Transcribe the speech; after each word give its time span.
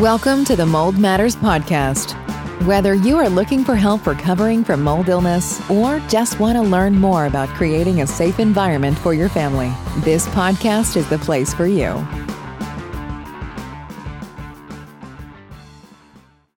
Welcome 0.00 0.44
to 0.44 0.54
the 0.54 0.66
Mold 0.66 0.98
Matters 0.98 1.34
Podcast. 1.34 2.12
Whether 2.66 2.92
you 2.92 3.16
are 3.16 3.30
looking 3.30 3.64
for 3.64 3.74
help 3.74 4.06
recovering 4.06 4.62
from 4.62 4.82
mold 4.82 5.08
illness 5.08 5.58
or 5.70 6.00
just 6.00 6.38
want 6.38 6.56
to 6.56 6.62
learn 6.62 6.96
more 6.96 7.24
about 7.24 7.48
creating 7.48 8.02
a 8.02 8.06
safe 8.06 8.38
environment 8.38 8.98
for 8.98 9.14
your 9.14 9.30
family, 9.30 9.72
this 10.00 10.28
podcast 10.28 10.98
is 10.98 11.08
the 11.08 11.16
place 11.16 11.54
for 11.54 11.66
you. 11.66 11.92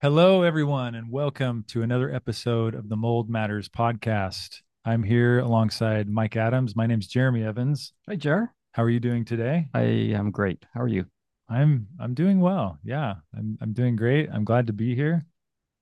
Hello, 0.02 0.42
everyone, 0.42 0.96
and 0.96 1.10
welcome 1.10 1.64
to 1.70 1.82
another 1.82 2.14
episode 2.14 2.76
of 2.76 2.90
the 2.90 2.98
Mold 2.98 3.30
Matters 3.30 3.70
Podcast. 3.70 4.64
I'm 4.84 5.04
here 5.04 5.40
alongside 5.40 6.10
Mike 6.10 6.36
Adams. 6.36 6.76
My 6.76 6.88
name's 6.88 7.08
Jeremy 7.08 7.46
Evans. 7.46 7.94
Hi, 8.10 8.18
Jer. 8.18 8.54
How 8.74 8.84
are 8.84 8.90
you 8.90 9.00
doing 9.00 9.24
today? 9.24 9.70
I 9.74 9.84
am 9.84 10.30
great. 10.30 10.66
How 10.74 10.82
are 10.82 10.90
you? 10.90 11.06
I'm 11.50 11.88
I'm 12.00 12.14
doing 12.14 12.40
well. 12.40 12.78
Yeah, 12.84 13.16
I'm 13.36 13.58
I'm 13.62 13.74
doing 13.74 13.96
great. 13.96 14.30
I'm 14.32 14.44
glad 14.46 14.68
to 14.68 14.74
be 14.74 14.96
here. 14.96 15.26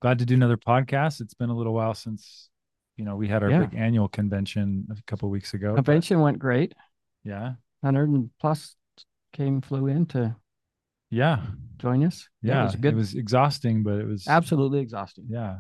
Glad 0.02 0.20
to 0.20 0.26
do 0.26 0.34
another 0.36 0.58
podcast. 0.58 1.22
It's 1.22 1.34
been 1.34 1.50
a 1.50 1.56
little 1.56 1.74
while 1.74 1.94
since 1.94 2.50
you 2.96 3.04
know 3.06 3.16
we 3.16 3.28
had 3.28 3.44
our 3.44 3.50
Yeah. 3.50 3.66
big 3.66 3.76
annual 3.78 4.08
convention 4.08 4.88
a 4.92 5.02
couple 5.04 5.30
weeks 5.30 5.54
ago. 5.54 5.76
Convention 5.76 6.22
went 6.22 6.40
great. 6.40 6.74
Yeah, 7.24 7.54
Hundred 7.84 8.10
and 8.10 8.30
plus 8.40 8.76
came 9.34 9.62
flew 9.62 9.88
in 9.88 10.06
to 10.08 10.36
yeah, 11.10 11.42
join 11.78 12.04
us. 12.06 12.28
yeah. 12.42 12.62
it 12.62 12.66
was 12.66 12.76
good. 12.76 12.94
It 12.94 12.98
was 12.98 13.16
exhausting, 13.16 13.84
but 13.84 14.00
it 14.00 14.06
was 14.08 14.28
absolutely 14.28 14.80
exhausting. 14.80 15.26
yeah, 15.30 15.58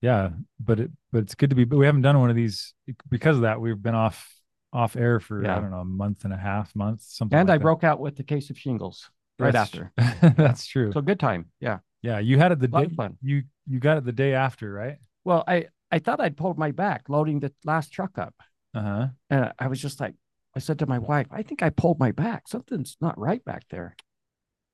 yeah. 0.00 0.30
But 0.58 0.80
it 0.80 0.90
but 1.12 1.18
it's 1.24 1.34
good 1.34 1.50
to 1.50 1.56
be. 1.56 1.64
But 1.64 1.76
we 1.76 1.84
haven't 1.86 2.02
done 2.02 2.18
one 2.20 2.30
of 2.30 2.36
these 2.36 2.72
because 3.10 3.36
of 3.36 3.42
that. 3.42 3.60
We've 3.60 3.80
been 3.80 3.94
off 3.94 4.32
off 4.72 4.96
air 4.96 5.20
for 5.20 5.40
I 5.46 5.60
don't 5.60 5.70
know 5.70 5.80
a 5.80 5.84
month 5.84 6.24
and 6.24 6.32
a 6.32 6.36
half, 6.36 6.74
month 6.74 7.02
something. 7.02 7.38
And 7.38 7.48
like 7.48 7.54
I 7.56 7.58
that. 7.58 7.62
broke 7.62 7.84
out 7.84 8.00
with 8.00 8.16
the 8.16 8.24
case 8.24 8.48
of 8.50 8.58
shingles 8.58 9.08
right 9.38 9.52
That's 9.52 9.74
after. 9.74 9.92
That's 10.36 10.66
true. 10.66 10.92
So 10.92 11.00
good 11.00 11.20
time. 11.20 11.46
Yeah, 11.60 11.78
yeah, 12.02 12.18
you 12.18 12.38
had 12.38 12.52
it 12.52 12.58
the 12.60 12.68
day 12.68 12.88
you 13.22 13.42
you 13.68 13.78
got 13.80 13.98
it 13.98 14.04
the 14.04 14.12
day 14.12 14.34
after, 14.34 14.72
right? 14.72 14.98
Well, 15.24 15.44
I 15.46 15.66
I 15.90 15.98
thought 15.98 16.20
I'd 16.20 16.36
pulled 16.36 16.58
my 16.58 16.70
back 16.72 17.08
loading 17.08 17.40
the 17.40 17.52
last 17.64 17.92
truck 17.92 18.18
up, 18.18 18.34
Uh 18.74 18.80
huh. 18.82 19.06
and 19.30 19.52
I 19.58 19.68
was 19.68 19.80
just 19.80 20.00
like, 20.00 20.14
I 20.54 20.58
said 20.60 20.78
to 20.80 20.86
my 20.86 20.98
wife, 20.98 21.26
I 21.30 21.42
think 21.42 21.62
I 21.62 21.70
pulled 21.70 21.98
my 21.98 22.12
back. 22.12 22.48
Something's 22.48 22.96
not 23.00 23.18
right 23.18 23.44
back 23.44 23.64
there. 23.70 23.94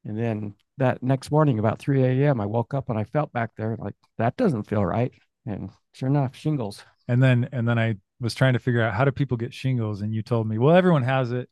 And 0.05 0.19
then 0.19 0.55
that 0.79 1.03
next 1.03 1.31
morning, 1.31 1.59
about 1.59 1.79
3 1.79 2.03
a.m., 2.03 2.41
I 2.41 2.47
woke 2.47 2.75
up 2.75 2.89
and 2.89 2.99
I 2.99 3.05
felt 3.05 3.33
back 3.33 3.51
there 3.57 3.77
like 3.79 3.95
that 4.19 4.37
doesn't 4.37 4.65
feel 4.65 4.85
right. 4.85 5.13
And 5.47 5.71
sure 5.93 6.09
enough, 6.09 6.35
shingles. 6.37 6.83
and 7.09 7.23
then 7.23 7.49
and 7.53 7.67
then 7.69 7.79
i 7.79 7.97
was 8.21 8.35
trying 8.35 8.53
to 8.53 8.61
figure 8.61 8.81
out 8.81 8.95
how 8.95 9.05
do 9.05 9.11
people 9.11 9.37
get 9.37 9.53
shingles 9.53 10.01
and 10.03 10.15
you 10.15 10.23
told 10.23 10.47
me 10.49 10.57
well 10.57 10.77
everyone 10.77 11.03
has 11.03 11.33
it 11.33 11.49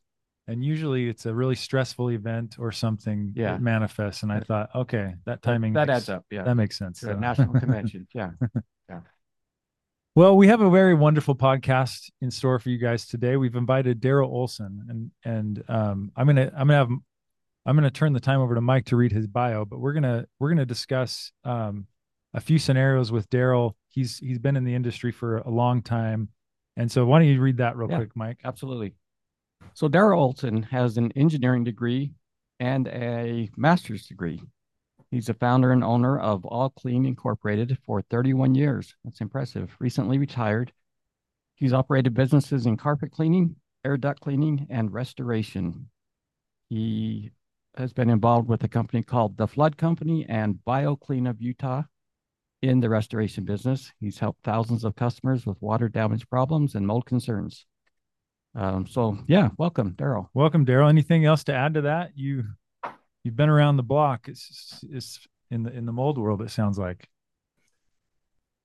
and 0.51 0.63
usually 0.63 1.07
it's 1.09 1.25
a 1.25 1.33
really 1.33 1.55
stressful 1.55 2.09
event 2.11 2.57
or 2.59 2.71
something 2.71 3.33
Yeah. 3.35 3.53
that 3.53 3.61
manifests 3.61 4.23
and 4.23 4.31
i 4.31 4.39
thought 4.39 4.69
okay 4.75 5.15
that 5.25 5.41
timing 5.41 5.73
that 5.73 5.87
makes- 5.87 5.97
adds 5.97 6.09
up. 6.09 6.25
Yeah. 6.29 6.43
that 6.43 6.55
makes 6.55 6.77
sense 6.77 6.99
So- 7.01 7.15
national 7.15 7.53
convention. 7.59 8.07
Yeah. 8.13 8.31
well 10.15 10.35
we 10.35 10.47
have 10.47 10.61
a 10.61 10.69
very 10.69 10.93
wonderful 10.93 11.35
podcast 11.35 12.11
in 12.21 12.31
store 12.31 12.59
for 12.59 12.69
you 12.69 12.77
guys 12.77 13.05
today 13.07 13.37
we've 13.37 13.55
invited 13.55 14.01
daryl 14.01 14.27
olson 14.27 14.85
and 14.89 15.11
and 15.23 15.63
um 15.69 16.11
i'm 16.15 16.27
gonna 16.27 16.51
i'm 16.55 16.67
gonna 16.67 16.73
have 16.75 16.89
i'm 17.65 17.75
gonna 17.75 17.89
turn 17.89 18.13
the 18.13 18.19
time 18.19 18.41
over 18.41 18.55
to 18.55 18.61
mike 18.61 18.85
to 18.85 18.95
read 18.97 19.11
his 19.11 19.27
bio 19.27 19.63
but 19.65 19.79
we're 19.79 19.93
gonna 19.93 20.25
we're 20.39 20.49
gonna 20.49 20.65
discuss 20.65 21.31
um 21.45 21.87
a 22.33 22.41
few 22.41 22.59
scenarios 22.59 23.11
with 23.11 23.29
daryl 23.29 23.73
he's 23.89 24.17
he's 24.17 24.39
been 24.39 24.57
in 24.57 24.63
the 24.65 24.75
industry 24.75 25.11
for 25.11 25.37
a 25.37 25.49
long 25.49 25.81
time 25.81 26.27
and 26.77 26.91
so 26.91 27.05
why 27.05 27.19
don't 27.19 27.27
you 27.27 27.39
read 27.41 27.57
that 27.57 27.75
real 27.77 27.89
Yeah. 27.89 27.97
quick 27.97 28.11
mike 28.15 28.39
Absolutely. 28.43 28.93
So 29.73 29.87
Daryl 29.87 30.17
Olson 30.17 30.63
has 30.63 30.97
an 30.97 31.11
engineering 31.13 31.63
degree 31.63 32.11
and 32.59 32.87
a 32.87 33.49
master's 33.57 34.05
degree. 34.05 34.41
He's 35.09 35.25
the 35.25 35.33
founder 35.33 35.71
and 35.71 35.83
owner 35.83 36.19
of 36.19 36.45
All 36.45 36.69
Clean 36.69 37.05
Incorporated 37.05 37.77
for 37.85 38.01
31 38.01 38.55
years. 38.55 38.95
That's 39.03 39.21
impressive. 39.21 39.75
Recently 39.79 40.17
retired. 40.17 40.71
He's 41.55 41.73
operated 41.73 42.13
businesses 42.13 42.65
in 42.65 42.77
carpet 42.77 43.11
cleaning, 43.11 43.55
air 43.83 43.97
duct 43.97 44.21
cleaning, 44.21 44.67
and 44.69 44.93
restoration. 44.93 45.89
He 46.69 47.31
has 47.75 47.93
been 47.93 48.09
involved 48.09 48.47
with 48.47 48.63
a 48.63 48.67
company 48.67 49.03
called 49.03 49.37
The 49.37 49.47
Flood 49.47 49.77
Company 49.77 50.25
and 50.27 50.63
Bio 50.63 50.97
of 51.09 51.41
Utah 51.41 51.83
in 52.61 52.79
the 52.79 52.89
restoration 52.89 53.43
business. 53.43 53.91
He's 53.99 54.19
helped 54.19 54.43
thousands 54.43 54.83
of 54.83 54.95
customers 54.95 55.45
with 55.45 55.61
water 55.61 55.89
damage 55.89 56.29
problems 56.29 56.75
and 56.75 56.85
mold 56.87 57.05
concerns. 57.05 57.65
Um, 58.53 58.85
so 58.87 59.17
yeah, 59.27 59.49
welcome, 59.57 59.93
Daryl. 59.93 60.27
Welcome, 60.33 60.65
Daryl. 60.65 60.89
Anything 60.89 61.25
else 61.25 61.43
to 61.45 61.53
add 61.53 61.75
to 61.75 61.81
that? 61.81 62.11
You 62.15 62.43
you've 63.23 63.35
been 63.35 63.49
around 63.49 63.77
the 63.77 63.83
block. 63.83 64.27
It's, 64.27 64.83
it's 64.89 65.27
in 65.49 65.63
the 65.63 65.71
in 65.71 65.85
the 65.85 65.93
mold 65.93 66.17
world. 66.17 66.41
It 66.41 66.51
sounds 66.51 66.77
like. 66.77 67.07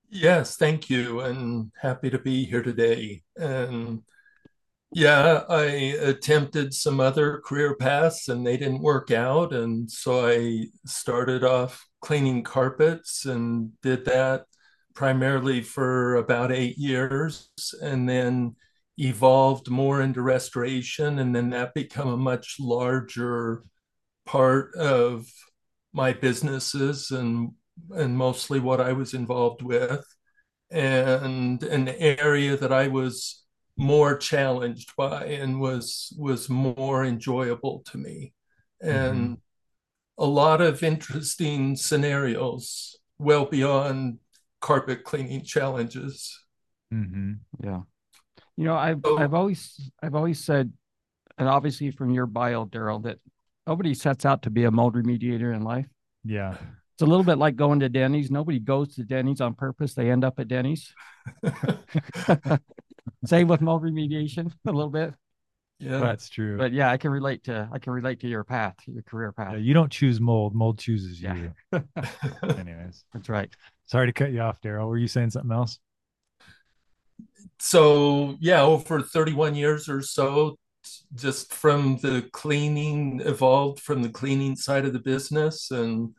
Yes, 0.08 0.56
thank 0.56 0.88
you, 0.88 1.20
and 1.20 1.70
happy 1.80 2.10
to 2.10 2.18
be 2.18 2.44
here 2.44 2.62
today. 2.62 3.22
And 3.36 4.02
yeah, 4.92 5.42
I 5.48 5.64
attempted 5.64 6.72
some 6.72 7.00
other 7.00 7.42
career 7.44 7.74
paths 7.74 8.28
and 8.28 8.46
they 8.46 8.56
didn't 8.56 8.82
work 8.82 9.10
out. 9.10 9.52
And 9.52 9.90
so 9.90 10.26
I 10.28 10.66
started 10.86 11.44
off 11.44 11.86
cleaning 12.00 12.42
carpets 12.44 13.24
and 13.24 13.72
did 13.82 14.04
that 14.06 14.44
primarily 14.94 15.60
for 15.60 16.14
about 16.16 16.52
eight 16.52 16.78
years 16.78 17.50
and 17.82 18.08
then 18.08 18.56
evolved 18.98 19.70
more 19.70 20.00
into 20.00 20.22
restoration. 20.22 21.18
And 21.18 21.34
then 21.34 21.50
that 21.50 21.74
become 21.74 22.08
a 22.08 22.16
much 22.16 22.56
larger 22.58 23.62
part 24.24 24.74
of 24.74 25.26
my 25.92 26.12
businesses 26.12 27.10
and 27.10 27.52
and 27.94 28.16
mostly 28.16 28.58
what 28.58 28.80
I 28.80 28.92
was 28.92 29.12
involved 29.12 29.62
with, 29.62 30.04
and 30.70 31.62
an 31.62 31.88
area 31.88 32.56
that 32.56 32.72
I 32.72 32.88
was 32.88 33.44
more 33.76 34.16
challenged 34.16 34.96
by 34.96 35.26
and 35.26 35.60
was 35.60 36.12
was 36.18 36.48
more 36.48 37.04
enjoyable 37.04 37.82
to 37.90 37.98
me, 37.98 38.32
and 38.80 39.38
a 40.18 40.26
lot 40.26 40.62
of 40.62 40.82
interesting 40.82 41.76
scenarios, 41.76 42.96
well 43.18 43.44
beyond 43.44 44.18
carpet 44.60 45.04
cleaning 45.04 45.44
challenges. 45.44 46.42
Mm-hmm. 46.92 47.32
Yeah. 47.62 47.82
You 48.56 48.64
know, 48.64 48.76
I've 48.76 49.00
Oh. 49.04 49.18
I've 49.18 49.34
always 49.34 49.90
I've 50.02 50.14
always 50.14 50.42
said, 50.44 50.72
and 51.38 51.48
obviously 51.48 51.90
from 51.90 52.10
your 52.10 52.26
bio, 52.26 52.64
Daryl, 52.66 53.02
that 53.04 53.18
nobody 53.66 53.94
sets 53.94 54.24
out 54.24 54.42
to 54.42 54.50
be 54.50 54.64
a 54.64 54.70
mold 54.70 54.94
remediator 54.94 55.54
in 55.54 55.62
life. 55.62 55.86
Yeah. 56.24 56.56
It's 56.94 57.02
a 57.02 57.06
little 57.06 57.24
bit 57.24 57.36
like 57.36 57.56
going 57.56 57.80
to 57.80 57.90
Denny's. 57.90 58.30
Nobody 58.30 58.58
goes 58.58 58.94
to 58.94 59.04
Denny's 59.04 59.42
on 59.42 59.52
purpose. 59.54 59.92
They 59.92 60.10
end 60.10 60.24
up 60.24 60.40
at 60.40 60.48
Denny's. 60.48 60.94
Same 63.26 63.48
with 63.48 63.60
mold 63.60 63.82
remediation 63.82 64.52
a 64.66 64.72
little 64.72 64.90
bit. 64.90 65.12
yeah, 65.78 65.98
That's 65.98 66.28
true. 66.30 66.56
But 66.56 66.72
yeah, 66.72 66.90
I 66.90 66.96
can 66.96 67.10
relate 67.10 67.44
to 67.44 67.68
I 67.72 67.78
can 67.78 67.92
relate 67.92 68.20
to 68.20 68.28
your 68.28 68.44
path, 68.44 68.76
your 68.86 69.02
career 69.02 69.32
path. 69.32 69.52
Yeah, 69.52 69.58
you 69.58 69.74
don't 69.74 69.90
choose 69.92 70.20
mold. 70.20 70.54
Mold 70.54 70.78
chooses 70.78 71.20
Yeah. 71.20 71.34
you. 71.34 71.52
Anyways, 72.42 73.04
That's 73.12 73.28
right. 73.28 73.52
sorry 73.86 74.06
to 74.06 74.12
cut 74.12 74.32
you 74.32 74.40
off, 74.40 74.60
Daryl. 74.62 74.88
Were 74.88 74.96
you 74.98 75.08
saying 75.08 75.30
something 75.30 75.52
else? 75.52 75.78
So 77.58 78.36
yeah, 78.40 78.62
over 78.62 79.00
31 79.00 79.54
years 79.54 79.88
or 79.88 80.02
so, 80.02 80.58
just 81.14 81.52
from 81.52 81.98
the 81.98 82.28
cleaning, 82.32 83.20
evolved 83.24 83.80
from 83.80 84.02
the 84.02 84.08
cleaning 84.08 84.56
side 84.56 84.84
of 84.84 84.92
the 84.92 84.98
business 84.98 85.70
and 85.70 86.14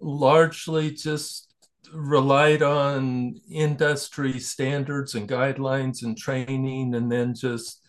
largely 0.00 0.90
just 0.90 1.52
relied 1.92 2.62
on 2.62 3.34
industry 3.50 4.38
standards 4.38 5.14
and 5.14 5.28
guidelines 5.28 6.02
and 6.02 6.16
training, 6.16 6.94
and 6.94 7.10
then 7.10 7.34
just 7.34 7.84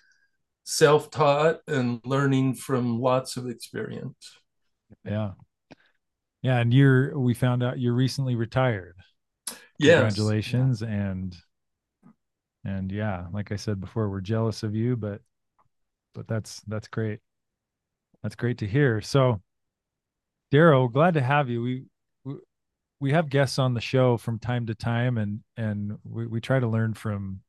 self-taught 0.63 1.59
and 1.67 1.99
learning 2.05 2.53
from 2.53 2.99
lots 2.99 3.37
of 3.37 3.47
experience. 3.47 4.37
Yeah. 5.03 5.31
Yeah, 6.41 6.59
and 6.59 6.73
you're. 6.73 7.19
We 7.19 7.33
found 7.33 7.63
out 7.63 7.79
you're 7.79 7.93
recently 7.93 8.35
retired. 8.35 8.95
Yes. 9.77 9.99
Congratulations, 9.99 10.81
and 10.81 11.35
and 12.65 12.91
yeah, 12.91 13.25
like 13.31 13.51
I 13.51 13.55
said 13.55 13.79
before, 13.79 14.09
we're 14.09 14.21
jealous 14.21 14.63
of 14.63 14.75
you, 14.75 14.95
but 14.95 15.21
but 16.13 16.27
that's 16.27 16.61
that's 16.67 16.87
great. 16.87 17.19
That's 18.23 18.35
great 18.35 18.57
to 18.59 18.67
hear. 18.67 19.01
So, 19.01 19.41
Daryl, 20.51 20.91
glad 20.91 21.13
to 21.13 21.21
have 21.21 21.49
you. 21.49 21.61
We 21.61 21.85
we, 22.25 22.35
we 22.99 23.11
have 23.11 23.29
guests 23.29 23.59
on 23.59 23.73
the 23.73 23.81
show 23.81 24.17
from 24.17 24.39
time 24.39 24.65
to 24.67 24.75
time, 24.75 25.17
and 25.17 25.41
and 25.55 25.97
we, 26.03 26.27
we 26.27 26.41
try 26.41 26.59
to 26.59 26.67
learn 26.67 26.93
from, 26.93 27.41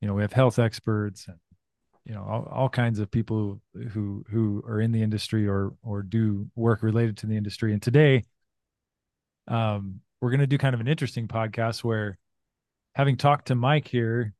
you 0.00 0.08
know, 0.08 0.14
we 0.14 0.22
have 0.22 0.32
health 0.32 0.58
experts 0.58 1.26
and 1.28 1.36
you 2.06 2.14
know 2.14 2.24
all, 2.24 2.48
all 2.50 2.68
kinds 2.70 2.98
of 3.00 3.10
people 3.10 3.60
who 3.90 4.24
who 4.30 4.62
are 4.66 4.80
in 4.80 4.92
the 4.92 5.02
industry 5.02 5.46
or 5.46 5.74
or 5.82 6.02
do 6.02 6.48
work 6.56 6.82
related 6.82 7.18
to 7.18 7.26
the 7.26 7.36
industry. 7.36 7.72
And 7.74 7.82
today, 7.82 8.24
um, 9.46 10.00
we're 10.20 10.30
going 10.30 10.40
to 10.40 10.46
do 10.46 10.58
kind 10.58 10.74
of 10.74 10.80
an 10.80 10.88
interesting 10.88 11.28
podcast 11.28 11.84
where, 11.84 12.18
having 12.94 13.16
talked 13.16 13.48
to 13.48 13.54
Mike 13.54 13.88
here, 13.88 14.34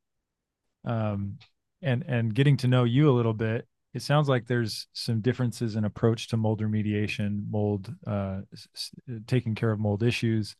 um, 0.84 1.38
and 1.82 2.04
and 2.08 2.34
getting 2.34 2.56
to 2.58 2.68
know 2.68 2.84
you 2.84 3.10
a 3.10 3.12
little 3.12 3.34
bit, 3.34 3.66
it 3.94 4.02
sounds 4.02 4.28
like 4.28 4.46
there's 4.46 4.86
some 4.92 5.20
differences 5.20 5.76
in 5.76 5.84
approach 5.84 6.28
to 6.28 6.36
mold 6.36 6.60
remediation, 6.60 7.48
mold, 7.50 7.92
uh, 8.06 8.40
s- 8.52 8.90
taking 9.26 9.54
care 9.54 9.70
of 9.70 9.80
mold 9.80 10.02
issues. 10.02 10.56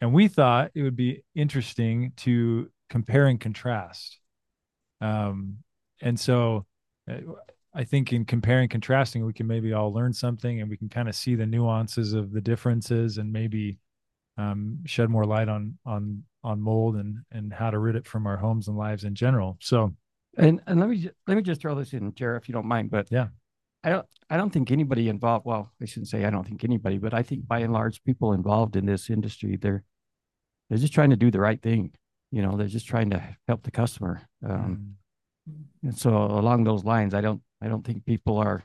And 0.00 0.12
we 0.12 0.28
thought 0.28 0.72
it 0.74 0.82
would 0.82 0.96
be 0.96 1.22
interesting 1.34 2.12
to 2.18 2.70
compare 2.90 3.26
and 3.26 3.40
contrast. 3.40 4.18
Um, 5.00 5.58
and 6.00 6.18
so 6.18 6.66
uh, 7.10 7.18
I 7.74 7.84
think 7.84 8.12
in 8.12 8.24
comparing 8.24 8.68
contrasting, 8.68 9.24
we 9.24 9.32
can 9.32 9.46
maybe 9.46 9.72
all 9.72 9.92
learn 9.92 10.12
something 10.12 10.60
and 10.60 10.68
we 10.68 10.76
can 10.76 10.88
kind 10.88 11.08
of 11.08 11.14
see 11.14 11.34
the 11.34 11.46
nuances 11.46 12.12
of 12.12 12.32
the 12.32 12.40
differences 12.40 13.18
and 13.18 13.32
maybe 13.32 13.78
um, 14.38 14.80
shed 14.86 15.10
more 15.10 15.24
light 15.26 15.48
on 15.48 15.78
on 15.86 16.24
on 16.44 16.60
mold 16.60 16.96
and 16.96 17.18
and 17.30 17.52
how 17.52 17.70
to 17.70 17.78
rid 17.78 17.96
it 17.96 18.06
from 18.06 18.26
our 18.26 18.36
homes 18.36 18.68
and 18.68 18.76
lives 18.76 19.04
in 19.04 19.14
general. 19.14 19.56
So 19.60 19.94
And 20.36 20.60
and 20.66 20.80
let 20.80 20.88
me 20.88 21.08
let 21.26 21.36
me 21.36 21.42
just 21.42 21.60
throw 21.60 21.74
this 21.74 21.92
in, 21.92 22.14
Jared, 22.14 22.42
if 22.42 22.48
you 22.48 22.52
don't 22.52 22.66
mind. 22.66 22.90
But 22.90 23.08
Yeah. 23.10 23.28
I 23.84 23.90
don't 23.90 24.06
I 24.30 24.36
don't 24.36 24.50
think 24.50 24.70
anybody 24.70 25.08
involved. 25.08 25.44
Well, 25.44 25.72
I 25.80 25.86
shouldn't 25.86 26.08
say 26.08 26.24
I 26.24 26.30
don't 26.30 26.46
think 26.46 26.64
anybody, 26.64 26.98
but 26.98 27.14
I 27.14 27.22
think 27.22 27.46
by 27.46 27.60
and 27.60 27.72
large, 27.72 28.02
people 28.04 28.32
involved 28.32 28.76
in 28.76 28.86
this 28.86 29.10
industry, 29.10 29.56
they're 29.56 29.82
they're 30.68 30.78
just 30.78 30.94
trying 30.94 31.10
to 31.10 31.16
do 31.16 31.30
the 31.30 31.40
right 31.40 31.60
thing. 31.60 31.92
You 32.30 32.42
know, 32.42 32.56
they're 32.56 32.66
just 32.68 32.86
trying 32.86 33.10
to 33.10 33.36
help 33.46 33.62
the 33.62 33.70
customer. 33.70 34.22
Um, 34.46 34.94
and 35.82 35.98
so 35.98 36.16
along 36.16 36.64
those 36.64 36.84
lines, 36.84 37.12
I 37.12 37.20
don't 37.20 37.42
I 37.60 37.68
don't 37.68 37.84
think 37.84 38.04
people 38.04 38.38
are 38.38 38.64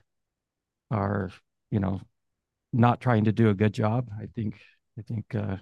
are 0.92 1.32
you 1.72 1.80
know 1.80 2.00
not 2.72 3.02
trying 3.02 3.26
to 3.26 3.32
do 3.32 3.50
a 3.50 3.54
good 3.54 3.74
job. 3.74 4.10
I 4.22 4.28
think 4.28 4.60
I 4.98 5.02
think 5.02 5.34
uh, 5.36 5.58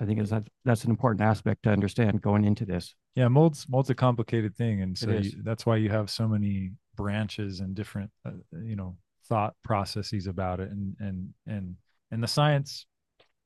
I 0.00 0.04
think 0.04 0.20
is 0.20 0.30
that 0.30 0.44
that's 0.64 0.84
an 0.84 0.90
important 0.90 1.22
aspect 1.22 1.64
to 1.64 1.70
understand 1.70 2.22
going 2.22 2.44
into 2.44 2.64
this. 2.64 2.94
yeah, 3.14 3.28
mold's 3.28 3.68
mold's 3.68 3.90
a 3.90 3.94
complicated 3.94 4.56
thing, 4.56 4.82
and 4.82 4.96
so 4.96 5.10
you, 5.10 5.32
that's 5.42 5.66
why 5.66 5.76
you 5.76 5.90
have 5.90 6.08
so 6.08 6.28
many 6.28 6.72
branches 6.96 7.60
and 7.60 7.74
different 7.74 8.10
uh, 8.24 8.30
you 8.62 8.76
know 8.76 8.96
thought 9.28 9.54
processes 9.64 10.26
about 10.26 10.60
it, 10.60 10.70
and 10.70 10.96
and 11.00 11.34
and 11.46 11.76
and 12.10 12.22
the 12.22 12.28
science, 12.28 12.86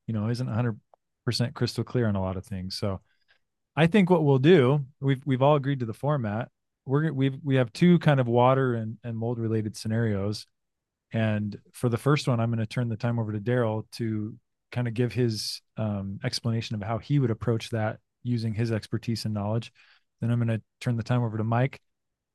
you 0.06 0.14
know, 0.14 0.28
isn't 0.28 0.46
100 0.46 0.78
percent 1.24 1.54
crystal 1.54 1.84
clear 1.84 2.06
on 2.06 2.16
a 2.16 2.20
lot 2.20 2.36
of 2.36 2.44
things. 2.44 2.76
So 2.76 3.00
I 3.76 3.86
think 3.86 4.10
what 4.10 4.24
we'll 4.24 4.38
do, 4.38 4.84
we've 5.00 5.22
we've 5.24 5.42
all 5.42 5.56
agreed 5.56 5.80
to 5.80 5.86
the 5.86 5.94
format. 5.94 6.48
We're 6.84 7.12
we've 7.12 7.38
we 7.42 7.56
have 7.56 7.72
two 7.72 7.98
kind 7.98 8.20
of 8.20 8.28
water 8.28 8.74
and, 8.74 8.98
and 9.04 9.16
mold 9.16 9.38
related 9.38 9.76
scenarios. 9.76 10.46
And 11.14 11.58
for 11.72 11.88
the 11.88 11.98
first 11.98 12.26
one, 12.26 12.40
I'm 12.40 12.50
going 12.50 12.58
to 12.58 12.66
turn 12.66 12.88
the 12.88 12.96
time 12.96 13.18
over 13.18 13.32
to 13.32 13.38
Daryl 13.38 13.84
to 13.92 14.34
kind 14.72 14.88
of 14.88 14.94
give 14.94 15.12
his 15.12 15.60
um, 15.76 16.18
explanation 16.24 16.74
of 16.74 16.82
how 16.82 16.98
he 16.98 17.18
would 17.18 17.30
approach 17.30 17.70
that 17.70 17.98
using 18.22 18.54
his 18.54 18.72
expertise 18.72 19.24
and 19.24 19.34
knowledge. 19.34 19.72
Then 20.20 20.30
I'm 20.30 20.38
going 20.38 20.58
to 20.58 20.62
turn 20.80 20.96
the 20.96 21.02
time 21.02 21.22
over 21.22 21.38
to 21.38 21.44
Mike 21.44 21.80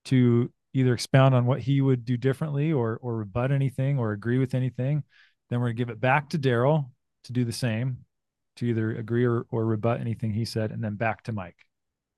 to 0.06 0.52
either 0.74 0.94
expound 0.94 1.34
on 1.34 1.46
what 1.46 1.60
he 1.60 1.82
would 1.82 2.06
do 2.06 2.18
differently 2.18 2.72
or 2.72 3.00
or 3.02 3.18
rebut 3.18 3.52
anything 3.52 3.98
or 3.98 4.12
agree 4.12 4.38
with 4.38 4.54
anything. 4.54 5.04
Then 5.50 5.60
we're 5.60 5.68
going 5.68 5.78
to 5.78 5.82
give 5.82 5.90
it 5.90 6.00
back 6.00 6.30
to 6.30 6.40
Daryl 6.40 6.90
to 7.24 7.34
do 7.34 7.44
the 7.46 7.52
same, 7.52 7.98
to 8.58 8.66
either 8.66 8.96
agree 8.96 9.26
or, 9.26 9.46
or 9.50 9.66
rebut 9.66 10.02
anything 10.02 10.32
he 10.32 10.46
said, 10.46 10.72
and 10.72 10.84
then 10.84 10.96
back 10.96 11.24
to 11.24 11.32
Mike. 11.32 11.58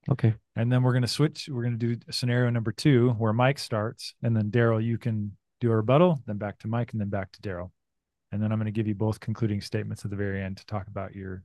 Okay. 0.10 0.34
And 0.56 0.72
then 0.72 0.82
we're 0.82 0.94
going 0.94 1.04
to 1.04 1.08
switch. 1.08 1.48
We're 1.52 1.64
going 1.64 1.78
to 1.78 1.96
do 1.96 2.02
scenario 2.12 2.50
number 2.50 2.72
two 2.72 3.12
where 3.12 3.34
Mike 3.34 3.60
starts, 3.60 4.16
and 4.24 4.36
then 4.36 4.50
Daryl, 4.50 4.84
you 4.84 4.98
can 4.98 5.38
do 5.62 5.72
a 5.72 5.76
rebuttal, 5.76 6.22
then 6.26 6.38
back 6.38 6.58
to 6.60 6.68
Mike, 6.68 6.92
and 6.94 7.02
then 7.02 7.10
back 7.10 7.32
to 7.34 7.42
Daryl. 7.42 7.72
And 8.32 8.42
then 8.42 8.52
I'm 8.52 8.60
going 8.60 8.66
to 8.66 8.72
give 8.72 8.88
you 8.88 8.96
both 8.96 9.20
concluding 9.20 9.62
statements 9.62 10.06
at 10.06 10.12
the 10.12 10.18
very 10.18 10.42
end 10.42 10.58
to 10.58 10.66
talk 10.66 10.88
about 10.88 11.16
your 11.16 11.44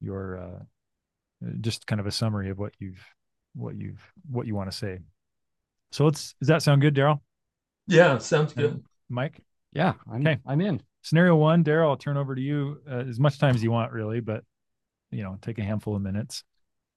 your 0.00 0.38
uh, 0.38 1.48
just 1.60 1.86
kind 1.86 2.00
of 2.00 2.06
a 2.06 2.12
summary 2.12 2.50
of 2.50 2.58
what 2.58 2.72
you've 2.78 3.04
what 3.54 3.74
you've 3.76 4.00
what 4.30 4.46
you 4.46 4.54
want 4.54 4.70
to 4.70 4.76
say. 4.76 4.98
So 5.92 6.04
let's. 6.04 6.34
Does 6.40 6.48
that 6.48 6.62
sound 6.62 6.82
good, 6.82 6.94
Daryl? 6.94 7.20
Yeah, 7.86 8.18
sounds 8.18 8.52
good. 8.52 8.82
Mike. 9.08 9.40
Yeah. 9.72 9.94
I'm, 10.10 10.20
Okay. 10.26 10.38
I'm 10.46 10.60
in. 10.60 10.82
Scenario 11.02 11.36
one, 11.36 11.64
Daryl. 11.64 11.88
I'll 11.88 11.96
turn 11.96 12.16
over 12.16 12.34
to 12.34 12.40
you 12.40 12.80
uh, 12.90 13.04
as 13.08 13.20
much 13.20 13.38
time 13.38 13.54
as 13.54 13.62
you 13.62 13.70
want, 13.70 13.92
really, 13.92 14.20
but 14.20 14.42
you 15.10 15.22
know, 15.22 15.38
take 15.42 15.58
a 15.58 15.62
handful 15.62 15.94
of 15.94 16.02
minutes. 16.02 16.44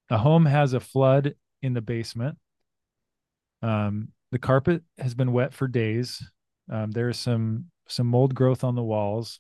A 0.10 0.18
home 0.18 0.46
has 0.46 0.74
a 0.74 0.80
flood 0.80 1.36
in 1.62 1.74
the 1.74 1.82
basement. 1.82 2.38
Um, 3.62 4.10
the 4.32 4.40
carpet 4.40 4.84
has 4.98 5.14
been 5.14 5.34
wet 5.34 5.54
for 5.54 5.68
days. 5.68 6.24
Um, 6.72 6.92
there's 6.92 7.18
some 7.18 7.66
some 7.88 8.08
mold 8.08 8.36
growth 8.36 8.64
on 8.64 8.76
the 8.76 8.84
walls, 8.84 9.40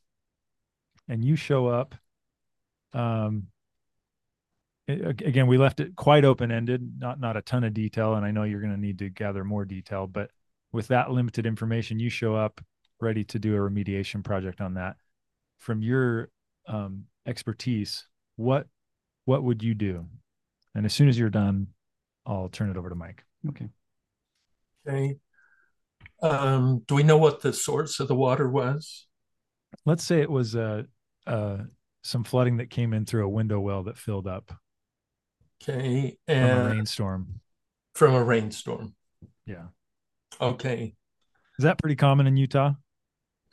and 1.07 1.23
you 1.23 1.35
show 1.35 1.67
up. 1.67 1.95
Um, 2.93 3.47
a- 4.87 5.09
again, 5.09 5.47
we 5.47 5.57
left 5.57 5.79
it 5.79 5.95
quite 5.95 6.25
open 6.25 6.51
ended, 6.51 6.99
not 6.99 7.19
not 7.19 7.37
a 7.37 7.41
ton 7.41 7.63
of 7.63 7.73
detail, 7.73 8.15
and 8.15 8.25
I 8.25 8.31
know 8.31 8.43
you're 8.43 8.61
going 8.61 8.73
to 8.73 8.79
need 8.79 8.99
to 8.99 9.09
gather 9.09 9.43
more 9.43 9.65
detail. 9.65 10.07
But 10.07 10.31
with 10.71 10.87
that 10.87 11.11
limited 11.11 11.45
information, 11.45 11.99
you 11.99 12.09
show 12.09 12.35
up 12.35 12.61
ready 12.99 13.23
to 13.25 13.39
do 13.39 13.55
a 13.55 13.59
remediation 13.59 14.23
project 14.23 14.61
on 14.61 14.75
that. 14.75 14.97
From 15.59 15.81
your 15.81 16.29
um, 16.67 17.05
expertise, 17.25 18.07
what 18.35 18.67
what 19.25 19.43
would 19.43 19.63
you 19.63 19.73
do? 19.73 20.05
And 20.73 20.85
as 20.85 20.93
soon 20.93 21.09
as 21.09 21.17
you're 21.17 21.29
done, 21.29 21.67
I'll 22.25 22.49
turn 22.49 22.69
it 22.69 22.77
over 22.77 22.89
to 22.89 22.95
Mike. 22.95 23.23
Okay. 23.49 23.69
Okay. 24.87 25.17
Um, 26.21 26.83
do 26.87 26.95
we 26.95 27.03
know 27.03 27.17
what 27.17 27.41
the 27.41 27.53
source 27.53 27.99
of 27.99 28.07
the 28.07 28.15
water 28.15 28.49
was? 28.49 29.05
Let's 29.85 30.03
say 30.03 30.21
it 30.21 30.31
was 30.31 30.55
uh, 30.55 30.83
uh, 31.25 31.57
some 32.03 32.23
flooding 32.23 32.57
that 32.57 32.69
came 32.69 32.93
in 32.93 33.05
through 33.05 33.25
a 33.25 33.29
window 33.29 33.59
well 33.59 33.83
that 33.83 33.97
filled 33.97 34.27
up 34.27 34.53
Okay. 35.63 36.17
from 36.27 36.35
a 36.35 36.39
And 36.39 36.67
rainstorm. 36.71 37.41
from 37.93 38.13
a 38.15 38.23
rainstorm. 38.23 38.95
Yeah, 39.45 39.67
Okay. 40.41 40.95
is 41.57 41.63
that 41.63 41.77
pretty 41.79 41.95
common 41.95 42.27
in 42.27 42.37
Utah? 42.37 42.73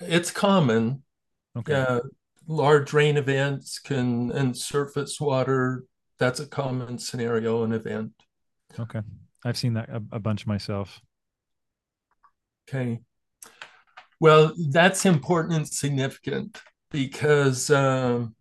It's 0.01 0.31
common. 0.31 1.03
Okay. 1.57 1.73
Yeah. 1.73 2.01
Large 2.47 2.93
rain 2.93 3.17
events 3.17 3.79
can 3.79 4.31
and 4.33 4.57
surface 4.57 5.21
water. 5.21 5.85
That's 6.19 6.41
a 6.41 6.47
common 6.47 6.99
scenario 6.99 7.63
and 7.65 7.73
event. 7.73 8.13
Okay. 8.79 9.01
I've 9.45 9.57
seen 9.57 9.75
that 9.75 9.89
a, 9.89 10.03
a 10.13 10.19
bunch 10.19 10.47
myself. 10.47 11.01
Okay. 12.69 13.01
Well, 14.21 14.55
that's 14.71 15.05
important 15.05 15.55
and 15.55 15.69
significant 15.69 16.59
because 16.91 17.71
um, 17.71 18.35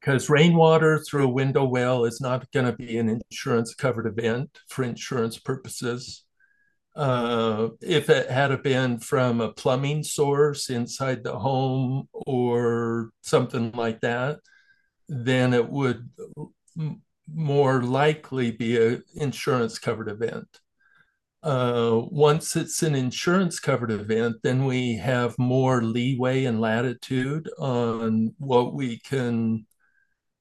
because 0.00 0.30
rainwater 0.30 0.98
through 0.98 1.24
a 1.24 1.32
window 1.32 1.64
well 1.64 2.04
is 2.04 2.20
not 2.20 2.50
going 2.52 2.66
to 2.66 2.72
be 2.72 2.96
an 2.96 3.20
insurance 3.30 3.74
covered 3.74 4.06
event 4.06 4.58
for 4.68 4.82
insurance 4.82 5.38
purposes. 5.38 6.24
Uh, 6.96 7.68
if 7.82 8.08
it 8.08 8.30
had 8.30 8.62
been 8.62 8.98
from 8.98 9.40
a 9.40 9.52
plumbing 9.52 10.02
source 10.02 10.70
inside 10.70 11.22
the 11.22 11.38
home 11.38 12.08
or 12.12 13.10
something 13.22 13.70
like 13.72 14.00
that, 14.00 14.38
then 15.08 15.52
it 15.52 15.68
would 15.68 16.08
more 17.32 17.82
likely 17.82 18.50
be 18.50 18.76
an 18.76 19.02
insurance 19.14 19.78
covered 19.78 20.08
event. 20.08 20.60
Uh, 21.42 22.02
once 22.10 22.54
it's 22.54 22.82
an 22.82 22.94
insurance 22.94 23.58
covered 23.58 23.90
event, 23.90 24.36
then 24.42 24.66
we 24.66 24.96
have 24.96 25.38
more 25.38 25.82
leeway 25.82 26.44
and 26.44 26.60
latitude 26.60 27.48
on 27.58 28.34
what 28.38 28.74
we 28.74 28.98
can 28.98 29.66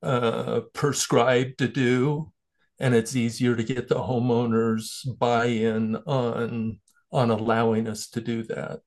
uh, 0.04 0.62
prescribe 0.74 1.56
to 1.58 1.68
do, 1.68 2.32
and 2.80 2.94
it's 2.94 3.16
easier 3.16 3.56
to 3.56 3.64
get 3.64 3.88
the 3.88 3.96
homeowners 3.96 5.08
buy-in 5.18 5.96
on 6.06 6.80
on 7.12 7.32
allowing 7.32 7.88
us 7.88 8.08
to 8.10 8.22
do 8.22 8.44
that. 8.44 8.80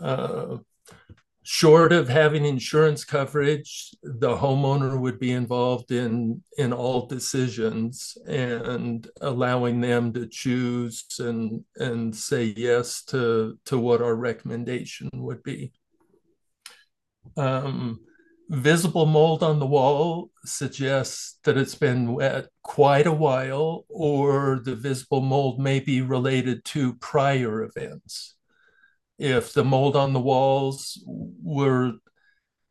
Uh, 0.00 0.58
short 1.48 1.92
of 1.92 2.08
having 2.08 2.44
insurance 2.44 3.04
coverage, 3.04 3.94
the 4.02 4.36
homeowner 4.36 4.98
would 4.98 5.20
be 5.20 5.30
involved 5.30 5.92
in 5.92 6.42
in 6.58 6.72
all 6.72 7.06
decisions 7.06 8.18
and 8.26 9.08
allowing 9.20 9.80
them 9.80 10.12
to 10.12 10.26
choose 10.26 11.04
and 11.20 11.64
and 11.76 12.14
say 12.16 12.52
yes 12.56 13.04
to 13.04 13.56
to 13.64 13.78
what 13.78 14.02
our 14.02 14.16
recommendation 14.16 15.08
would 15.14 15.40
be. 15.44 15.72
Um, 17.36 18.00
visible 18.48 19.06
mold 19.06 19.44
on 19.44 19.60
the 19.60 19.66
wall 19.66 20.30
suggests 20.44 21.38
that 21.44 21.56
it's 21.56 21.76
been 21.76 22.12
wet 22.12 22.48
quite 22.64 23.06
a 23.06 23.12
while, 23.12 23.84
or 23.88 24.60
the 24.64 24.74
visible 24.74 25.20
mold 25.20 25.60
may 25.60 25.78
be 25.78 26.00
related 26.02 26.64
to 26.64 26.94
prior 26.94 27.62
events 27.62 28.35
if 29.18 29.52
the 29.52 29.64
mold 29.64 29.96
on 29.96 30.12
the 30.12 30.20
walls 30.20 31.02
were 31.06 31.92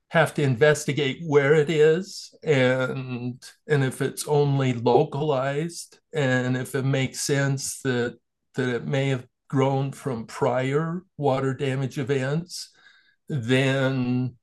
have 0.09 0.33
to 0.33 0.43
investigate 0.43 1.19
where 1.25 1.55
it 1.55 1.69
is 1.69 2.33
and 2.43 3.43
and 3.67 3.83
if 3.83 4.01
it's 4.01 4.27
only 4.27 4.73
localized 4.73 5.99
and 6.13 6.55
if 6.55 6.75
it 6.75 6.85
makes 6.85 7.19
sense 7.21 7.81
that 7.81 8.17
that 8.53 8.69
it 8.69 8.85
may 8.85 9.09
have 9.09 9.25
grown 9.49 9.91
from 9.91 10.25
prior 10.25 11.01
water 11.17 11.53
damage 11.53 11.97
events 11.97 12.71
then 13.27 14.35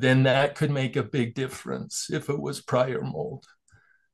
then 0.00 0.24
that 0.24 0.54
could 0.54 0.70
make 0.70 0.96
a 0.96 1.02
big 1.02 1.34
difference 1.34 2.08
if 2.10 2.28
it 2.28 2.40
was 2.40 2.60
prior 2.60 3.02
mold. 3.02 3.46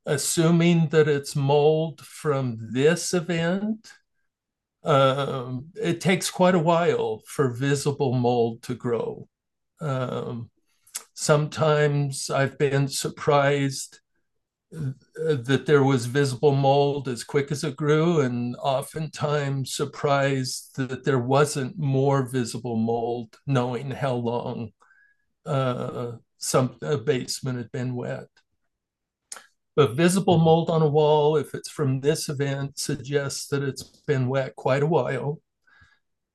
Assuming 0.07 0.89
that 0.89 1.09
it's 1.09 1.37
mold 1.37 2.01
from 2.01 2.59
this 2.73 3.15
event 3.15 3.91
um, 4.85 5.67
it 5.75 6.01
takes 6.01 6.31
quite 6.31 6.55
a 6.55 6.59
while 6.59 7.23
for 7.27 7.51
visible 7.51 8.13
mold 8.13 8.63
to 8.63 8.75
grow. 8.75 9.29
Um, 9.81 10.51
sometimes 11.15 12.31
I've 12.31 12.59
been 12.59 12.89
surprised 12.89 14.01
that 14.71 15.65
there 15.67 15.83
was 15.83 16.07
visible 16.07 16.55
mold 16.55 17.09
as 17.09 17.25
quick 17.25 17.51
as 17.51 17.65
it 17.65 17.77
grew, 17.77 18.21
and 18.21 18.57
oftentimes 18.57 19.75
surprised 19.75 20.77
that 20.77 21.05
there 21.05 21.19
wasn't 21.19 21.77
more 21.79 22.23
visible 22.23 22.77
mold, 22.77 23.37
knowing 23.47 23.91
how 23.91 24.15
long 24.15 24.71
uh, 25.45 26.13
some 26.39 26.77
a 26.83 26.97
basement 26.97 27.59
had 27.59 27.73
been 27.73 27.95
wet. 27.95 28.29
But 29.77 29.95
visible 29.95 30.39
mold 30.39 30.69
on 30.69 30.83
a 30.83 30.89
wall, 30.89 31.37
if 31.37 31.55
it's 31.55 31.71
from 31.71 32.01
this 32.01 32.29
event, 32.29 32.79
suggests 32.79 33.47
that 33.49 33.63
it's 33.63 33.83
been 33.83 34.29
wet 34.29 34.57
quite 34.57 34.83
a 34.83 34.87
while. 34.87 35.41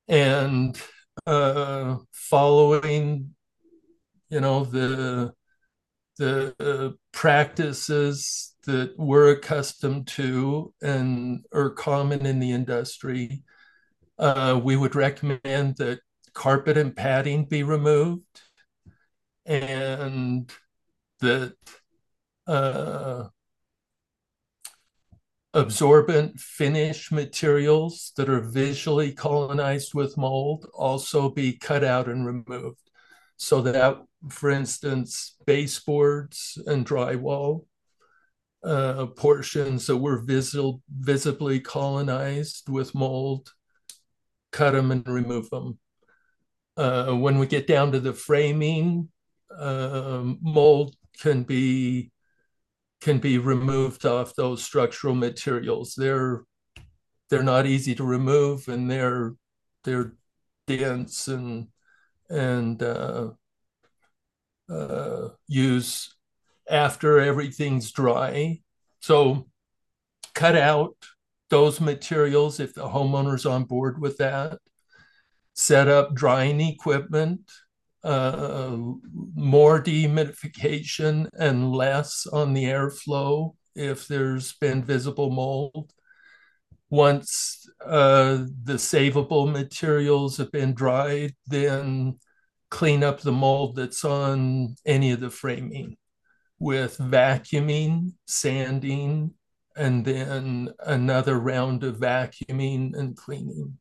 And 0.08 0.80
uh, 1.26 1.96
following, 2.12 3.34
you 4.30 4.40
know, 4.40 4.64
the 4.64 5.32
the 6.18 6.54
uh, 6.58 6.96
practices 7.12 8.54
that 8.64 8.94
we're 8.96 9.32
accustomed 9.32 10.06
to 10.06 10.72
and 10.80 11.44
are 11.52 11.70
common 11.70 12.24
in 12.24 12.38
the 12.38 12.52
industry, 12.52 13.42
uh, 14.18 14.58
we 14.62 14.76
would 14.76 14.94
recommend 14.94 15.76
that 15.76 16.00
carpet 16.32 16.76
and 16.78 16.96
padding 16.96 17.44
be 17.44 17.62
removed 17.62 18.22
and 19.44 20.50
that 21.20 21.54
uh, 22.46 23.24
absorbent 25.54 26.38
finish 26.38 27.10
materials 27.10 28.12
that 28.16 28.28
are 28.28 28.40
visually 28.40 29.12
colonized 29.12 29.94
with 29.94 30.16
mold 30.16 30.66
also 30.74 31.30
be 31.30 31.56
cut 31.56 31.82
out 31.82 32.08
and 32.08 32.26
removed 32.26 32.80
so 33.36 33.60
that 33.62 33.98
for 34.28 34.50
instance, 34.50 35.36
baseboards 35.46 36.58
and 36.66 36.86
drywall 36.86 37.64
uh, 38.64 39.06
portions 39.06 39.86
that 39.86 39.96
were 39.96 40.18
visible, 40.18 40.82
visibly 40.90 41.60
colonized 41.60 42.68
with 42.68 42.94
mold, 42.94 43.52
cut 44.52 44.72
them 44.72 44.90
and 44.90 45.06
remove 45.06 45.48
them. 45.50 45.78
Uh, 46.76 47.12
when 47.12 47.38
we 47.38 47.46
get 47.46 47.66
down 47.66 47.92
to 47.92 48.00
the 48.00 48.12
framing, 48.12 49.08
uh, 49.56 50.22
mold 50.42 50.94
can 51.20 51.42
be 51.42 52.10
can 53.00 53.18
be 53.18 53.38
removed 53.38 54.04
off 54.06 54.34
those 54.34 54.62
structural 54.62 55.14
materials. 55.14 55.94
They're 55.96 56.44
they're 57.28 57.42
not 57.42 57.66
easy 57.66 57.94
to 57.96 58.04
remove, 58.04 58.68
and 58.68 58.90
they're 58.90 59.34
they're 59.84 60.14
dense 60.66 61.28
and 61.28 61.68
and 62.28 62.82
uh, 62.82 63.30
uh, 64.68 65.28
use 65.46 66.14
after 66.68 67.20
everything's 67.20 67.92
dry. 67.92 68.60
So 69.00 69.46
cut 70.34 70.56
out 70.56 70.96
those 71.50 71.80
materials 71.80 72.58
if 72.58 72.74
the 72.74 72.88
homeowner's 72.88 73.46
on 73.46 73.64
board 73.64 74.00
with 74.00 74.18
that. 74.18 74.58
Set 75.54 75.88
up 75.88 76.14
drying 76.14 76.60
equipment, 76.60 77.50
uh, 78.06 78.76
more 79.34 79.82
dehumidification 79.82 81.28
and 81.38 81.72
less 81.72 82.26
on 82.26 82.54
the 82.54 82.64
airflow 82.64 83.54
if 83.74 84.06
there's 84.06 84.54
been 84.54 84.82
visible 84.82 85.30
mold. 85.30 85.92
Once 86.88 87.68
uh, 87.84 88.44
the 88.62 88.74
savable 88.74 89.50
materials 89.50 90.36
have 90.36 90.52
been 90.52 90.72
dried, 90.72 91.34
then 91.46 92.16
clean 92.70 93.02
up 93.02 93.20
the 93.20 93.32
mold 93.32 93.74
that's 93.74 94.04
on 94.04 94.76
any 94.86 95.10
of 95.10 95.20
the 95.20 95.30
framing 95.30 95.96
with 96.58 96.96
vacuuming, 96.98 98.12
sanding, 98.26 99.32
and 99.76 100.04
then 100.04 100.70
another 100.80 101.38
round 101.38 101.84
of 101.84 101.96
vacuuming 101.96 102.96
and 102.96 103.16
cleaning. 103.16 103.78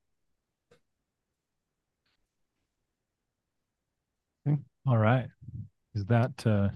All 4.87 4.97
right. 4.97 5.27
Is 5.93 6.05
that 6.05 6.45
uh 6.45 6.69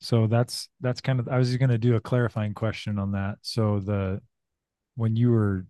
so 0.00 0.26
that's 0.26 0.68
that's 0.80 1.00
kind 1.00 1.20
of 1.20 1.28
I 1.28 1.38
was 1.38 1.48
just 1.48 1.58
going 1.58 1.70
to 1.70 1.78
do 1.78 1.96
a 1.96 2.00
clarifying 2.00 2.54
question 2.54 2.98
on 2.98 3.12
that. 3.12 3.38
So 3.42 3.80
the 3.80 4.22
when 4.94 5.16
you 5.16 5.30
were 5.30 5.66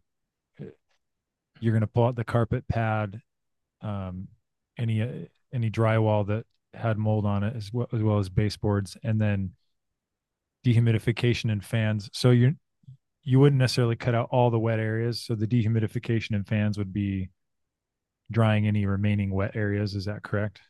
you're 1.60 1.72
going 1.72 1.80
to 1.82 1.86
pull 1.86 2.06
out 2.06 2.16
the 2.16 2.24
carpet 2.24 2.66
pad 2.68 3.20
um 3.82 4.28
any 4.78 5.02
uh, 5.02 5.08
any 5.52 5.70
drywall 5.70 6.26
that 6.26 6.44
had 6.74 6.98
mold 6.98 7.26
on 7.26 7.42
it 7.42 7.56
as 7.56 7.72
well 7.72 7.88
as, 7.92 8.02
well 8.02 8.18
as 8.18 8.28
baseboards 8.28 8.96
and 9.02 9.20
then 9.20 9.52
dehumidification 10.64 11.50
and 11.50 11.64
fans 11.64 12.10
so 12.12 12.30
you 12.30 12.54
you 13.24 13.40
wouldn't 13.40 13.58
necessarily 13.58 13.96
cut 13.96 14.14
out 14.14 14.28
all 14.30 14.50
the 14.50 14.58
wet 14.58 14.78
areas 14.78 15.20
so 15.20 15.34
the 15.34 15.46
dehumidification 15.46 16.34
and 16.34 16.46
fans 16.46 16.78
would 16.78 16.92
be 16.92 17.28
drying 18.30 18.66
any 18.66 18.86
remaining 18.86 19.30
wet 19.30 19.56
areas 19.56 19.94
is 19.94 20.04
that 20.04 20.22
correct 20.22 20.60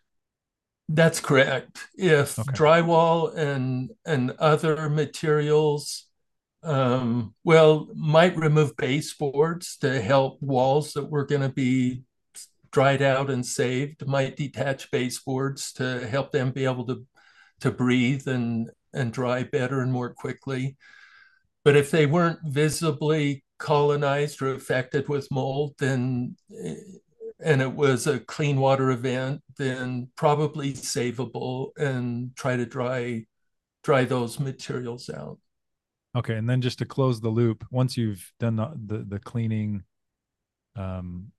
that's 0.89 1.21
correct 1.21 1.87
if 1.95 2.39
okay. 2.39 2.51
drywall 2.53 3.37
and 3.37 3.91
and 4.05 4.33
other 4.33 4.89
materials 4.89 6.07
um, 6.63 7.35
well 7.45 7.89
might 7.95 8.37
remove 8.37 8.77
baseboards 8.77 9.77
to 9.79 10.01
help 10.01 10.43
walls 10.43 10.93
that 10.93 11.09
were 11.09 11.25
going 11.25 11.41
to 11.41 11.49
be 11.49 12.03
dried 12.71 13.03
out 13.03 13.31
and 13.31 13.45
saved, 13.45 14.07
might 14.07 14.37
detach 14.37 14.91
baseboards 14.91 15.73
to 15.75 16.07
help 16.07 16.31
them 16.33 16.53
be 16.53 16.65
able 16.65 16.87
to, 16.87 17.05
to 17.61 17.71
breathe 17.71 18.29
and, 18.29 18.71
and 18.93 19.13
dry 19.13 19.43
better 19.43 19.81
and 19.81 19.93
more 19.93 20.13
quickly. 20.15 20.77
But 21.65 21.77
if 21.77 21.91
they 21.91 22.07
weren't 22.07 22.39
visibly 22.45 23.45
colonized 23.59 24.41
or 24.41 24.55
affected 24.55 25.09
with 25.09 25.31
mold, 25.31 25.75
then 25.79 26.37
and 27.43 27.63
it 27.63 27.73
was 27.73 28.07
a 28.07 28.21
clean 28.21 28.59
water 28.59 28.91
event, 28.91 29.43
then 29.57 30.09
probably 30.17 30.73
savable 30.73 31.71
and 31.77 32.35
try 32.37 32.57
to 32.57 32.67
dry 32.67 33.25
dry 33.83 34.05
those 34.05 34.39
materials 34.39 35.09
out. 35.11 35.39
Okay, 36.17 36.35
and 36.35 36.49
then 36.49 36.61
just 36.61 36.79
to 36.79 36.85
close 36.85 37.21
the 37.21 37.29
loop, 37.29 37.65
once 37.71 37.97
you've 37.97 38.33
done 38.41 38.57
the 38.57 38.73
the, 38.87 39.05
the 39.05 39.19
cleaning, 39.19 39.85
um, 40.77 41.33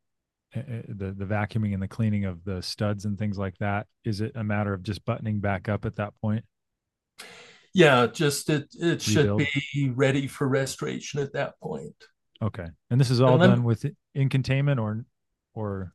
Eh, 0.54 0.60
eh, 0.60 0.82
the 0.90 1.14
the 1.14 1.26
vacuuming 1.26 1.74
and 1.74 1.82
the 1.82 1.88
cleaning 1.88 2.26
of 2.26 2.44
the 2.44 2.62
studs 2.62 3.06
and 3.06 3.18
things 3.18 3.38
like 3.38 3.58
that 3.60 3.88
is 4.04 4.20
it 4.20 4.34
a 4.36 4.44
matter 4.44 4.74
of 4.74 4.84
just 4.84 5.06
buttoning 5.06 5.40
back 5.40 5.70
up 5.70 5.86
at 5.86 5.96
that 5.96 6.12
point 6.22 6.44
yeah 7.74 8.06
just 8.06 8.50
it 8.50 8.68
it 8.74 9.08
Rebuild. 9.08 9.42
should 9.44 9.62
be 9.74 9.90
ready 9.92 10.28
for 10.28 10.50
restoration 10.50 11.22
at 11.22 11.32
that 11.32 11.58
point 11.62 11.96
okay 12.42 12.66
and 12.90 13.00
this 13.00 13.10
is 13.10 13.22
all 13.22 13.38
done 13.38 13.64
with 13.64 13.86
in 14.14 14.28
containment 14.28 14.78
or 14.78 15.06
or? 15.54 15.94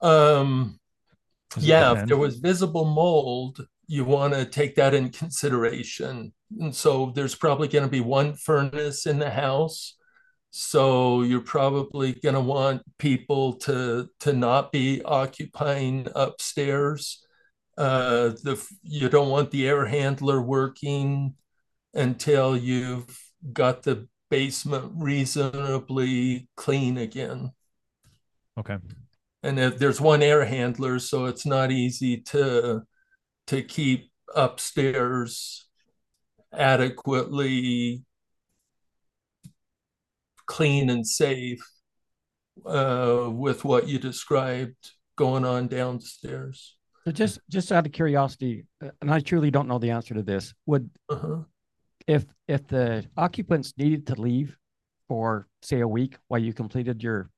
Um 0.00 0.78
yeah 1.58 1.92
if 1.92 2.06
there 2.06 2.16
was 2.16 2.36
visible 2.38 2.86
mold 2.86 3.60
you 3.92 4.06
want 4.06 4.32
to 4.32 4.46
take 4.46 4.76
that 4.76 4.94
in 4.94 5.10
consideration. 5.10 6.32
And 6.58 6.74
so 6.74 7.12
there's 7.14 7.34
probably 7.34 7.68
going 7.68 7.84
to 7.84 7.90
be 7.90 8.00
one 8.00 8.32
furnace 8.34 9.04
in 9.04 9.18
the 9.18 9.28
house. 9.28 9.96
So 10.50 11.20
you're 11.22 11.40
probably 11.40 12.12
going 12.12 12.34
to 12.34 12.40
want 12.40 12.82
people 12.98 13.54
to 13.54 14.08
to 14.20 14.32
not 14.32 14.72
be 14.72 15.02
occupying 15.02 16.08
upstairs. 16.14 17.22
Uh, 17.76 18.30
the 18.42 18.62
you 18.82 19.10
don't 19.10 19.30
want 19.30 19.50
the 19.50 19.68
air 19.68 19.84
handler 19.84 20.40
working 20.40 21.34
until 21.92 22.56
you've 22.56 23.18
got 23.52 23.82
the 23.82 24.08
basement 24.32 24.90
reasonably 24.96 26.48
clean 26.56 26.96
again. 26.96 27.52
Okay. 28.58 28.78
And 29.42 29.60
if 29.60 29.78
there's 29.78 30.00
one 30.00 30.22
air 30.22 30.46
handler, 30.46 30.98
so 30.98 31.26
it's 31.26 31.44
not 31.44 31.70
easy 31.70 32.16
to 32.32 32.82
to 33.48 33.62
keep 33.62 34.10
upstairs 34.34 35.66
adequately 36.50 38.04
clean 40.46 40.88
and 40.88 41.06
safe 41.06 41.62
uh, 42.64 43.28
with 43.30 43.66
what 43.66 43.86
you 43.86 43.98
described 43.98 44.92
going 45.16 45.44
on 45.44 45.68
downstairs. 45.68 46.76
So 47.04 47.12
just 47.12 47.38
just 47.50 47.70
out 47.70 47.84
of 47.84 47.92
curiosity, 47.92 48.64
uh, 48.82 48.92
and 49.02 49.10
I 49.10 49.20
truly 49.20 49.50
don't 49.50 49.68
know 49.68 49.78
the 49.78 49.90
answer 49.90 50.14
to 50.14 50.22
this, 50.22 50.54
would 50.64 50.88
uh-huh. 51.10 51.42
If 52.06 52.24
if 52.48 52.66
the 52.66 53.04
occupants 53.16 53.74
needed 53.76 54.06
to 54.08 54.20
leave 54.20 54.56
for 55.08 55.46
say 55.62 55.80
a 55.80 55.88
week 55.88 56.16
while 56.28 56.40
you 56.40 56.52
completed 56.52 57.02
your 57.02 57.30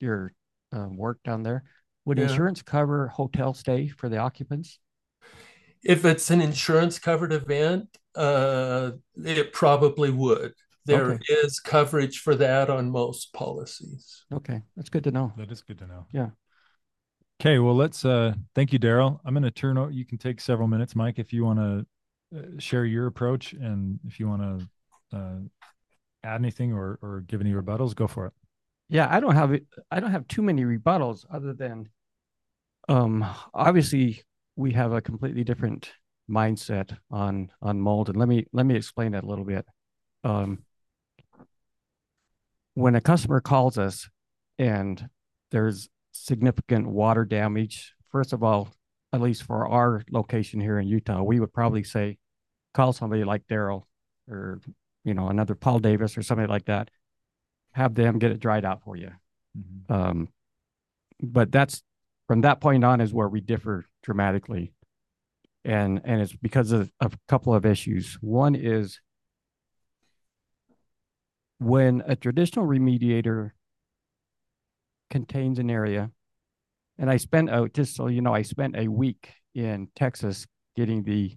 your 0.00 0.32
uh, 0.74 0.88
work 0.88 1.18
down 1.24 1.42
there, 1.42 1.64
would 2.04 2.18
yeah. 2.18 2.24
insurance 2.24 2.62
cover 2.62 3.08
hotel 3.08 3.54
stay 3.54 3.88
for 3.88 4.08
the 4.08 4.18
occupants? 4.18 4.78
If 5.84 6.04
it's 6.04 6.30
an 6.30 6.40
insurance 6.40 6.98
covered 6.98 7.32
event, 7.32 7.88
uh, 8.14 8.92
it 9.16 9.52
probably 9.52 10.10
would 10.10 10.52
there 10.84 11.12
Okay. 11.12 11.24
is 11.28 11.60
coverage 11.60 12.20
for 12.20 12.34
that 12.36 12.68
on 12.70 12.90
most 12.90 13.32
policies. 13.32 14.24
Okay, 14.32 14.62
that's 14.76 14.88
good 14.88 15.04
to 15.04 15.10
know. 15.10 15.32
That 15.36 15.50
is 15.50 15.62
good 15.62 15.78
to 15.78 15.86
know. 15.86 16.06
Yeah. 16.12 16.30
Okay, 17.40 17.58
well, 17.58 17.74
let's. 17.76 18.04
uh 18.04 18.34
Thank 18.54 18.72
you, 18.72 18.78
Daryl. 18.78 19.20
I'm 19.24 19.34
going 19.34 19.42
to 19.42 19.50
turn 19.50 19.78
over. 19.78 19.90
You 19.90 20.04
can 20.04 20.18
take 20.18 20.40
several 20.40 20.68
minutes, 20.68 20.94
Mike, 20.94 21.18
if 21.18 21.32
you 21.32 21.44
want 21.44 21.58
to 21.58 21.86
share 22.58 22.84
your 22.84 23.06
approach, 23.06 23.52
and 23.52 24.00
if 24.06 24.18
you 24.18 24.28
want 24.28 24.42
to 24.42 25.16
uh, 25.16 25.38
add 26.24 26.40
anything 26.40 26.72
or 26.72 26.98
or 27.02 27.24
give 27.26 27.40
any 27.40 27.52
rebuttals, 27.52 27.94
go 27.94 28.06
for 28.06 28.26
it. 28.26 28.32
Yeah, 28.88 29.08
I 29.10 29.20
don't 29.20 29.34
have. 29.34 29.58
I 29.90 30.00
don't 30.00 30.10
have 30.10 30.28
too 30.28 30.42
many 30.42 30.64
rebuttals 30.64 31.24
other 31.30 31.52
than, 31.52 31.88
um, 32.88 33.24
obviously 33.54 34.22
we 34.56 34.72
have 34.72 34.92
a 34.92 35.00
completely 35.00 35.44
different 35.44 35.90
mindset 36.30 36.96
on 37.10 37.50
on 37.60 37.80
mold, 37.80 38.08
and 38.08 38.18
let 38.18 38.28
me 38.28 38.46
let 38.52 38.66
me 38.66 38.76
explain 38.76 39.12
that 39.12 39.24
a 39.24 39.26
little 39.26 39.44
bit. 39.44 39.66
Um, 40.24 40.64
when 42.74 42.94
a 42.94 43.00
customer 43.00 43.40
calls 43.40 43.76
us 43.76 44.08
and 44.58 45.08
there's 45.50 45.88
significant 46.12 46.88
water 46.88 47.24
damage, 47.24 47.94
first 48.10 48.32
of 48.32 48.42
all, 48.42 48.72
at 49.12 49.20
least 49.20 49.42
for 49.42 49.68
our 49.68 50.02
location 50.10 50.60
here 50.60 50.78
in 50.78 50.86
Utah, 50.86 51.22
we 51.22 51.40
would 51.40 51.52
probably 51.52 51.82
say, 51.84 52.18
call 52.74 52.92
somebody 52.92 53.24
like 53.24 53.46
Daryl 53.46 53.84
or 54.28 54.60
you 55.04 55.14
know 55.14 55.28
another 55.28 55.54
Paul 55.54 55.78
Davis 55.78 56.16
or 56.16 56.22
somebody 56.22 56.48
like 56.48 56.66
that 56.66 56.90
have 57.72 57.94
them 57.94 58.18
get 58.18 58.32
it 58.32 58.40
dried 58.40 58.64
out 58.64 58.82
for 58.82 58.96
you. 58.96 59.10
Mhm. 59.58 59.90
Um, 59.90 60.28
but 61.20 61.50
that's 61.50 61.82
from 62.26 62.42
that 62.42 62.60
point 62.60 62.84
on 62.84 63.00
is 63.00 63.12
where 63.12 63.28
we 63.28 63.40
differ 63.40 63.86
dramatically. 64.02 64.72
And 65.64 66.00
and 66.04 66.20
it's 66.20 66.34
because 66.34 66.72
of, 66.72 66.90
of 67.00 67.14
a 67.14 67.18
couple 67.28 67.54
of 67.54 67.64
issues. 67.64 68.18
One 68.20 68.54
is 68.54 69.00
when 71.58 72.02
a 72.06 72.16
traditional 72.16 72.66
remediator 72.66 73.52
contains 75.10 75.58
an 75.58 75.70
area, 75.70 76.10
and 76.98 77.08
I 77.08 77.16
spent 77.18 77.48
out 77.48 77.74
just 77.74 77.94
so 77.94 78.08
you 78.08 78.22
know, 78.22 78.34
I 78.34 78.42
spent 78.42 78.76
a 78.76 78.88
week 78.88 79.34
in 79.54 79.88
Texas 79.94 80.46
getting 80.74 81.04
the 81.04 81.36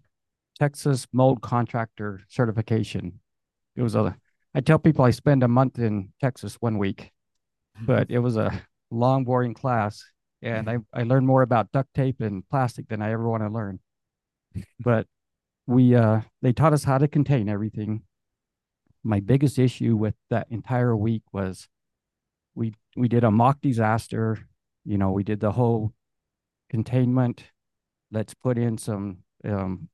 Texas 0.59 1.07
mold 1.12 1.41
contractor 1.41 2.21
certification. 2.29 3.19
It 3.75 3.81
was 3.81 3.95
a 3.95 4.15
I 4.53 4.62
tell 4.62 4.79
people 4.79 5.03
I 5.03 5.12
spend 5.12 5.43
a 5.43 5.50
month 5.50 5.79
in 5.79 6.13
Texas 6.21 6.55
one 6.62 6.77
week, 6.77 7.12
but 7.81 8.09
it 8.09 8.19
was 8.19 8.38
a 8.38 8.62
long, 8.89 9.25
boring 9.25 9.53
class. 9.53 10.01
And 10.41 10.69
I, 10.69 10.77
I 10.93 11.03
learned 11.03 11.27
more 11.27 11.41
about 11.41 11.71
duct 11.71 11.93
tape 11.93 12.21
and 12.21 12.47
plastic 12.50 12.88
than 12.88 13.01
I 13.01 13.12
ever 13.12 13.27
want 13.27 13.43
to 13.43 13.50
learn. 13.50 13.79
But 14.79 15.07
we 15.67 15.95
uh 15.95 16.21
they 16.41 16.53
taught 16.53 16.74
us 16.74 16.83
how 16.83 16.97
to 16.97 17.07
contain 17.07 17.50
everything. 17.50 18.03
My 19.03 19.19
biggest 19.19 19.59
issue 19.59 19.95
with 19.95 20.15
that 20.29 20.47
entire 20.50 20.95
week 20.95 21.24
was 21.33 21.67
we 22.53 22.74
we 22.95 23.07
did 23.07 23.24
a 23.24 23.31
mock 23.31 23.59
disaster. 23.62 24.47
You 24.85 24.97
know, 24.97 25.12
we 25.12 25.24
did 25.24 25.39
the 25.39 25.51
whole 25.51 25.93
containment. 26.69 27.43
Let's 28.12 28.33
put 28.33 28.57
in 28.57 28.77
some 28.77 29.17
um, 29.43 29.89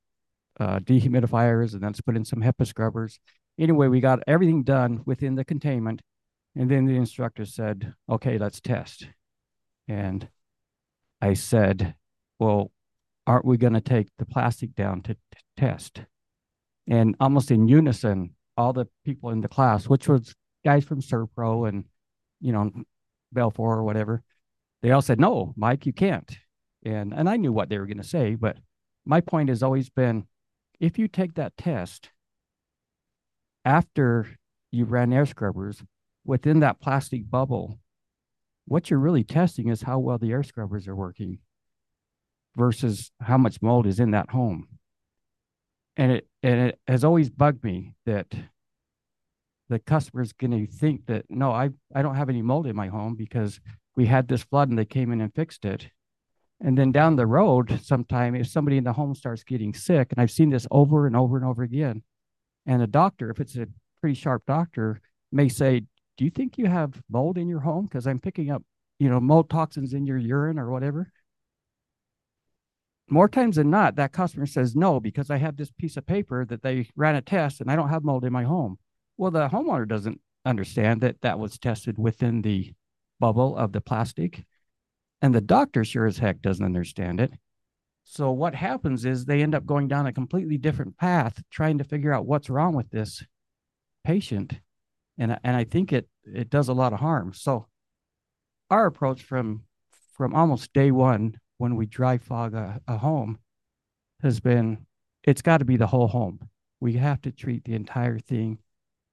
uh, 0.61 0.79
dehumidifiers 0.79 1.73
and 1.73 1.81
let's 1.81 2.01
put 2.01 2.15
in 2.15 2.23
some 2.23 2.41
HEPA 2.41 2.67
scrubbers 2.67 3.19
anyway, 3.59 3.87
we 3.87 3.99
got 3.99 4.23
everything 4.27 4.63
done 4.63 5.01
within 5.05 5.35
the 5.35 5.45
containment. 5.45 6.01
And 6.55 6.69
then 6.69 6.85
the 6.85 6.95
instructor 6.95 7.45
said, 7.45 7.93
okay, 8.09 8.37
let's 8.37 8.59
test. 8.59 9.07
And 9.87 10.27
I 11.21 11.33
said, 11.33 11.95
well, 12.39 12.71
aren't 13.25 13.45
we 13.45 13.57
going 13.57 13.73
to 13.73 13.81
take 13.81 14.07
the 14.17 14.25
plastic 14.25 14.75
down 14.75 15.01
to 15.03 15.15
test? 15.55 16.01
And 16.87 17.15
almost 17.19 17.51
in 17.51 17.67
unison, 17.67 18.35
all 18.57 18.73
the 18.73 18.87
people 19.05 19.29
in 19.29 19.41
the 19.41 19.47
class, 19.47 19.87
which 19.87 20.07
was 20.07 20.35
guys 20.65 20.83
from 20.83 21.01
SERVPRO 21.01 21.69
and, 21.69 21.85
you 22.41 22.51
know, 22.51 22.71
BELFOR 23.33 23.59
or 23.59 23.83
whatever, 23.83 24.23
they 24.81 24.91
all 24.91 25.01
said, 25.01 25.19
no, 25.19 25.53
Mike, 25.55 25.85
you 25.85 25.93
can't. 25.93 26.29
And, 26.83 27.13
and 27.13 27.29
I 27.29 27.37
knew 27.37 27.53
what 27.53 27.69
they 27.69 27.77
were 27.77 27.85
going 27.85 27.97
to 27.97 28.03
say, 28.03 28.35
but 28.35 28.57
my 29.05 29.21
point 29.21 29.49
has 29.49 29.63
always 29.63 29.89
been, 29.89 30.25
if 30.81 30.97
you 30.97 31.07
take 31.07 31.35
that 31.35 31.55
test 31.55 32.09
after 33.63 34.27
you 34.71 34.83
ran 34.83 35.13
air 35.13 35.27
scrubbers 35.27 35.83
within 36.25 36.59
that 36.59 36.81
plastic 36.81 37.29
bubble, 37.29 37.79
what 38.65 38.89
you're 38.89 38.99
really 38.99 39.23
testing 39.23 39.69
is 39.69 39.83
how 39.83 39.99
well 39.99 40.17
the 40.17 40.31
air 40.31 40.41
scrubbers 40.41 40.87
are 40.87 40.95
working 40.95 41.37
versus 42.57 43.11
how 43.21 43.37
much 43.37 43.61
mold 43.61 43.85
is 43.85 43.99
in 43.99 44.11
that 44.11 44.31
home. 44.31 44.67
And 45.95 46.13
it 46.13 46.27
and 46.41 46.59
it 46.69 46.79
has 46.87 47.03
always 47.03 47.29
bugged 47.29 47.63
me 47.63 47.93
that 48.07 48.33
the 49.69 49.77
customer 49.77 50.23
is 50.23 50.33
going 50.33 50.51
to 50.51 50.71
think 50.71 51.05
that 51.05 51.25
no, 51.29 51.51
I 51.51 51.69
I 51.93 52.01
don't 52.01 52.15
have 52.15 52.29
any 52.29 52.41
mold 52.41 52.65
in 52.65 52.75
my 52.75 52.87
home 52.87 53.15
because 53.15 53.59
we 53.95 54.07
had 54.07 54.27
this 54.27 54.43
flood 54.43 54.69
and 54.69 54.79
they 54.79 54.85
came 54.85 55.11
in 55.11 55.21
and 55.21 55.33
fixed 55.33 55.63
it. 55.63 55.89
And 56.63 56.77
then 56.77 56.91
down 56.91 57.15
the 57.15 57.25
road, 57.25 57.79
sometime 57.83 58.35
if 58.35 58.47
somebody 58.47 58.77
in 58.77 58.83
the 58.83 58.93
home 58.93 59.15
starts 59.15 59.43
getting 59.43 59.73
sick, 59.73 60.11
and 60.11 60.21
I've 60.21 60.31
seen 60.31 60.51
this 60.51 60.67
over 60.69 61.07
and 61.07 61.15
over 61.15 61.35
and 61.35 61.45
over 61.45 61.63
again, 61.63 62.03
and 62.67 62.81
a 62.81 62.87
doctor, 62.87 63.31
if 63.31 63.39
it's 63.39 63.55
a 63.55 63.67
pretty 63.99 64.13
sharp 64.13 64.43
doctor, 64.45 65.01
may 65.31 65.49
say, 65.49 65.81
Do 66.17 66.25
you 66.25 66.29
think 66.29 66.57
you 66.57 66.67
have 66.67 67.01
mold 67.09 67.37
in 67.37 67.47
your 67.47 67.61
home? 67.61 67.85
Because 67.85 68.05
I'm 68.05 68.19
picking 68.19 68.51
up, 68.51 68.63
you 68.99 69.09
know, 69.09 69.19
mold 69.19 69.49
toxins 69.49 69.93
in 69.93 70.05
your 70.05 70.17
urine 70.17 70.59
or 70.59 70.69
whatever. 70.69 71.11
More 73.09 73.27
times 73.27 73.57
than 73.57 73.69
not, 73.69 73.95
that 73.95 74.13
customer 74.13 74.45
says 74.45 74.75
no, 74.75 74.99
because 74.99 75.29
I 75.29 75.37
have 75.37 75.57
this 75.57 75.71
piece 75.71 75.97
of 75.97 76.05
paper 76.05 76.45
that 76.45 76.61
they 76.61 76.87
ran 76.95 77.15
a 77.15 77.21
test 77.21 77.59
and 77.59 77.69
I 77.69 77.75
don't 77.75 77.89
have 77.89 78.03
mold 78.03 78.23
in 78.23 78.31
my 78.31 78.43
home. 78.43 78.77
Well, 79.17 79.31
the 79.31 79.49
homeowner 79.49 79.87
doesn't 79.87 80.21
understand 80.45 81.01
that 81.01 81.21
that 81.21 81.37
was 81.37 81.57
tested 81.57 81.97
within 81.97 82.41
the 82.41 82.73
bubble 83.19 83.57
of 83.57 83.73
the 83.73 83.81
plastic. 83.81 84.45
And 85.21 85.35
the 85.35 85.41
doctor 85.41 85.85
sure 85.85 86.07
as 86.07 86.17
heck 86.17 86.41
doesn't 86.41 86.65
understand 86.65 87.19
it. 87.19 87.31
So 88.03 88.31
what 88.31 88.55
happens 88.55 89.05
is 89.05 89.25
they 89.25 89.41
end 89.41 89.55
up 89.55 89.65
going 89.65 89.87
down 89.87 90.07
a 90.07 90.13
completely 90.13 90.57
different 90.57 90.97
path, 90.97 91.41
trying 91.51 91.77
to 91.77 91.83
figure 91.83 92.11
out 92.11 92.25
what's 92.25 92.49
wrong 92.49 92.75
with 92.75 92.89
this 92.89 93.23
patient, 94.03 94.59
and 95.17 95.39
and 95.43 95.55
I 95.55 95.63
think 95.63 95.93
it 95.93 96.07
it 96.25 96.49
does 96.49 96.67
a 96.67 96.73
lot 96.73 96.93
of 96.93 96.99
harm. 96.99 97.33
So 97.33 97.67
our 98.69 98.85
approach 98.87 99.21
from 99.21 99.63
from 100.13 100.33
almost 100.33 100.73
day 100.73 100.91
one 100.91 101.39
when 101.57 101.75
we 101.75 101.85
dry 101.85 102.17
fog 102.17 102.53
a, 102.53 102.81
a 102.87 102.97
home 102.97 103.39
has 104.21 104.39
been 104.39 104.85
it's 105.23 105.41
got 105.41 105.59
to 105.59 105.65
be 105.65 105.77
the 105.77 105.87
whole 105.87 106.07
home. 106.07 106.39
We 106.79 106.93
have 106.93 107.21
to 107.21 107.31
treat 107.31 107.63
the 107.63 107.75
entire 107.75 108.17
thing, 108.17 108.57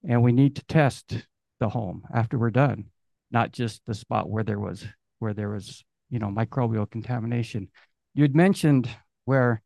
and 0.03 0.23
we 0.23 0.33
need 0.33 0.57
to 0.57 0.65
test 0.65 1.27
the 1.61 1.69
home 1.69 2.05
after 2.13 2.39
we're 2.39 2.51
done, 2.51 2.87
not 3.31 3.53
just 3.53 3.85
the 3.85 3.95
spot 3.95 4.31
where 4.31 4.45
there 4.45 4.59
was 4.59 4.87
where 5.19 5.35
there 5.35 5.51
was 5.51 5.85
you 6.11 6.19
know 6.19 6.29
microbial 6.29 6.91
contamination. 6.91 7.69
You'd 8.15 8.37
mentioned 8.37 8.89
where 9.25 9.63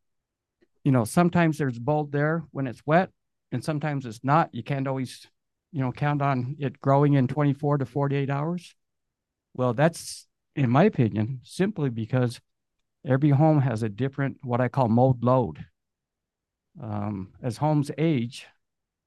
you 0.84 0.92
know 0.92 1.04
sometimes 1.04 1.58
there's 1.58 1.80
mold 1.80 2.12
there 2.12 2.44
when 2.50 2.66
it's 2.66 2.82
wet 2.86 3.10
and 3.52 3.62
sometimes 3.62 4.06
it's 4.06 4.20
not. 4.22 4.50
You 4.52 4.62
can't 4.62 4.88
always 4.88 5.26
you 5.72 5.80
know 5.80 5.92
count 5.92 6.22
on 6.22 6.56
it 6.58 6.80
growing 6.80 7.14
in 7.14 7.28
24 7.28 7.78
to 7.78 7.86
48 7.86 8.30
hours. 8.30 8.74
Well 9.54 9.74
that's 9.74 10.26
in 10.56 10.70
my 10.70 10.84
opinion 10.84 11.40
simply 11.44 11.90
because 11.90 12.40
every 13.06 13.30
home 13.30 13.60
has 13.60 13.82
a 13.82 13.88
different 13.88 14.36
what 14.42 14.60
i 14.60 14.68
call 14.68 14.88
mold 14.88 15.22
load. 15.24 15.64
Um, 16.82 17.34
as 17.42 17.58
homes 17.58 17.90
age 17.98 18.46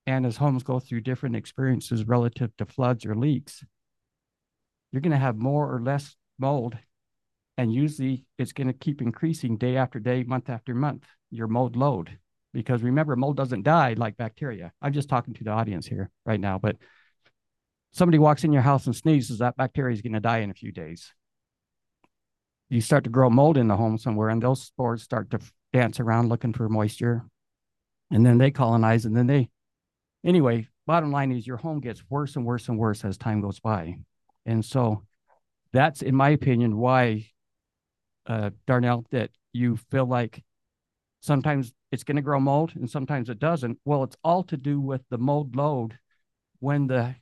and 0.06 0.24
as 0.26 0.38
homes 0.38 0.62
go 0.62 0.80
through 0.80 1.02
different 1.02 1.36
experiences 1.36 2.08
relative 2.08 2.56
to 2.58 2.66
floods 2.66 3.08
or 3.08 3.16
leaks 3.16 3.64
you're 4.92 5.02
going 5.02 5.12
to 5.12 5.18
have 5.18 5.36
more 5.36 5.74
or 5.74 5.82
less 5.82 6.16
mold 6.40 6.78
and 7.58 7.74
usually 7.74 8.26
it's 8.38 8.54
going 8.54 8.68
to 8.68 8.74
keep 8.74 9.02
increasing 9.02 9.58
day 9.58 9.78
after 9.78 10.00
day, 10.00 10.24
month 10.24 10.50
after 10.50 10.76
month, 10.76 11.06
your 11.32 11.48
mold 11.48 11.76
load. 11.76 12.18
Because 12.54 12.84
remember, 12.84 13.16
mold 13.16 13.38
doesn't 13.38 13.64
die 13.64 13.96
like 13.98 14.18
bacteria. 14.18 14.72
I'm 14.82 14.94
just 14.94 15.10
talking 15.10 15.34
to 15.34 15.44
the 15.44 15.52
audience 15.52 15.86
here 15.86 16.10
right 16.26 16.40
now, 16.40 16.58
but 16.58 16.78
somebody 17.92 18.20
walks 18.20 18.44
in 18.44 18.54
your 18.54 18.62
house 18.62 18.86
and 18.86 18.96
sneezes, 18.96 19.40
that 19.40 19.58
bacteria 19.58 19.94
is 19.94 20.02
going 20.02 20.14
to 20.14 20.20
die 20.20 20.40
in 20.40 20.52
a 20.52 20.56
few 20.56 20.72
days. 20.72 21.14
You 22.70 22.82
start 22.82 23.04
to 23.06 23.10
grow 23.10 23.30
mold 23.30 23.58
in 23.58 23.68
the 23.68 23.76
home 23.78 23.98
somewhere, 23.98 24.30
and 24.30 24.42
those 24.42 24.64
spores 24.64 25.04
start 25.04 25.32
to 25.32 25.40
dance 25.72 26.00
around 26.00 26.30
looking 26.30 26.54
for 26.54 26.68
moisture. 26.68 27.24
And 28.12 28.26
then 28.26 28.38
they 28.38 28.52
colonize, 28.52 29.06
and 29.06 29.16
then 29.16 29.28
they, 29.28 29.50
anyway, 30.26 30.68
bottom 30.86 31.12
line 31.12 31.32
is 31.32 31.48
your 31.48 31.58
home 31.58 31.80
gets 31.80 32.04
worse 32.10 32.36
and 32.36 32.46
worse 32.46 32.68
and 32.68 32.78
worse 32.78 33.04
as 33.06 33.18
time 33.18 33.42
goes 33.42 33.60
by. 33.60 33.96
And 34.46 34.64
so 34.64 35.04
that's, 35.74 36.02
in 36.02 36.16
my 36.16 36.30
opinion, 36.30 36.78
why 36.78 37.28
uh, 38.28 38.52
Darnell, 38.68 39.06
that 39.12 39.32
you 39.54 39.78
feel 39.78 40.06
like 40.06 40.44
sometimes 41.22 41.74
it's 41.92 42.04
going 42.04 42.18
to 42.18 42.22
grow 42.22 42.40
mold 42.40 42.74
and 42.76 42.90
sometimes 42.90 43.30
it 43.30 43.40
doesn't. 43.40 43.80
Well, 43.86 44.04
it's 44.04 44.18
all 44.24 44.44
to 44.44 44.58
do 44.58 44.80
with 44.80 45.02
the 45.10 45.18
mold 45.18 45.56
load 45.56 45.98
when 46.60 46.88
the 46.88 47.16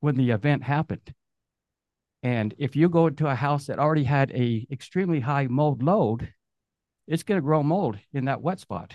when 0.00 0.16
the 0.16 0.30
event 0.30 0.62
happened. 0.62 1.14
And 2.22 2.54
if 2.58 2.74
you 2.74 2.88
go 2.88 3.06
into 3.06 3.26
a 3.26 3.34
house 3.34 3.66
that 3.66 3.78
already 3.78 4.04
had 4.04 4.30
a 4.32 4.66
extremely 4.70 5.20
high 5.20 5.46
mold 5.46 5.82
load, 5.82 6.32
it's 7.06 7.22
going 7.22 7.38
to 7.38 7.44
grow 7.44 7.62
mold 7.62 7.98
in 8.12 8.26
that 8.26 8.40
wet 8.40 8.60
spot. 8.60 8.94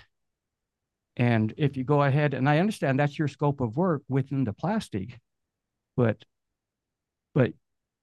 And 1.16 1.54
if 1.58 1.76
you 1.76 1.84
go 1.84 2.04
ahead, 2.04 2.34
and 2.34 2.48
I 2.48 2.60
understand 2.60 3.00
that's 3.00 3.20
your 3.20 3.28
scope 3.28 3.62
of 3.62 3.76
work 3.78 4.04
within 4.08 4.46
the 4.46 4.54
plastic, 4.54 5.20
but 5.96 6.24
but 7.36 7.54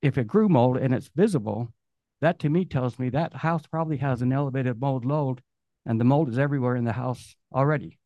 if 0.03 0.18
it 0.18 0.27
grew 0.27 0.49
mold 0.49 0.77
and 0.77 0.94
it's 0.94 1.11
visible, 1.14 1.72
that 2.20 2.38
to 2.40 2.48
me 2.48 2.64
tells 2.64 2.98
me 2.98 3.11
that 3.11 3.35
house 3.35 3.66
probably 3.66 3.98
has 3.98 4.22
an 4.22 4.33
elevated 4.33 4.81
mold 4.81 5.05
load 5.05 5.42
and 5.85 6.00
the 6.00 6.05
mold 6.05 6.29
is 6.29 6.38
everywhere 6.38 6.76
in 6.76 6.85
the 6.85 6.92
house 6.92 7.37
already. 7.55 7.98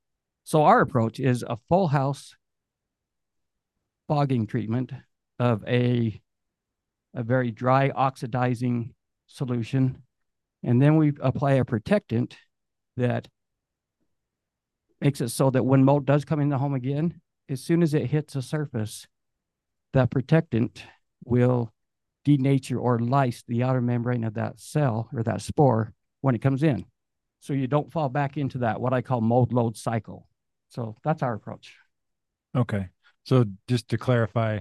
So 0.44 0.64
our 0.64 0.80
approach 0.80 1.20
is 1.20 1.42
a 1.42 1.58
full 1.68 1.88
house 1.88 2.34
fogging 4.08 4.46
treatment 4.46 4.92
of 5.38 5.64
a, 5.66 6.20
a 7.14 7.22
very 7.22 7.50
dry 7.50 7.90
oxidizing 7.90 8.94
solution. 9.26 10.02
And 10.62 10.82
then 10.82 10.96
we 10.96 11.12
apply 11.20 11.52
a 11.52 11.64
protectant 11.64 12.36
that 12.96 13.28
makes 15.00 15.20
it 15.20 15.30
so 15.30 15.50
that 15.50 15.64
when 15.64 15.84
mold 15.84 16.04
does 16.04 16.24
come 16.24 16.40
in 16.40 16.48
the 16.48 16.58
home 16.58 16.74
again, 16.74 17.20
as 17.48 17.62
soon 17.62 17.82
as 17.82 17.94
it 17.94 18.06
hits 18.06 18.34
the 18.34 18.42
surface, 18.42 19.06
that 19.92 20.10
protectant 20.10 20.84
will 21.24 21.72
denature 22.26 22.80
or 22.80 22.98
lyse 22.98 23.42
the 23.46 23.62
outer 23.62 23.80
membrane 23.80 24.24
of 24.24 24.34
that 24.34 24.60
cell 24.60 25.08
or 25.14 25.22
that 25.22 25.42
spore 25.42 25.94
when 26.20 26.34
it 26.34 26.42
comes 26.42 26.62
in. 26.62 26.84
So 27.40 27.52
you 27.52 27.66
don't 27.66 27.90
fall 27.90 28.08
back 28.08 28.36
into 28.36 28.58
that, 28.58 28.80
what 28.80 28.92
I 28.92 29.00
call 29.00 29.20
mold 29.20 29.52
load 29.52 29.76
cycle. 29.76 30.26
So 30.68 30.96
that's 31.02 31.22
our 31.22 31.34
approach. 31.34 31.76
Okay. 32.54 32.88
So 33.24 33.44
just 33.68 33.88
to 33.88 33.98
clarify, 33.98 34.60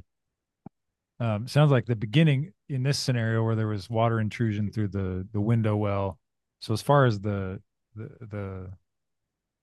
um, 1.19 1.47
sounds 1.47 1.71
like 1.71 1.85
the 1.85 1.95
beginning 1.95 2.53
in 2.69 2.83
this 2.83 2.97
scenario 2.97 3.43
where 3.43 3.55
there 3.55 3.67
was 3.67 3.89
water 3.89 4.19
intrusion 4.19 4.71
through 4.71 4.89
the 4.89 5.27
the 5.33 5.41
window 5.41 5.75
well. 5.75 6.17
So 6.61 6.73
as 6.73 6.81
far 6.81 7.05
as 7.05 7.19
the 7.19 7.61
the 7.95 8.09
the 8.21 8.69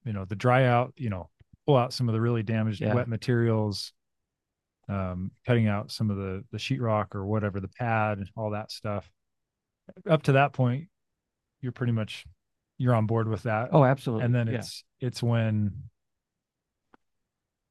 you 0.05 0.13
know 0.13 0.25
the 0.25 0.37
dry 0.37 0.67
out, 0.67 0.93
you 0.97 1.09
know, 1.09 1.31
pull 1.67 1.77
out 1.77 1.93
some 1.93 2.09
of 2.09 2.13
the 2.13 2.21
really 2.21 2.43
damaged 2.43 2.81
yeah. 2.81 2.95
wet 2.95 3.09
materials, 3.09 3.93
um, 4.89 5.31
cutting 5.47 5.69
out 5.69 5.91
some 5.91 6.11
of 6.11 6.17
the 6.17 6.45
the 6.53 6.59
sheetrock 6.59 7.15
or 7.15 7.27
whatever, 7.27 7.61
the 7.61 7.69
pad, 7.69 8.25
all 8.37 8.51
that 8.51 8.71
stuff. 8.71 9.11
Up 10.09 10.23
to 10.25 10.33
that 10.33 10.53
point, 10.53 10.89
you're 11.61 11.73
pretty 11.73 11.93
much 11.93 12.25
you're 12.79 12.95
on 12.95 13.07
board 13.07 13.29
with 13.29 13.45
that. 13.45 13.71
Oh, 13.73 13.85
absolutely. 13.85 14.25
And 14.25 14.35
then 14.35 14.49
it's 14.49 14.85
yeah. 15.01 15.09
it's 15.09 15.23
when 15.23 15.73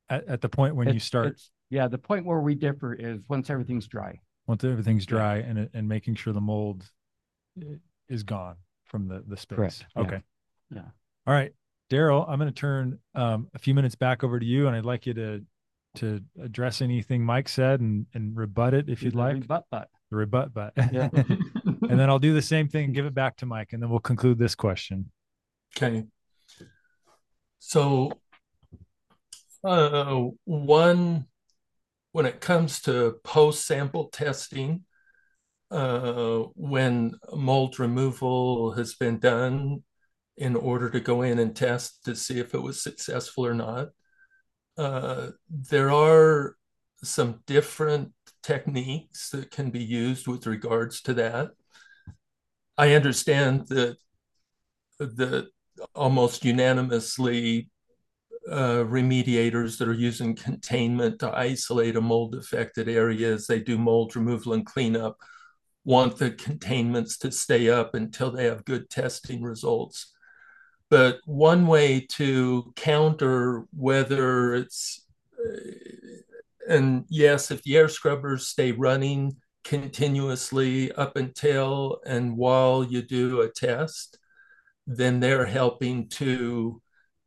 at, 0.09 0.27
at 0.27 0.41
the 0.41 0.49
point 0.49 0.75
when 0.75 0.87
it's, 0.87 0.93
you 0.93 0.99
start 0.99 1.41
yeah, 1.69 1.87
the 1.87 1.97
point 1.97 2.25
where 2.25 2.39
we 2.39 2.55
differ 2.55 2.93
is 2.93 3.19
once 3.27 3.49
everything's 3.49 3.87
dry. 3.87 4.19
Once 4.47 4.63
everything's 4.63 5.05
dry 5.05 5.37
yeah. 5.37 5.45
and 5.45 5.69
and 5.73 5.87
making 5.87 6.15
sure 6.15 6.33
the 6.33 6.41
mold 6.41 6.89
is 8.09 8.23
gone 8.23 8.55
from 8.85 9.07
the 9.07 9.23
the 9.27 9.37
space. 9.37 9.55
Correct. 9.55 9.85
Okay. 9.97 10.21
Yeah. 10.73 10.81
All 11.27 11.33
right. 11.33 11.53
Daryl, 11.91 12.27
I'm 12.27 12.39
going 12.39 12.51
to 12.51 12.59
turn 12.59 12.97
um, 13.13 13.47
a 13.53 13.59
few 13.59 13.75
minutes 13.75 13.93
back 13.93 14.23
over 14.23 14.39
to 14.39 14.45
you, 14.45 14.65
and 14.67 14.75
I'd 14.75 14.85
like 14.85 15.05
you 15.05 15.13
to 15.13 15.43
to 15.97 16.21
address 16.41 16.81
anything 16.81 17.23
Mike 17.23 17.49
said 17.49 17.79
and 17.79 18.05
and 18.13 18.35
rebut 18.35 18.73
it 18.73 18.89
if 18.89 19.03
you'd 19.03 19.15
like. 19.15 19.33
Rebut 19.35 19.65
but. 19.69 19.89
The 20.11 20.17
rebut 20.17 20.53
but. 20.53 20.73
Yeah. 20.91 21.09
and 21.13 21.99
then 21.99 22.09
I'll 22.09 22.19
do 22.19 22.33
the 22.33 22.41
same 22.41 22.67
thing 22.67 22.85
and 22.85 22.93
give 22.95 23.05
it 23.05 23.13
back 23.13 23.37
to 23.37 23.45
Mike, 23.45 23.73
and 23.73 23.81
then 23.81 23.89
we'll 23.89 23.99
conclude 23.99 24.37
this 24.37 24.55
question. 24.55 25.11
Okay. 25.77 26.05
So, 27.59 28.11
uh, 29.63 30.21
one, 30.43 31.25
when 32.11 32.25
it 32.25 32.39
comes 32.39 32.81
to 32.83 33.19
post 33.23 33.65
sample 33.65 34.09
testing, 34.09 34.83
uh, 35.71 36.43
when 36.55 37.15
mold 37.33 37.79
removal 37.79 38.71
has 38.73 38.93
been 38.93 39.19
done 39.19 39.83
in 40.37 40.55
order 40.55 40.89
to 40.89 40.99
go 40.99 41.21
in 41.21 41.39
and 41.39 41.55
test 41.55 42.03
to 42.05 42.15
see 42.15 42.39
if 42.39 42.53
it 42.53 42.61
was 42.61 42.83
successful 42.83 43.45
or 43.45 43.53
not, 43.53 43.89
uh, 44.77 45.27
there 45.49 45.91
are 45.91 46.55
some 47.03 47.41
different 47.45 48.11
techniques 48.43 49.29
that 49.29 49.51
can 49.51 49.69
be 49.69 49.83
used 49.83 50.27
with 50.27 50.47
regards 50.47 51.01
to 51.01 51.13
that. 51.15 51.51
I 52.77 52.93
understand 52.93 53.67
that 53.67 53.97
that 54.99 55.47
almost 55.93 56.45
unanimously 56.45 57.69
uh, 58.49 58.83
remediators 58.83 59.77
that 59.77 59.87
are 59.87 59.93
using 59.93 60.35
containment 60.35 61.19
to 61.19 61.37
isolate 61.37 61.95
a 61.95 62.01
mold 62.01 62.35
affected 62.35 62.87
area 62.87 63.33
as 63.33 63.47
they 63.47 63.59
do 63.59 63.77
mold 63.77 64.15
removal 64.15 64.53
and 64.53 64.65
cleanup 64.65 65.17
want 65.83 66.17
the 66.17 66.31
containments 66.31 67.17
to 67.17 67.31
stay 67.31 67.69
up 67.69 67.93
until 67.93 68.31
they 68.31 68.45
have 68.45 68.65
good 68.65 68.89
testing 68.89 69.41
results. 69.41 70.14
But 70.89 71.19
one 71.25 71.67
way 71.67 72.05
to 72.11 72.73
counter 72.75 73.65
whether 73.75 74.53
it's, 74.53 75.05
uh, 75.39 75.59
and 76.69 77.05
yes, 77.09 77.51
if 77.51 77.63
the 77.63 77.77
air 77.77 77.89
scrubbers 77.89 78.47
stay 78.47 78.71
running 78.71 79.37
continuously 79.63 80.91
up 80.91 81.17
until 81.17 81.99
and 82.05 82.37
while 82.37 82.83
you 82.83 83.01
do 83.01 83.41
a 83.41 83.49
test, 83.49 84.19
then 84.87 85.19
they're 85.19 85.45
helping 85.45 86.07
to 86.09 86.81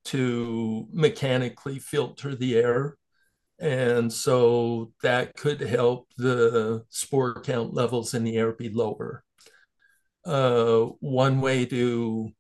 to 0.05 0.87
mechanically 0.93 1.79
filter 1.79 2.35
the 2.35 2.57
air. 2.57 2.97
And 3.59 4.13
so 4.13 4.93
that 5.03 5.35
could 5.37 5.61
help 5.61 6.09
the 6.17 6.85
spore 6.89 7.43
count 7.43 7.75
levels 7.75 8.15
in 8.15 8.25
the 8.25 8.37
air 8.37 8.53
be 8.53 8.71
lower. 8.71 9.25
Uh, 10.25 10.87
one 11.01 11.41
way 11.41 11.67
to 11.67 12.31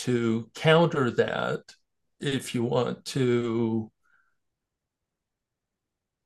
to 0.00 0.50
counter 0.54 1.10
that, 1.10 1.60
if 2.20 2.54
you 2.54 2.64
want 2.64 3.04
to 3.06 3.90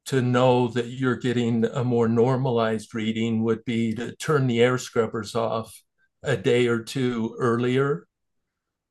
to 0.07 0.21
know 0.21 0.69
that 0.69 0.87
you're 0.87 1.17
getting 1.17 1.65
a 1.65 1.83
more 1.83 2.09
normalized 2.09 2.95
reading 2.95 3.43
would 3.43 3.65
be 3.65 3.95
to 3.95 4.15
turn 4.17 4.47
the 4.47 4.61
air 4.61 4.77
scrubbers 4.77 5.35
off 5.35 5.83
a 6.23 6.37
day 6.37 6.67
or 6.67 6.83
two 6.83 7.35
earlier 7.39 8.07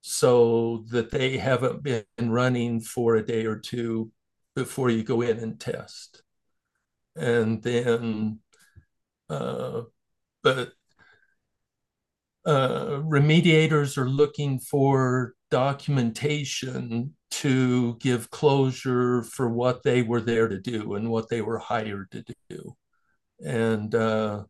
so 0.01 0.83
that 0.89 1.11
they 1.11 1.37
haven't 1.37 1.83
been 1.83 2.03
running 2.19 2.81
for 2.81 3.15
a 3.15 3.25
day 3.25 3.45
or 3.45 3.57
two 3.59 4.11
before 4.55 4.89
you 4.89 5.03
go 5.03 5.21
in 5.21 5.37
and 5.37 5.59
test. 5.59 6.23
And 7.15 7.61
then, 7.61 8.39
uh, 9.29 9.83
but 10.41 10.73
uh, 12.45 13.01
remediators 13.03 13.97
are 13.97 14.09
looking 14.09 14.59
for 14.59 15.33
documentation 15.49 17.15
to 17.31 17.95
give 17.95 18.29
closure 18.29 19.23
for 19.23 19.49
what 19.49 19.83
they 19.83 20.01
were 20.01 20.21
there 20.21 20.47
to 20.47 20.59
do 20.59 20.95
and 20.95 21.09
what 21.09 21.29
they 21.29 21.41
were 21.41 21.59
hired 21.59 22.11
to 22.11 22.23
do. 22.49 22.75
And 23.43 23.93
uh, 23.95 24.43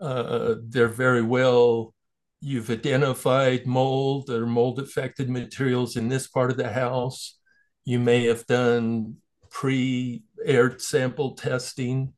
uh, 0.00 0.54
they're 0.62 0.88
very 0.88 1.22
well, 1.22 1.94
you've 2.40 2.70
identified 2.70 3.66
mold 3.66 4.30
or 4.30 4.46
mold 4.46 4.78
affected 4.78 5.30
materials 5.30 5.96
in 5.96 6.08
this 6.08 6.26
part 6.26 6.50
of 6.50 6.56
the 6.56 6.72
house. 6.72 7.38
You 7.84 7.98
may 7.98 8.26
have 8.26 8.46
done 8.46 9.16
pre 9.50 10.24
air 10.44 10.78
sample 10.78 11.34
testing. 11.34 12.12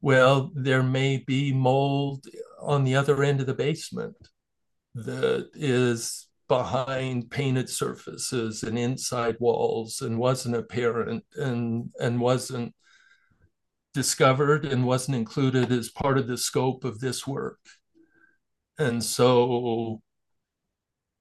Well, 0.00 0.52
there 0.54 0.82
may 0.82 1.18
be 1.18 1.52
mold 1.52 2.24
on 2.60 2.84
the 2.84 2.96
other 2.96 3.22
end 3.22 3.40
of 3.40 3.46
the 3.46 3.54
basement 3.54 4.16
that 4.94 5.50
is 5.54 6.28
behind 6.48 7.30
painted 7.30 7.68
surfaces 7.68 8.62
and 8.62 8.78
inside 8.78 9.36
walls 9.38 10.00
and 10.00 10.18
wasn't 10.18 10.56
apparent 10.56 11.22
and 11.36 11.90
and 12.00 12.20
wasn't 12.20 12.74
discovered 13.94 14.64
and 14.64 14.86
wasn't 14.86 15.16
included 15.16 15.70
as 15.70 15.90
part 15.90 16.18
of 16.18 16.26
the 16.26 16.38
scope 16.38 16.84
of 16.84 17.00
this 17.00 17.26
work. 17.26 17.60
And 18.78 19.02
so 19.04 20.00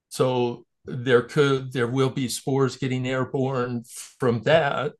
so 0.10 0.66
there 0.86 1.24
could 1.24 1.74
there 1.74 1.88
will 1.88 2.10
be 2.10 2.30
spores 2.30 2.78
getting 2.78 3.08
airborne 3.08 3.84
from 4.20 4.44
that. 4.44 4.94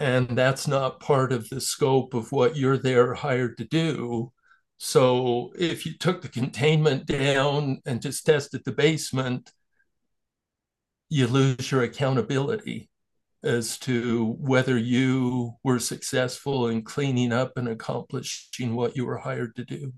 And 0.00 0.28
that's 0.28 0.68
not 0.68 1.00
part 1.00 1.32
of 1.32 1.48
the 1.48 1.60
scope 1.60 2.14
of 2.14 2.30
what 2.30 2.56
you're 2.56 2.78
there 2.78 3.14
hired 3.14 3.56
to 3.58 3.64
do 3.64 4.32
so 4.78 5.52
if 5.58 5.84
you 5.84 5.98
took 5.98 6.22
the 6.22 6.28
containment 6.28 7.04
down 7.06 7.80
and 7.84 8.00
just 8.00 8.24
tested 8.24 8.64
the 8.64 8.72
basement, 8.72 9.50
you 11.10 11.26
lose 11.26 11.70
your 11.70 11.82
accountability 11.82 12.88
as 13.42 13.78
to 13.78 14.36
whether 14.38 14.78
you 14.78 15.54
were 15.64 15.80
successful 15.80 16.68
in 16.68 16.82
cleaning 16.82 17.32
up 17.32 17.52
and 17.56 17.68
accomplishing 17.68 18.74
what 18.76 18.96
you 18.96 19.04
were 19.04 19.18
hired 19.18 19.56
to 19.56 19.64
do. 19.64 19.92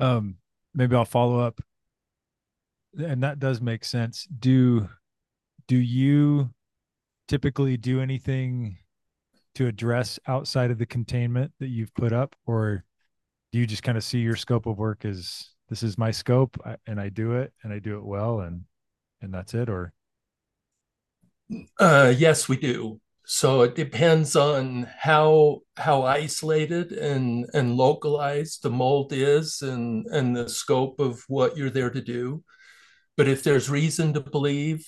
Um, 0.00 0.36
maybe 0.74 0.96
I'll 0.96 1.04
follow 1.04 1.38
up, 1.40 1.60
and 2.98 3.22
that 3.22 3.38
does 3.38 3.60
make 3.60 3.84
sense. 3.84 4.26
Do 4.26 4.88
do 5.68 5.76
you 5.76 6.50
typically 7.28 7.76
do 7.76 8.00
anything 8.00 8.78
to 9.56 9.66
address 9.66 10.18
outside 10.26 10.70
of 10.70 10.78
the 10.78 10.86
containment 10.86 11.52
that 11.60 11.68
you've 11.68 11.94
put 11.94 12.12
up 12.12 12.36
or 12.46 12.84
do 13.52 13.58
you 13.58 13.66
just 13.66 13.82
kind 13.82 13.98
of 13.98 14.04
see 14.04 14.18
your 14.18 14.36
scope 14.36 14.66
of 14.66 14.78
work 14.78 15.04
as 15.04 15.50
this 15.68 15.82
is 15.82 15.98
my 15.98 16.10
scope 16.10 16.56
and 16.86 17.00
I 17.00 17.08
do 17.08 17.32
it 17.32 17.52
and 17.62 17.72
I 17.72 17.78
do 17.78 17.98
it 17.98 18.04
well 18.04 18.40
and 18.40 18.64
and 19.20 19.32
that's 19.32 19.54
it, 19.54 19.68
or? 19.68 19.92
Uh, 21.78 22.12
yes, 22.16 22.48
we 22.48 22.56
do. 22.56 23.00
So 23.24 23.62
it 23.62 23.74
depends 23.74 24.36
on 24.36 24.88
how 24.98 25.60
how 25.76 26.04
isolated 26.04 26.92
and 26.92 27.46
and 27.54 27.76
localized 27.76 28.62
the 28.62 28.70
mold 28.70 29.12
is, 29.12 29.62
and 29.62 30.06
and 30.06 30.36
the 30.36 30.48
scope 30.48 31.00
of 31.00 31.24
what 31.28 31.56
you're 31.56 31.70
there 31.70 31.90
to 31.90 32.00
do. 32.00 32.44
But 33.16 33.28
if 33.28 33.42
there's 33.42 33.70
reason 33.70 34.12
to 34.12 34.20
believe 34.20 34.86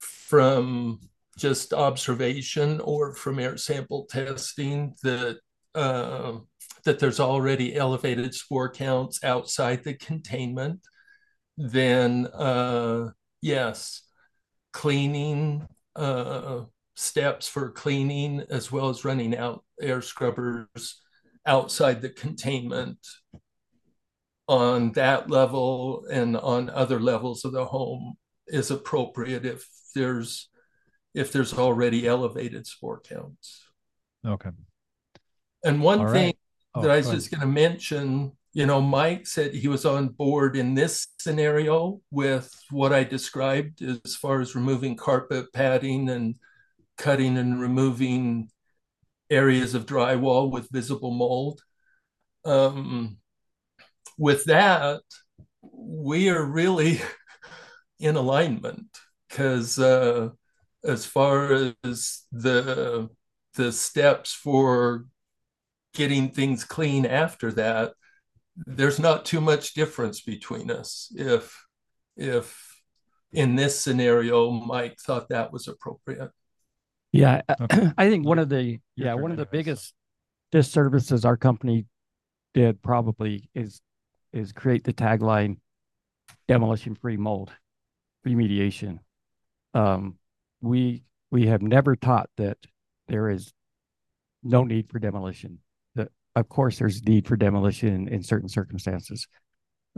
from 0.00 1.09
just 1.40 1.72
observation 1.72 2.80
or 2.80 3.14
from 3.14 3.38
air 3.38 3.56
sample 3.56 4.06
testing 4.06 4.94
that 5.02 5.38
uh, 5.74 6.38
that 6.84 6.98
there's 6.98 7.20
already 7.20 7.76
elevated 7.76 8.34
spore 8.34 8.70
counts 8.70 9.22
outside 9.24 9.84
the 9.84 9.94
containment, 9.94 10.80
then 11.56 12.26
uh, 12.28 13.08
yes, 13.42 14.02
cleaning 14.72 15.66
uh, 15.96 16.62
steps 16.96 17.48
for 17.48 17.70
cleaning 17.70 18.44
as 18.50 18.70
well 18.70 18.88
as 18.88 19.04
running 19.04 19.36
out 19.36 19.64
air 19.80 20.02
scrubbers 20.02 21.00
outside 21.46 22.02
the 22.02 22.10
containment 22.10 22.98
on 24.48 24.92
that 24.92 25.30
level 25.30 26.04
and 26.10 26.36
on 26.36 26.68
other 26.70 27.00
levels 27.00 27.44
of 27.44 27.52
the 27.52 27.64
home 27.64 28.14
is 28.48 28.70
appropriate 28.70 29.46
if 29.46 29.66
there's 29.94 30.49
if 31.14 31.32
there's 31.32 31.54
already 31.54 32.06
elevated 32.06 32.66
spore 32.66 33.00
counts. 33.00 33.62
Okay. 34.26 34.50
And 35.64 35.82
one 35.82 36.10
thing 36.12 36.34
oh, 36.74 36.82
that 36.82 36.90
I 36.90 36.98
was 36.98 37.10
just 37.10 37.30
going 37.30 37.40
to 37.40 37.46
mention, 37.46 38.32
you 38.52 38.66
know, 38.66 38.80
Mike 38.80 39.26
said 39.26 39.54
he 39.54 39.68
was 39.68 39.84
on 39.84 40.08
board 40.08 40.56
in 40.56 40.74
this 40.74 41.08
scenario 41.18 42.00
with 42.10 42.52
what 42.70 42.92
I 42.92 43.04
described 43.04 43.82
as 43.82 44.16
far 44.16 44.40
as 44.40 44.54
removing 44.54 44.96
carpet 44.96 45.52
padding 45.52 46.08
and 46.08 46.36
cutting 46.96 47.36
and 47.36 47.60
removing 47.60 48.50
areas 49.30 49.74
of 49.74 49.86
drywall 49.86 50.50
with 50.50 50.70
visible 50.70 51.12
mold. 51.12 51.60
Um, 52.44 53.18
with 54.18 54.44
that, 54.44 55.00
we 55.62 56.30
are 56.30 56.44
really 56.44 57.00
in 57.98 58.16
alignment 58.16 58.98
because 59.28 59.78
uh, 59.78 60.30
as 60.84 61.06
far 61.06 61.74
as 61.84 62.22
the 62.32 63.08
the 63.54 63.72
steps 63.72 64.32
for 64.32 65.06
getting 65.94 66.30
things 66.30 66.64
clean 66.64 67.04
after 67.04 67.50
that, 67.52 67.92
there's 68.56 68.98
not 68.98 69.24
too 69.24 69.40
much 69.40 69.74
difference 69.74 70.20
between 70.20 70.70
us. 70.70 71.12
If 71.14 71.64
if 72.16 72.80
in 73.32 73.56
this 73.56 73.80
scenario, 73.80 74.50
Mike 74.50 74.98
thought 74.98 75.28
that 75.28 75.52
was 75.52 75.68
appropriate. 75.68 76.30
Yeah, 77.12 77.42
okay. 77.60 77.92
I 77.98 78.08
think 78.08 78.26
one 78.26 78.38
of 78.38 78.48
the 78.48 78.80
yeah 78.96 79.14
one 79.14 79.30
of 79.30 79.36
the 79.36 79.46
biggest 79.46 79.94
disservices 80.52 81.24
our 81.24 81.36
company 81.36 81.86
did 82.54 82.82
probably 82.82 83.48
is 83.54 83.80
is 84.32 84.52
create 84.52 84.84
the 84.84 84.92
tagline 84.92 85.58
demolition 86.48 86.94
free 86.94 87.16
mold 87.16 87.52
remediation. 88.26 88.98
Um, 89.74 90.18
we 90.60 91.02
we 91.30 91.46
have 91.46 91.62
never 91.62 91.96
taught 91.96 92.30
that 92.36 92.58
there 93.08 93.28
is 93.28 93.52
no 94.42 94.64
need 94.64 94.90
for 94.90 94.98
demolition. 94.98 95.58
That 95.94 96.08
of 96.34 96.48
course 96.48 96.78
there's 96.78 97.02
need 97.02 97.26
for 97.26 97.36
demolition 97.36 97.88
in, 97.88 98.08
in 98.08 98.22
certain 98.22 98.48
circumstances. 98.48 99.26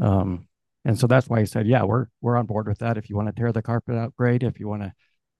Um, 0.00 0.48
and 0.84 0.98
so 0.98 1.06
that's 1.06 1.28
why 1.28 1.38
I 1.38 1.44
said, 1.44 1.66
yeah, 1.66 1.84
we're 1.84 2.06
we're 2.20 2.36
on 2.36 2.46
board 2.46 2.66
with 2.68 2.78
that. 2.78 2.98
If 2.98 3.08
you 3.08 3.16
want 3.16 3.28
to 3.28 3.40
tear 3.40 3.52
the 3.52 3.62
carpet 3.62 3.96
out, 3.96 4.16
great. 4.16 4.42
If 4.42 4.58
you 4.58 4.68
want 4.68 4.82
to 4.82 4.92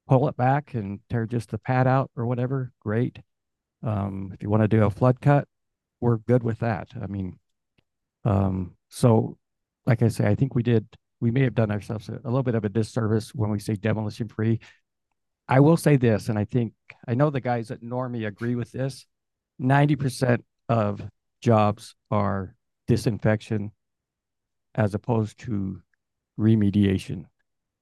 pull 0.08 0.28
it 0.28 0.36
back 0.36 0.74
and 0.74 1.00
tear 1.10 1.26
just 1.26 1.50
the 1.50 1.58
pad 1.58 1.86
out 1.86 2.10
or 2.16 2.26
whatever, 2.26 2.72
great. 2.80 3.18
Um, 3.82 4.30
if 4.32 4.42
you 4.42 4.50
want 4.50 4.62
to 4.62 4.68
do 4.68 4.84
a 4.84 4.90
flood 4.90 5.20
cut, 5.20 5.48
we're 6.00 6.18
good 6.18 6.42
with 6.42 6.60
that. 6.60 6.90
I 7.00 7.06
mean, 7.06 7.38
um, 8.24 8.76
so 8.88 9.38
like 9.86 10.02
I 10.02 10.08
say, 10.08 10.28
I 10.28 10.34
think 10.34 10.54
we 10.54 10.62
did, 10.62 10.86
we 11.20 11.30
may 11.30 11.42
have 11.42 11.54
done 11.54 11.70
ourselves 11.70 12.08
a, 12.08 12.14
a 12.24 12.30
little 12.30 12.42
bit 12.42 12.54
of 12.54 12.64
a 12.64 12.68
disservice 12.68 13.34
when 13.34 13.50
we 13.50 13.58
say 13.58 13.74
demolition 13.74 14.28
free. 14.28 14.60
I 15.48 15.60
will 15.60 15.76
say 15.76 15.96
this, 15.96 16.28
and 16.28 16.38
I 16.38 16.44
think, 16.44 16.72
I 17.06 17.14
know 17.14 17.30
the 17.30 17.40
guys 17.40 17.70
at 17.70 17.82
NORMI 17.82 18.26
agree 18.26 18.54
with 18.54 18.72
this 18.72 19.06
90% 19.60 20.40
of 20.68 21.02
jobs 21.40 21.94
are 22.10 22.54
disinfection 22.86 23.72
as 24.74 24.94
opposed 24.94 25.38
to 25.38 25.82
remediation. 26.38 27.24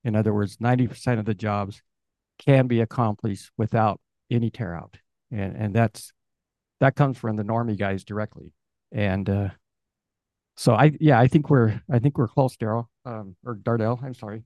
In 0.05 0.17
other 0.17 0.33
words, 0.33 0.57
90% 0.57 1.19
of 1.19 1.25
the 1.25 1.35
jobs 1.35 1.83
can 2.39 2.67
be 2.67 2.81
accomplished 2.81 3.51
without 3.57 4.01
any 4.31 4.51
tear 4.51 4.75
out. 4.75 4.97
And 5.31 5.57
and 5.57 5.75
that's 5.75 6.13
that 6.81 6.97
comes 6.97 7.19
from 7.19 7.37
the 7.37 7.45
NORMI 7.45 7.79
guys 7.79 8.05
directly. 8.05 8.53
And 8.91 9.29
uh, 9.29 9.49
so 10.57 10.75
I 10.75 10.93
yeah, 11.01 11.21
I 11.21 11.29
think 11.29 11.51
we're 11.51 11.81
I 11.91 11.99
think 11.99 12.19
we're 12.19 12.29
close, 12.29 12.57
Daryl. 12.57 12.87
Um, 13.05 13.37
or 13.45 13.57
Dardell, 13.57 14.03
I'm 14.03 14.15
sorry. 14.15 14.43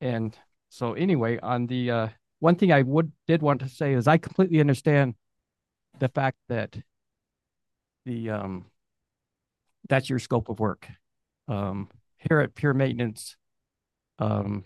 And 0.00 0.36
so 0.68 0.92
anyway, 0.92 1.38
on 1.38 1.66
the 1.66 1.90
uh, 1.90 2.08
one 2.40 2.56
thing 2.56 2.72
I 2.72 2.82
would 2.82 3.12
did 3.26 3.42
want 3.42 3.60
to 3.60 3.68
say 3.68 3.94
is 3.94 4.06
I 4.06 4.18
completely 4.18 4.60
understand 4.60 5.14
the 5.98 6.08
fact 6.08 6.36
that 6.48 6.76
the 8.04 8.30
um 8.30 8.66
that's 9.88 10.10
your 10.10 10.18
scope 10.18 10.48
of 10.48 10.60
work. 10.60 10.88
Um, 11.48 11.88
here 12.16 12.40
at 12.40 12.54
Pure 12.54 12.74
Maintenance, 12.74 13.36
um, 14.18 14.64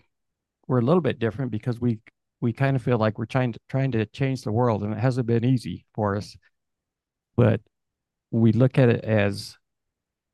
we're 0.67 0.79
a 0.79 0.83
little 0.83 1.01
bit 1.01 1.19
different 1.19 1.51
because 1.51 1.79
we 1.79 1.99
we 2.41 2.51
kind 2.51 2.75
of 2.75 2.83
feel 2.83 2.97
like 2.97 3.17
we're 3.17 3.25
trying 3.25 3.53
to 3.53 3.59
trying 3.69 3.91
to 3.91 4.05
change 4.07 4.41
the 4.41 4.51
world, 4.51 4.83
and 4.83 4.93
it 4.93 4.99
hasn't 4.99 5.27
been 5.27 5.45
easy 5.45 5.85
for 5.93 6.15
us. 6.15 6.35
But 7.35 7.61
we 8.31 8.51
look 8.51 8.77
at 8.77 8.89
it 8.89 9.03
as, 9.03 9.57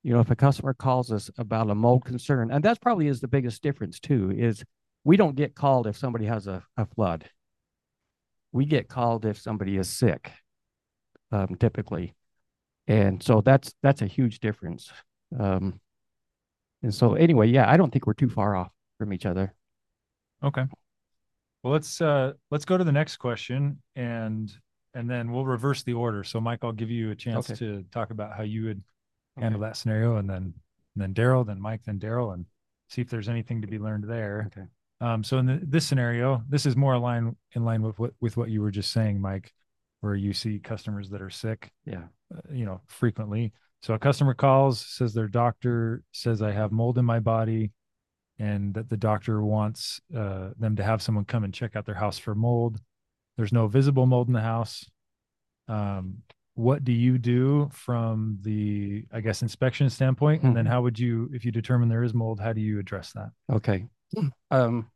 you 0.03 0.13
know, 0.13 0.19
if 0.19 0.31
a 0.31 0.35
customer 0.35 0.73
calls 0.73 1.11
us 1.11 1.29
about 1.37 1.69
a 1.69 1.75
mold 1.75 2.05
concern, 2.05 2.51
and 2.51 2.63
that's 2.63 2.79
probably 2.79 3.07
is 3.07 3.21
the 3.21 3.27
biggest 3.27 3.61
difference 3.61 3.99
too, 3.99 4.31
is 4.31 4.63
we 5.03 5.17
don't 5.17 5.35
get 5.35 5.55
called 5.55 5.87
if 5.87 5.97
somebody 5.97 6.25
has 6.25 6.47
a, 6.47 6.63
a 6.77 6.85
flood. 6.85 7.25
We 8.51 8.65
get 8.65 8.87
called 8.87 9.25
if 9.25 9.39
somebody 9.39 9.77
is 9.77 9.89
sick, 9.89 10.31
um, 11.31 11.55
typically, 11.59 12.15
and 12.87 13.21
so 13.21 13.41
that's 13.41 13.73
that's 13.83 14.01
a 14.01 14.07
huge 14.07 14.39
difference. 14.39 14.91
Um, 15.37 15.79
and 16.81 16.93
so 16.93 17.13
anyway, 17.13 17.47
yeah, 17.47 17.69
I 17.69 17.77
don't 17.77 17.91
think 17.91 18.07
we're 18.07 18.13
too 18.13 18.29
far 18.29 18.55
off 18.55 18.71
from 18.97 19.13
each 19.13 19.25
other. 19.25 19.53
Okay. 20.43 20.65
Well, 21.63 21.73
let's 21.73 21.99
uh 22.01 22.33
let's 22.51 22.65
go 22.65 22.77
to 22.77 22.83
the 22.83 22.91
next 22.91 23.17
question 23.17 23.81
and 23.95 24.51
and 24.93 25.09
then 25.09 25.31
we'll 25.31 25.45
reverse 25.45 25.83
the 25.83 25.93
order. 25.93 26.23
So 26.23 26.39
Mike, 26.39 26.59
I'll 26.63 26.71
give 26.71 26.89
you 26.89 27.11
a 27.11 27.15
chance 27.15 27.49
okay. 27.49 27.59
to 27.59 27.83
talk 27.91 28.11
about 28.11 28.35
how 28.35 28.43
you 28.43 28.65
would 28.65 28.81
handle 29.37 29.61
okay. 29.61 29.69
that 29.69 29.77
scenario 29.77 30.17
and 30.17 30.29
then 30.29 30.53
and 30.95 31.03
then 31.03 31.13
Daryl, 31.13 31.45
then 31.45 31.61
Mike, 31.61 31.81
then 31.85 31.99
Daryl 31.99 32.33
and 32.33 32.45
see 32.87 33.01
if 33.01 33.09
there's 33.09 33.29
anything 33.29 33.61
to 33.61 33.67
be 33.67 33.77
learned 33.77 34.05
there. 34.05 34.45
Okay. 34.47 34.67
Um, 35.01 35.23
so 35.23 35.37
in 35.37 35.45
the, 35.45 35.59
this 35.63 35.85
scenario, 35.85 36.43
this 36.49 36.65
is 36.65 36.75
more 36.75 36.93
aligned 36.93 37.35
in 37.53 37.63
line 37.63 37.81
with 37.81 37.97
what 37.99 38.11
with 38.19 38.35
what 38.37 38.49
you 38.49 38.61
were 38.61 38.71
just 38.71 38.91
saying, 38.91 39.21
Mike, 39.21 39.53
where 40.01 40.15
you 40.15 40.33
see 40.33 40.59
customers 40.59 41.09
that 41.09 41.21
are 41.21 41.29
sick, 41.29 41.71
yeah, 41.85 42.03
uh, 42.35 42.41
you 42.51 42.65
know, 42.65 42.81
frequently. 42.87 43.53
So 43.81 43.93
a 43.93 43.99
customer 43.99 44.33
calls, 44.33 44.85
says 44.85 45.13
their 45.13 45.29
doctor 45.29 46.03
says 46.11 46.41
I 46.41 46.51
have 46.51 46.71
mold 46.71 46.97
in 46.97 47.05
my 47.05 47.19
body 47.19 47.71
and 48.37 48.73
that 48.73 48.89
the 48.89 48.97
doctor 48.97 49.41
wants 49.41 50.01
uh, 50.15 50.49
them 50.57 50.75
to 50.77 50.83
have 50.83 51.01
someone 51.01 51.25
come 51.25 51.43
and 51.43 51.53
check 51.53 51.75
out 51.75 51.85
their 51.85 51.95
house 51.95 52.17
for 52.17 52.35
mold. 52.35 52.79
There's 53.37 53.53
no 53.53 53.67
visible 53.67 54.05
mold 54.05 54.27
in 54.27 54.33
the 54.33 54.41
house. 54.41 54.85
Um, 55.67 56.23
what 56.55 56.83
do 56.83 56.91
you 56.91 57.17
do 57.17 57.69
from 57.71 58.37
the, 58.41 59.05
I 59.13 59.21
guess, 59.21 59.41
inspection 59.41 59.89
standpoint? 59.89 60.43
And 60.43 60.55
then 60.55 60.65
mm-hmm. 60.65 60.73
how 60.73 60.81
would 60.81 60.99
you, 60.99 61.29
if 61.33 61.45
you 61.45 61.51
determine 61.51 61.87
there 61.87 62.03
is 62.03 62.13
mold, 62.13 62.41
how 62.41 62.51
do 62.51 62.59
you 62.59 62.79
address 62.79 63.13
that? 63.13 63.31
Okay. 63.51 63.85
Um, 64.51 64.89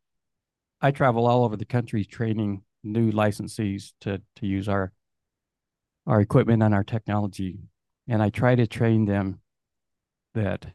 I 0.81 0.91
travel 0.91 1.27
all 1.27 1.43
over 1.43 1.55
the 1.55 1.65
country 1.65 2.03
training 2.03 2.63
new 2.83 3.11
licensees 3.11 3.93
to 4.01 4.21
to 4.35 4.47
use 4.47 4.67
our 4.67 4.91
our 6.05 6.19
equipment 6.19 6.61
and 6.63 6.73
our 6.73 6.83
technology, 6.83 7.59
and 8.07 8.21
I 8.21 8.29
try 8.29 8.55
to 8.55 8.67
train 8.67 9.05
them 9.05 9.39
that 10.33 10.73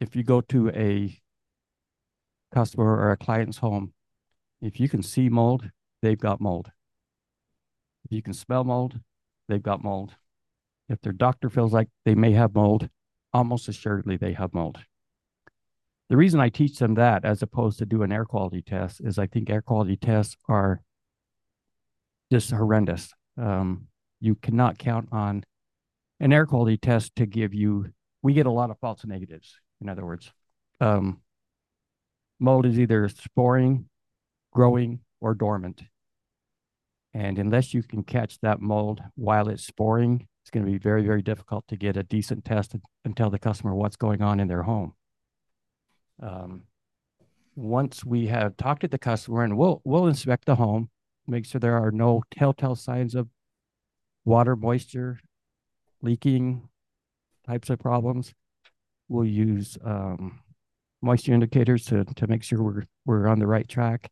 if 0.00 0.16
you 0.16 0.22
go 0.22 0.40
to 0.40 0.70
a 0.70 1.20
customer 2.52 2.96
or 2.96 3.12
a 3.12 3.16
client's 3.16 3.58
home, 3.58 3.92
if 4.60 4.80
you 4.80 4.88
can 4.88 5.02
see 5.02 5.28
mold, 5.28 5.70
they've 6.02 6.18
got 6.18 6.40
mold. 6.40 6.70
If 8.04 8.12
you 8.12 8.22
can 8.22 8.32
smell 8.32 8.64
mold, 8.64 8.98
they've 9.48 9.62
got 9.62 9.84
mold. 9.84 10.14
If 10.88 11.00
their 11.02 11.12
doctor 11.12 11.50
feels 11.50 11.72
like 11.72 11.88
they 12.04 12.14
may 12.14 12.32
have 12.32 12.54
mold, 12.54 12.88
almost 13.32 13.68
assuredly 13.68 14.16
they 14.16 14.32
have 14.32 14.54
mold. 14.54 14.78
The 16.08 16.16
reason 16.16 16.40
I 16.40 16.48
teach 16.48 16.78
them 16.78 16.94
that 16.94 17.24
as 17.24 17.42
opposed 17.42 17.78
to 17.78 17.86
do 17.86 18.02
an 18.02 18.12
air 18.12 18.24
quality 18.24 18.62
test 18.62 19.00
is 19.02 19.18
I 19.18 19.26
think 19.26 19.50
air 19.50 19.60
quality 19.60 19.96
tests 19.96 20.36
are 20.48 20.80
just 22.32 22.50
horrendous. 22.50 23.12
Um, 23.36 23.88
you 24.20 24.34
cannot 24.34 24.78
count 24.78 25.08
on 25.12 25.44
an 26.20 26.32
air 26.32 26.46
quality 26.46 26.76
test 26.76 27.14
to 27.16 27.26
give 27.26 27.54
you, 27.54 27.92
we 28.22 28.32
get 28.32 28.46
a 28.46 28.50
lot 28.50 28.70
of 28.70 28.78
false 28.80 29.04
negatives, 29.04 29.54
in 29.80 29.88
other 29.88 30.04
words. 30.04 30.32
Um, 30.80 31.20
mold 32.40 32.66
is 32.66 32.78
either 32.78 33.08
sporing, 33.08 33.88
growing, 34.52 35.00
or 35.20 35.34
dormant. 35.34 35.82
And 37.14 37.38
unless 37.38 37.74
you 37.74 37.82
can 37.82 38.02
catch 38.02 38.38
that 38.40 38.60
mold 38.60 39.02
while 39.14 39.48
it's 39.48 39.66
sporing, 39.66 40.26
it's 40.42 40.50
going 40.50 40.64
to 40.64 40.70
be 40.70 40.78
very, 40.78 41.02
very 41.04 41.22
difficult 41.22 41.66
to 41.68 41.76
get 41.76 41.96
a 41.96 42.02
decent 42.02 42.44
test 42.44 42.74
and 43.04 43.16
tell 43.16 43.30
the 43.30 43.38
customer 43.38 43.74
what's 43.74 43.96
going 43.96 44.22
on 44.22 44.40
in 44.40 44.48
their 44.48 44.62
home. 44.62 44.94
Um, 46.20 46.64
once 47.54 48.04
we 48.04 48.26
have 48.26 48.56
talked 48.56 48.82
to 48.82 48.88
the 48.88 48.98
customer 48.98 49.42
and 49.42 49.56
we'll 49.56 49.80
we'll 49.84 50.06
inspect 50.06 50.44
the 50.44 50.56
home, 50.56 50.90
make 51.26 51.44
sure 51.44 51.60
there 51.60 51.76
are 51.76 51.90
no 51.90 52.22
telltale 52.30 52.76
signs 52.76 53.14
of 53.14 53.28
water, 54.24 54.54
moisture, 54.54 55.18
leaking 56.02 56.68
types 57.46 57.70
of 57.70 57.78
problems. 57.78 58.34
We'll 59.08 59.24
use 59.24 59.78
um, 59.84 60.40
moisture 61.00 61.32
indicators 61.32 61.84
to, 61.86 62.04
to 62.04 62.26
make 62.26 62.42
sure 62.42 62.62
we're, 62.62 62.82
we're 63.06 63.26
on 63.26 63.38
the 63.38 63.46
right 63.46 63.68
track. 63.68 64.10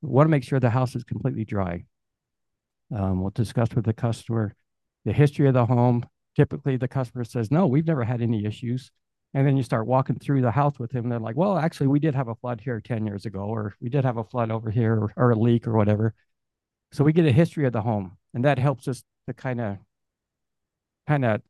We 0.00 0.10
want 0.10 0.26
to 0.26 0.30
make 0.30 0.44
sure 0.44 0.60
the 0.60 0.70
house 0.70 0.94
is 0.94 1.04
completely 1.04 1.44
dry. 1.44 1.84
Um, 2.94 3.20
we'll 3.20 3.30
discuss 3.30 3.68
with 3.74 3.84
the 3.84 3.92
customer 3.92 4.54
the 5.04 5.12
history 5.12 5.48
of 5.48 5.54
the 5.54 5.66
home. 5.66 6.06
Typically, 6.36 6.76
the 6.76 6.88
customer 6.88 7.24
says, 7.24 7.50
No, 7.50 7.66
we've 7.66 7.86
never 7.86 8.04
had 8.04 8.22
any 8.22 8.44
issues. 8.44 8.90
And 9.34 9.46
then 9.46 9.56
you 9.56 9.62
start 9.62 9.86
walking 9.86 10.18
through 10.18 10.42
the 10.42 10.50
house 10.50 10.78
with 10.78 10.90
them, 10.90 11.04
and 11.04 11.12
they're 11.12 11.18
like, 11.18 11.36
Well, 11.36 11.56
actually, 11.56 11.86
we 11.86 12.00
did 12.00 12.14
have 12.14 12.28
a 12.28 12.34
flood 12.34 12.60
here 12.60 12.80
10 12.80 13.06
years 13.06 13.24
ago, 13.24 13.40
or 13.40 13.74
we 13.80 13.88
did 13.88 14.04
have 14.04 14.18
a 14.18 14.24
flood 14.24 14.50
over 14.50 14.70
here, 14.70 14.94
or, 14.94 15.12
or 15.16 15.30
a 15.30 15.38
leak, 15.38 15.66
or 15.66 15.72
whatever. 15.72 16.14
So 16.92 17.04
we 17.04 17.12
get 17.12 17.24
a 17.26 17.32
history 17.32 17.66
of 17.66 17.72
the 17.72 17.82
home, 17.82 18.18
and 18.34 18.44
that 18.44 18.58
helps 18.58 18.86
us 18.88 19.02
to 19.26 19.32
kind 19.32 19.60
of 19.60 19.78
kind 21.06 21.24
of 21.24 21.40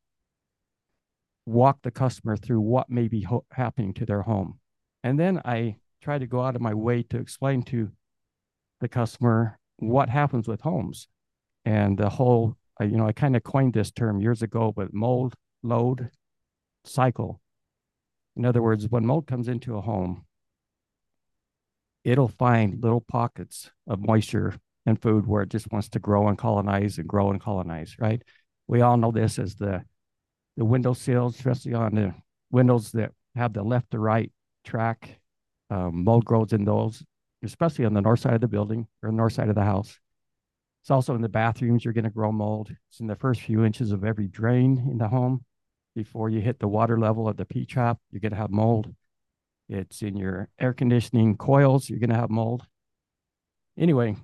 walk 1.47 1.83
the 1.83 1.91
customer 1.91 2.37
through 2.37 2.61
what 2.61 2.89
may 2.89 3.09
be 3.09 3.23
ho- 3.23 3.45
happening 3.51 3.93
to 3.95 4.07
their 4.07 4.23
home. 4.23 4.59
And 5.03 5.19
then 5.19 5.41
I 5.45 5.77
try 6.01 6.19
to 6.19 6.27
go 6.27 6.43
out 6.43 6.57
of 6.57 6.63
my 6.63 6.75
way 6.75 7.03
to 7.05 7.19
explain 7.19 7.63
to 7.65 7.91
the 8.81 8.89
customer 8.89 9.59
what 9.79 10.09
happens 10.09 10.47
with 10.47 10.61
homes 10.61 11.09
and 11.65 11.99
the 11.99 12.11
whole, 12.11 12.57
you 12.81 12.97
know, 12.97 13.07
I 13.07 13.13
kind 13.13 13.37
of 13.37 13.43
coined 13.43 13.75
this 13.75 13.91
term 13.91 14.21
years 14.21 14.43
ago, 14.43 14.73
but 14.75 14.93
mold, 14.93 15.35
load, 15.63 16.11
cycle. 16.85 17.41
In 18.37 18.45
other 18.45 18.63
words, 18.63 18.89
when 18.89 19.07
mold 19.07 19.27
comes 19.27 19.49
into 19.49 19.77
a 19.77 19.81
home, 19.81 20.25
it'll 22.05 22.29
find 22.29 22.83
little 22.83 23.01
pockets 23.01 23.71
of 23.87 24.01
moisture 24.01 24.55
and 24.87 25.01
food 25.01 25.27
where 25.27 25.43
it 25.43 25.51
just 25.51 25.71
wants 25.71 25.89
to 25.91 25.99
grow 25.99 26.29
and 26.29 26.39
colonize 26.39 26.99
and 26.99 27.07
grow 27.07 27.31
and 27.31 27.41
colonize, 27.41 27.97
right? 27.99 28.23
We 28.67 28.81
all 28.81 28.97
know 28.97 29.13
this 29.13 29.39
as 29.39 29.55
the 29.55 29.85
the 30.57 30.65
window 30.65 30.93
sills, 30.93 31.37
especially 31.37 31.73
on 31.75 31.95
the 31.95 32.15
windows 32.51 32.93
that 32.93 33.13
have 33.35 33.55
the 33.55 33.63
left 33.63 33.91
to 33.93 33.99
right 33.99 34.31
track. 34.65 35.19
Um, 35.71 36.05
mold 36.05 36.27
grows 36.27 36.53
in 36.53 36.65
those, 36.65 37.03
especially 37.43 37.87
on 37.87 37.95
the 37.95 38.03
north 38.03 38.21
side 38.21 38.35
of 38.35 38.43
the 38.43 38.49
building 38.49 38.87
or 39.03 39.11
north 39.11 39.33
side 39.33 39.49
of 39.49 39.55
the 39.55 39.65
house. 39.65 39.99
It's 40.83 40.91
also 40.91 41.15
in 41.15 41.23
the 41.23 41.29
bathrooms, 41.29 41.85
you're 41.85 41.95
going 41.95 42.05
to 42.05 42.11
grow 42.11 42.33
mold. 42.33 42.71
It's 42.91 43.01
in 43.01 43.07
the 43.07 43.17
first 43.17 43.41
few 43.41 43.65
inches 43.65 43.93
of 43.93 44.05
every 44.05 44.27
drain 44.27 44.87
in 44.91 44.99
the 44.99 45.09
home. 45.09 45.45
Before 45.95 46.31
you 46.31 46.41
hit 46.41 46.59
the 46.59 46.69
water 46.69 46.99
level 46.99 47.29
of 47.29 47.37
the 47.37 47.45
P 47.45 47.67
trap, 47.67 47.99
you're 48.11 48.21
going 48.21 48.33
to 48.33 48.39
have 48.39 48.51
mold. 48.51 48.95
It's 49.69 50.03
in 50.03 50.17
your 50.17 50.49
air 50.59 50.73
conditioning 50.73 51.37
coils, 51.37 51.89
you're 51.89 51.99
going 51.99 52.11
to 52.11 52.17
have 52.17 52.31
mold. 52.31 52.67
Anyway, 53.79 54.17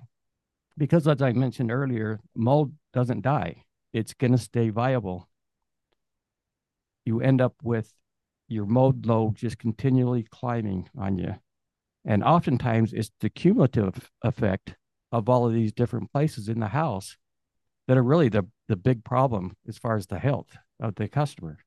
because 0.77 1.07
as 1.07 1.21
I 1.21 1.33
mentioned 1.33 1.71
earlier, 1.71 2.19
mold 2.35 2.73
doesn't 2.93 3.21
die, 3.21 3.63
it's 3.93 4.13
going 4.13 4.31
to 4.31 4.37
stay 4.37 4.69
viable 4.69 5.29
you 7.09 7.21
end 7.21 7.41
up 7.41 7.55
with 7.63 7.91
your 8.47 8.65
mold 8.65 9.05
load 9.05 9.35
just 9.35 9.57
continually 9.57 10.23
climbing 10.29 10.87
on 10.97 11.17
you. 11.17 11.35
And 12.05 12.23
oftentimes 12.23 12.93
it's 12.93 13.11
the 13.19 13.29
cumulative 13.29 14.09
effect 14.23 14.75
of 15.11 15.27
all 15.27 15.47
of 15.47 15.53
these 15.53 15.73
different 15.73 16.11
places 16.11 16.47
in 16.47 16.59
the 16.59 16.67
house 16.67 17.17
that 17.87 17.97
are 17.97 18.03
really 18.03 18.29
the, 18.29 18.47
the 18.67 18.75
big 18.75 19.03
problem 19.03 19.55
as 19.67 19.77
far 19.77 19.97
as 19.97 20.05
the 20.05 20.19
health 20.19 20.55
of 20.79 20.95
the 20.95 21.07
customer. 21.07 21.57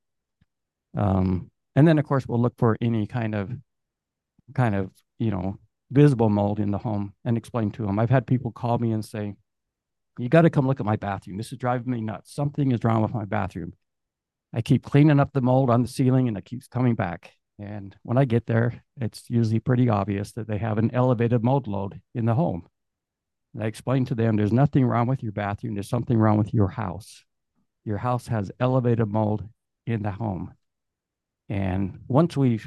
Um, 0.97 1.51
and 1.75 1.87
then 1.87 1.99
of 1.99 2.05
course 2.05 2.27
we'll 2.27 2.41
look 2.41 2.57
for 2.59 2.77
any 2.81 3.07
kind 3.07 3.35
of 3.35 3.51
kind 4.55 4.75
of, 4.75 4.91
you 5.19 5.31
know, 5.31 5.59
visible 5.91 6.29
mold 6.29 6.59
in 6.59 6.71
the 6.71 6.79
home 6.79 7.15
and 7.25 7.37
explain 7.37 7.71
to 7.73 7.87
them. 7.87 7.99
I've 7.99 8.11
had 8.11 8.27
people 8.27 8.51
call 8.51 8.79
me 8.79 8.93
and 8.93 9.05
say, 9.05 9.35
you 10.19 10.29
got 10.29 10.43
to 10.43 10.51
come 10.51 10.67
look 10.67 10.81
at 10.81 10.87
my 10.87 10.97
bathroom. 10.97 11.39
This 11.39 11.53
is 11.53 11.59
driving 11.59 11.91
me 11.91 12.01
nuts. 12.01 12.35
Something 12.35 12.73
is 12.73 12.85
wrong 12.85 13.03
with 13.03 13.15
my 13.15 13.25
bathroom. 13.25 13.73
I 14.53 14.61
keep 14.61 14.83
cleaning 14.83 15.21
up 15.21 15.33
the 15.33 15.41
mold 15.41 15.71
on 15.71 15.83
the 15.83 15.89
ceiling 15.89 16.29
and 16.29 16.37
it 16.37 16.45
keeps 16.45 16.67
coming 16.67 16.95
back. 16.95 17.33
And 17.59 17.97
when 18.03 18.19
I 18.19 18.25
get 18.25 18.47
there, 18.47 18.83
it's 19.01 19.25
usually 19.29 19.61
pretty 19.61 19.89
obvious 19.89 20.33
that 20.33 20.49
they 20.49 20.59
have 20.59 20.79
an 20.79 20.91
elevated 20.93 21.43
mold 21.43 21.67
load 21.67 22.01
in 22.15 22.27
the 22.27 22.35
home. 22.35 22.67
And 23.55 23.63
I 23.63 23.67
explain 23.67 24.05
to 24.07 24.15
them 24.15 24.37
there's 24.37 24.53
nothing 24.53 24.85
wrong 24.85 25.07
with 25.07 25.23
your 25.23 25.33
bathroom, 25.33 25.75
there's 25.75 25.89
something 25.89 26.19
wrong 26.19 26.39
with 26.39 26.53
your 26.53 26.69
house. 26.69 27.25
Your 27.85 27.99
house 27.99 28.29
has 28.29 28.51
elevated 28.61 29.09
mold 29.09 29.49
in 29.87 30.03
the 30.03 30.13
home. 30.13 30.55
And 31.49 32.01
once 32.09 32.37
we 32.37 32.61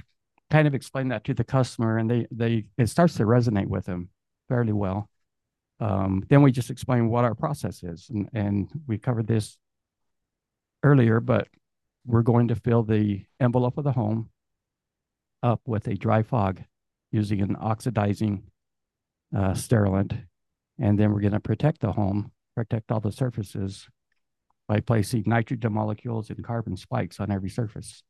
kind 0.49 0.67
of 0.67 0.75
explain 0.75 1.08
that 1.10 1.23
to 1.25 1.34
the 1.34 1.43
customer 1.43 1.97
and 1.97 2.10
they 2.10 2.28
they 2.32 2.65
it 2.78 2.88
starts 2.88 3.15
to 3.15 3.23
resonate 3.23 3.67
with 3.67 3.86
them 3.86 4.10
fairly 4.47 4.73
well. 4.73 5.10
Um, 5.80 6.23
then 6.30 6.41
we 6.41 6.51
just 6.51 6.69
explain 6.69 7.10
what 7.10 7.25
our 7.25 7.36
process 7.36 7.84
is. 7.84 8.08
And, 8.10 8.30
and 8.34 8.69
we 8.88 8.97
covered 8.97 9.28
this 9.28 9.58
earlier, 10.84 11.19
but 11.19 11.47
we're 12.06 12.21
going 12.21 12.47
to 12.49 12.56
fill 12.56 12.84
the 12.84 13.25
envelope 13.39 13.78
of 13.78 13.84
the 13.84 13.91
home 13.91 14.30
up 15.43 15.62
with 15.65 15.88
a 15.88 15.95
dry 15.95 16.23
fog 16.23 16.62
using 17.12 17.41
an 17.41 17.58
oxidizing 17.60 18.43
uh, 19.36 19.54
sterilant. 19.54 20.13
And 20.80 20.97
then 20.97 21.12
we're 21.12 21.21
going 21.21 21.34
to 21.34 21.39
protect 21.39 21.82
the 21.82 21.91
home, 21.91 22.32
protect 22.56 22.91
all 22.91 22.99
the 22.99 23.12
surfaces 23.12 23.88
by 24.67 24.80
placing 24.80 25.23
nitrogen 25.25 25.73
molecules 25.73 26.30
and 26.30 26.43
carbon 26.43 26.75
spikes 26.75 27.19
on 27.19 27.32
every 27.32 27.49
surface. 27.49 28.04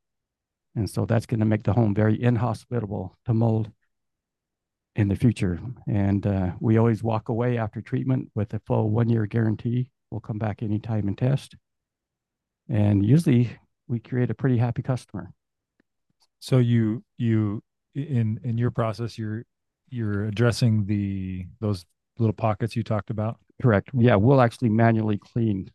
And 0.75 0.89
so 0.89 1.05
that's 1.05 1.25
going 1.25 1.39
to 1.39 1.45
make 1.45 1.63
the 1.63 1.73
home 1.73 1.93
very 1.93 2.21
inhospitable 2.21 3.17
to 3.25 3.33
mold 3.33 3.71
in 4.95 5.07
the 5.07 5.15
future. 5.15 5.59
And 5.87 6.25
uh, 6.25 6.51
we 6.59 6.77
always 6.77 7.03
walk 7.03 7.29
away 7.29 7.57
after 7.57 7.81
treatment 7.81 8.29
with 8.35 8.53
a 8.53 8.59
full 8.59 8.89
one 8.89 9.09
year 9.09 9.25
guarantee. 9.25 9.91
We'll 10.11 10.21
come 10.21 10.37
back 10.37 10.61
anytime 10.61 11.07
and 11.07 11.17
test. 11.17 11.55
And 12.69 13.05
usually 13.05 13.57
we 13.87 13.99
create 13.99 14.31
a 14.31 14.35
pretty 14.35 14.57
happy 14.57 14.81
customer. 14.81 15.31
So 16.39 16.57
you 16.57 17.03
you 17.17 17.63
in 17.93 18.39
in 18.43 18.57
your 18.57 18.71
process 18.71 19.17
you're 19.17 19.45
you're 19.89 20.25
addressing 20.25 20.85
the 20.85 21.45
those 21.59 21.85
little 22.17 22.33
pockets 22.33 22.75
you 22.75 22.83
talked 22.83 23.09
about. 23.09 23.37
Correct. 23.61 23.89
Yeah, 23.93 24.15
we'll 24.15 24.41
actually 24.41 24.69
manually 24.69 25.17
clean 25.17 25.71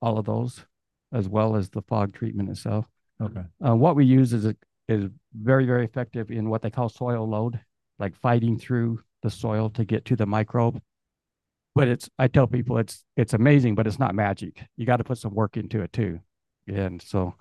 all 0.00 0.18
of 0.18 0.26
those 0.26 0.64
as 1.12 1.28
well 1.28 1.56
as 1.56 1.70
the 1.70 1.82
fog 1.82 2.12
treatment 2.12 2.50
itself. 2.50 2.86
Okay. 3.20 3.42
Uh, 3.66 3.74
what 3.74 3.96
we 3.96 4.04
use 4.04 4.32
is 4.32 4.44
a, 4.44 4.54
is 4.88 5.10
very 5.34 5.66
very 5.66 5.84
effective 5.84 6.30
in 6.30 6.48
what 6.48 6.62
they 6.62 6.70
call 6.70 6.88
soil 6.88 7.28
load, 7.28 7.60
like 7.98 8.14
fighting 8.14 8.58
through 8.58 9.00
the 9.22 9.30
soil 9.30 9.70
to 9.70 9.84
get 9.84 10.04
to 10.06 10.16
the 10.16 10.26
microbe. 10.26 10.80
But 11.74 11.88
it's 11.88 12.08
I 12.18 12.28
tell 12.28 12.46
people 12.46 12.78
it's 12.78 13.04
it's 13.16 13.34
amazing, 13.34 13.74
but 13.74 13.86
it's 13.86 13.98
not 13.98 14.14
magic. 14.14 14.64
You 14.76 14.86
got 14.86 14.98
to 14.98 15.04
put 15.04 15.18
some 15.18 15.34
work 15.34 15.56
into 15.56 15.80
it 15.82 15.92
too. 15.92 16.20
And 16.66 17.00
so 17.00 17.34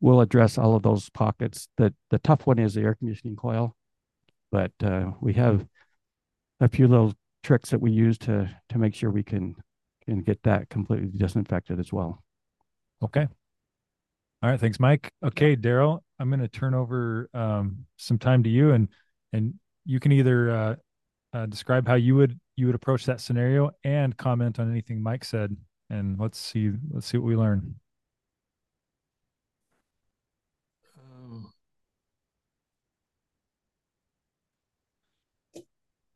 we'll 0.00 0.20
address 0.20 0.58
all 0.58 0.76
of 0.76 0.82
those 0.82 1.10
pockets. 1.10 1.68
The, 1.76 1.92
the 2.10 2.18
tough 2.18 2.46
one 2.46 2.58
is 2.58 2.74
the 2.74 2.82
air 2.82 2.94
conditioning 2.94 3.36
coil, 3.36 3.74
but 4.52 4.72
uh, 4.82 5.12
we 5.20 5.34
have 5.34 5.66
a 6.60 6.68
few 6.68 6.86
little 6.86 7.14
tricks 7.42 7.70
that 7.70 7.80
we 7.80 7.90
use 7.90 8.18
to 8.18 8.50
to 8.68 8.78
make 8.78 8.94
sure 8.94 9.10
we 9.10 9.22
can 9.22 9.56
can 10.14 10.22
get 10.22 10.42
that 10.44 10.68
completely 10.68 11.10
disinfected 11.16 11.78
as 11.78 11.92
well. 11.92 12.22
Okay. 13.02 13.26
All 14.42 14.50
right. 14.50 14.60
Thanks, 14.60 14.78
Mike. 14.80 15.12
Okay, 15.24 15.56
Daryl, 15.56 16.00
I'm 16.18 16.30
going 16.30 16.40
to 16.40 16.48
turn 16.48 16.74
over 16.74 17.28
um, 17.34 17.86
some 17.96 18.18
time 18.18 18.42
to 18.44 18.48
you, 18.48 18.72
and 18.72 18.88
and 19.32 19.54
you 19.84 20.00
can 20.00 20.12
either 20.12 20.50
uh, 20.50 20.76
uh, 21.32 21.46
describe 21.46 21.86
how 21.86 21.94
you 21.94 22.14
would 22.16 22.38
you 22.56 22.66
would 22.66 22.74
approach 22.74 23.04
that 23.06 23.20
scenario 23.20 23.70
and 23.84 24.16
comment 24.16 24.58
on 24.58 24.70
anything 24.70 25.02
Mike 25.02 25.24
said, 25.24 25.56
and 25.90 26.18
let's 26.18 26.38
see 26.38 26.72
let's 26.90 27.06
see 27.06 27.18
what 27.18 27.26
we 27.26 27.36
learn. 27.36 27.74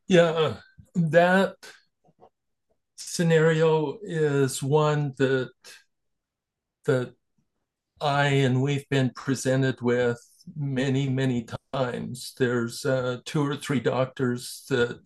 Yeah, 0.08 0.56
that 0.94 1.56
scenario 3.12 3.98
is 4.02 4.62
one 4.62 5.12
that 5.18 5.50
that 6.86 7.12
I 8.00 8.26
and 8.46 8.62
we've 8.62 8.88
been 8.88 9.10
presented 9.10 9.82
with 9.82 10.18
many, 10.56 11.10
many 11.10 11.46
times. 11.74 12.32
There's 12.38 12.86
uh, 12.86 13.18
two 13.26 13.46
or 13.46 13.54
three 13.54 13.80
doctors 13.80 14.64
that 14.70 14.98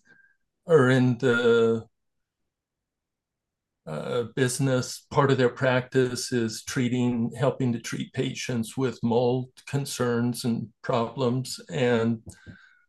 are 0.68 0.88
in 0.88 1.18
the 1.18 1.84
uh, 3.86 4.22
business. 4.36 5.04
Part 5.10 5.32
of 5.32 5.36
their 5.36 5.50
practice 5.50 6.32
is 6.32 6.62
treating, 6.62 7.32
helping 7.36 7.72
to 7.72 7.80
treat 7.80 8.12
patients 8.12 8.76
with 8.76 9.02
mold 9.02 9.48
concerns 9.66 10.44
and 10.44 10.68
problems. 10.82 11.60
And 11.70 12.22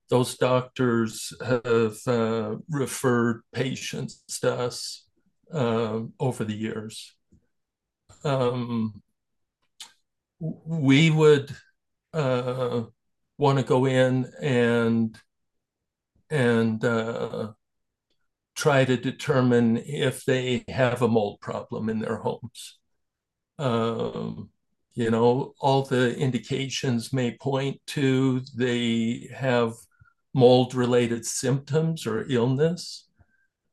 those 0.10 0.38
doctors 0.38 1.34
have 1.44 1.98
uh, 2.08 2.56
referred 2.70 3.42
patients 3.52 4.24
to 4.42 4.54
us 4.54 5.07
uh, 5.54 6.02
over 6.20 6.44
the 6.44 6.56
years. 6.56 7.14
Um, 8.24 9.02
we 10.40 11.10
would 11.10 11.56
uh, 12.14 12.84
want 13.38 13.60
to 13.60 13.64
go 13.64 13.86
in 13.86 14.32
and 14.42 15.18
and 16.30 16.84
uh, 16.84 17.52
try 18.56 18.84
to 18.84 18.98
determine 18.98 19.78
if 19.78 20.26
they 20.26 20.66
have 20.68 21.02
a 21.02 21.08
mold 21.08 21.40
problem 21.40 21.90
in 21.90 22.00
their 22.00 22.18
homes. 22.18 22.78
Um, 23.60 24.50
you 24.94 25.12
know, 25.12 25.54
all 25.60 25.84
the 25.84 26.18
indications 26.18 27.14
may 27.14 27.38
point 27.38 27.80
to 27.88 28.42
they 28.56 29.30
have 29.34 29.74
mold 30.34 30.74
related 30.74 31.26
symptoms 31.26 32.08
or 32.08 32.26
illness. 32.30 33.08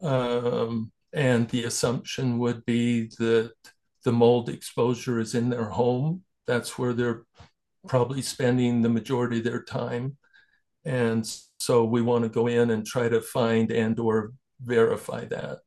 Um, 0.03 0.93
and 1.15 1.49
the 1.49 1.65
assumption 1.65 2.39
would 2.41 2.65
be 2.67 3.07
that 3.19 3.53
the 4.05 4.13
mold 4.13 4.49
exposure 4.49 5.21
is 5.21 5.35
in 5.35 5.49
their 5.49 5.71
home. 5.71 6.23
That's 6.47 6.77
where 6.77 6.93
they're 6.93 7.23
probably 7.87 8.21
spending 8.21 8.83
the 8.83 8.89
majority 8.89 9.39
of 9.39 9.45
their 9.45 9.63
time. 9.63 10.17
And 10.85 11.27
so 11.59 11.85
we 11.85 12.03
want 12.03 12.25
to 12.25 12.29
go 12.29 12.49
in 12.49 12.71
and 12.71 12.85
try 12.85 13.09
to 13.09 13.21
find 13.21 13.71
and 13.71 13.99
or 13.99 14.33
verify 14.61 15.25
that. 15.27 15.61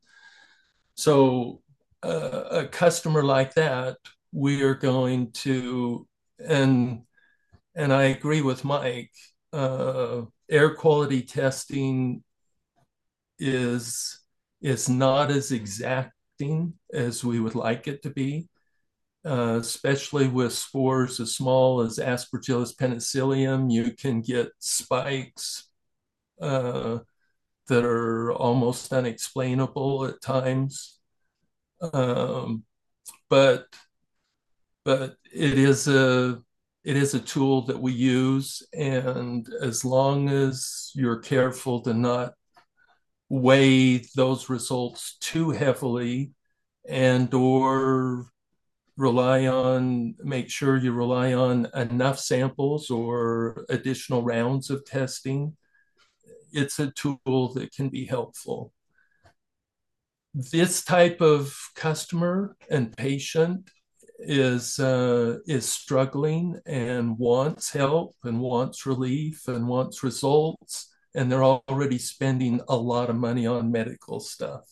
So 0.95 1.61
uh, 2.03 2.43
a 2.51 2.67
customer 2.67 3.23
like 3.23 3.53
that, 3.53 3.97
we 4.33 4.63
are 4.63 4.75
going 4.75 5.31
to, 5.31 6.07
and 6.45 7.03
and 7.73 7.93
I 7.93 8.05
agree 8.05 8.41
with 8.41 8.65
Mike, 8.65 9.11
uh, 9.53 10.23
air 10.49 10.73
quality 10.75 11.21
testing 11.21 12.23
is 13.39 14.19
is 14.61 14.89
not 14.89 15.31
as 15.31 15.51
exacting 15.51 16.73
as 16.93 17.23
we 17.23 17.39
would 17.39 17.55
like 17.55 17.87
it 17.87 18.01
to 18.03 18.09
be, 18.09 18.47
uh, 19.25 19.57
especially 19.59 20.27
with 20.27 20.53
spores 20.53 21.19
as 21.19 21.35
small 21.35 21.81
as 21.81 21.99
Aspergillus 21.99 22.77
penicillium. 22.77 23.69
You 23.69 23.91
can 23.91 24.21
get 24.21 24.49
spikes 24.59 25.69
uh, 26.41 26.99
that 27.67 27.85
are 27.85 28.31
almost 28.33 28.93
unexplainable 28.93 30.05
at 30.05 30.21
times. 30.21 30.99
Um, 31.93 32.63
but 33.29 33.67
but 34.83 35.17
it 35.33 35.57
is 35.57 35.87
a 35.87 36.41
it 36.83 36.95
is 36.95 37.13
a 37.13 37.19
tool 37.19 37.63
that 37.63 37.79
we 37.79 37.91
use 37.91 38.63
and 38.73 39.49
as 39.61 39.83
long 39.83 40.29
as 40.29 40.91
you're 40.95 41.19
careful 41.19 41.81
to 41.81 41.93
not 41.93 42.33
weigh 43.29 43.97
those 44.15 44.49
results 44.49 45.17
too 45.19 45.51
heavily 45.51 46.31
and 46.87 47.33
or 47.33 48.27
rely 48.95 49.45
on 49.45 50.15
make 50.23 50.49
sure 50.49 50.77
you 50.77 50.91
rely 50.91 51.33
on 51.33 51.67
enough 51.75 52.19
samples 52.19 52.89
or 52.89 53.65
additional 53.69 54.23
rounds 54.23 54.69
of 54.69 54.83
testing. 54.85 55.55
It's 56.51 56.79
a 56.79 56.91
tool 56.91 57.53
that 57.53 57.71
can 57.75 57.89
be 57.89 58.05
helpful. 58.05 58.73
This 60.33 60.83
type 60.83 61.21
of 61.21 61.55
customer 61.75 62.55
and 62.69 62.95
patient 62.95 63.69
is 64.19 64.79
uh, 64.79 65.37
is 65.45 65.71
struggling 65.71 66.59
and 66.65 67.17
wants 67.19 67.71
help 67.71 68.15
and 68.23 68.39
wants 68.39 68.85
relief 68.85 69.47
and 69.47 69.67
wants 69.67 70.03
results 70.03 70.89
and 71.17 71.29
they're 71.29 71.43
already 71.43 71.97
spending 71.97 72.61
a 72.69 72.75
lot 72.75 73.09
of 73.09 73.15
money 73.17 73.45
on 73.45 73.71
medical 73.71 74.19
stuff 74.21 74.63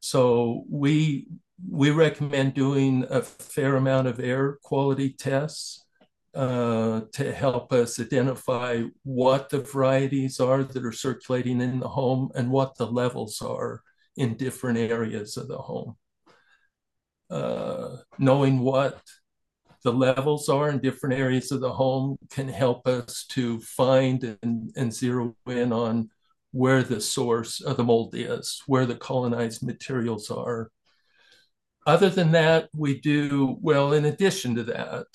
so 0.00 0.64
we 0.68 1.28
we 1.70 1.90
recommend 1.90 2.54
doing 2.54 3.06
a 3.08 3.22
fair 3.22 3.76
amount 3.76 4.06
of 4.06 4.20
air 4.20 4.58
quality 4.62 5.10
tests 5.10 5.84
uh, 6.34 7.02
to 7.12 7.32
help 7.32 7.72
us 7.72 8.00
identify 8.00 8.82
what 9.04 9.50
the 9.50 9.60
varieties 9.60 10.40
are 10.40 10.64
that 10.64 10.84
are 10.84 10.92
circulating 10.92 11.60
in 11.60 11.78
the 11.78 11.88
home 11.88 12.30
and 12.34 12.50
what 12.50 12.76
the 12.76 12.86
levels 12.86 13.40
are 13.40 13.82
in 14.16 14.36
different 14.36 14.78
areas 14.78 15.36
of 15.36 15.48
the 15.48 15.58
home. 15.58 15.96
Uh, 17.30 17.96
knowing 18.18 18.58
what 18.58 19.00
the 19.84 19.92
levels 19.92 20.48
are 20.48 20.70
in 20.70 20.78
different 20.78 21.14
areas 21.14 21.52
of 21.52 21.60
the 21.60 21.72
home 21.72 22.16
can 22.30 22.48
help 22.48 22.88
us 22.88 23.26
to 23.28 23.60
find 23.60 24.36
and, 24.42 24.72
and 24.76 24.92
zero 24.92 25.36
in 25.46 25.72
on 25.72 26.10
where 26.52 26.82
the 26.82 27.00
source 27.00 27.60
of 27.60 27.76
the 27.76 27.84
mold 27.84 28.14
is, 28.16 28.62
where 28.66 28.86
the 28.86 28.96
colonized 28.96 29.62
materials 29.62 30.30
are. 30.30 30.70
Other 31.86 32.08
than 32.08 32.32
that, 32.32 32.70
we 32.74 32.98
do, 33.00 33.58
well, 33.60 33.92
in 33.92 34.06
addition 34.06 34.54
to 34.54 34.62
that, 34.64 35.06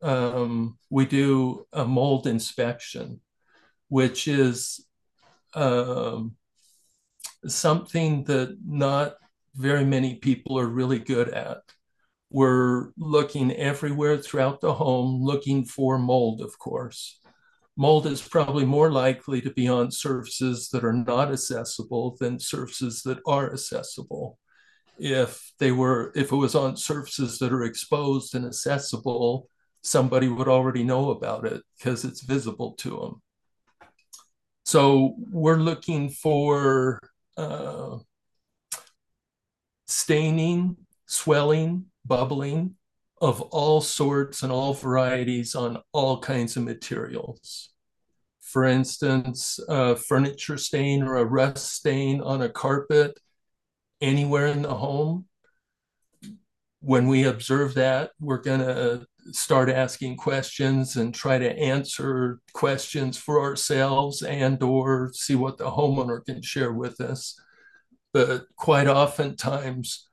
um, 0.00 0.78
we 0.88 1.04
do 1.04 1.66
a 1.72 1.84
mold 1.84 2.28
inspection, 2.28 3.20
which 3.88 4.28
is 4.28 4.84
um, 5.54 6.36
something 7.46 8.24
that 8.24 8.56
not 8.64 9.16
very 9.56 9.84
many 9.84 10.16
people 10.16 10.58
are 10.58 10.66
really 10.66 11.00
good 11.00 11.30
at. 11.30 11.62
We're 12.34 12.92
looking 12.96 13.52
everywhere 13.52 14.16
throughout 14.16 14.62
the 14.62 14.72
home, 14.72 15.22
looking 15.22 15.66
for 15.66 15.98
mold, 15.98 16.40
of 16.40 16.58
course. 16.58 17.20
Mold 17.76 18.06
is 18.06 18.26
probably 18.26 18.64
more 18.64 18.90
likely 18.90 19.42
to 19.42 19.50
be 19.50 19.68
on 19.68 19.90
surfaces 19.90 20.70
that 20.70 20.82
are 20.82 20.94
not 20.94 21.30
accessible 21.30 22.16
than 22.18 22.40
surfaces 22.40 23.02
that 23.02 23.18
are 23.26 23.52
accessible. 23.52 24.38
If 24.98 25.52
they 25.58 25.72
were, 25.72 26.10
if 26.14 26.32
it 26.32 26.36
was 26.36 26.54
on 26.54 26.78
surfaces 26.78 27.38
that 27.38 27.52
are 27.52 27.64
exposed 27.64 28.34
and 28.34 28.46
accessible, 28.46 29.50
somebody 29.82 30.28
would 30.28 30.48
already 30.48 30.84
know 30.84 31.10
about 31.10 31.44
it 31.44 31.62
because 31.76 32.02
it's 32.02 32.22
visible 32.22 32.72
to 32.78 32.90
them. 32.98 33.22
So 34.64 35.16
we're 35.18 35.56
looking 35.56 36.08
for 36.08 36.98
uh, 37.36 37.98
staining, 39.86 40.78
swelling, 41.04 41.91
bubbling 42.04 42.74
of 43.20 43.40
all 43.40 43.80
sorts 43.80 44.42
and 44.42 44.50
all 44.50 44.74
varieties 44.74 45.54
on 45.54 45.78
all 45.92 46.18
kinds 46.20 46.56
of 46.56 46.64
materials. 46.64 47.70
For 48.40 48.64
instance, 48.64 49.60
a 49.68 49.96
furniture 49.96 50.58
stain 50.58 51.02
or 51.02 51.16
a 51.16 51.24
rust 51.24 51.72
stain 51.72 52.20
on 52.20 52.42
a 52.42 52.48
carpet 52.48 53.18
anywhere 54.00 54.46
in 54.46 54.62
the 54.62 54.74
home. 54.74 55.26
When 56.80 57.06
we 57.06 57.24
observe 57.24 57.74
that, 57.74 58.10
we're 58.18 58.42
going 58.42 58.60
to 58.60 59.06
start 59.30 59.70
asking 59.70 60.16
questions 60.16 60.96
and 60.96 61.14
try 61.14 61.38
to 61.38 61.56
answer 61.56 62.40
questions 62.52 63.16
for 63.16 63.40
ourselves 63.40 64.22
and 64.22 64.60
or 64.64 65.12
see 65.14 65.36
what 65.36 65.58
the 65.58 65.70
homeowner 65.70 66.24
can 66.26 66.42
share 66.42 66.72
with 66.72 67.00
us 67.00 67.40
but 68.12 68.44
quite 68.56 68.86
oftentimes 68.86 70.08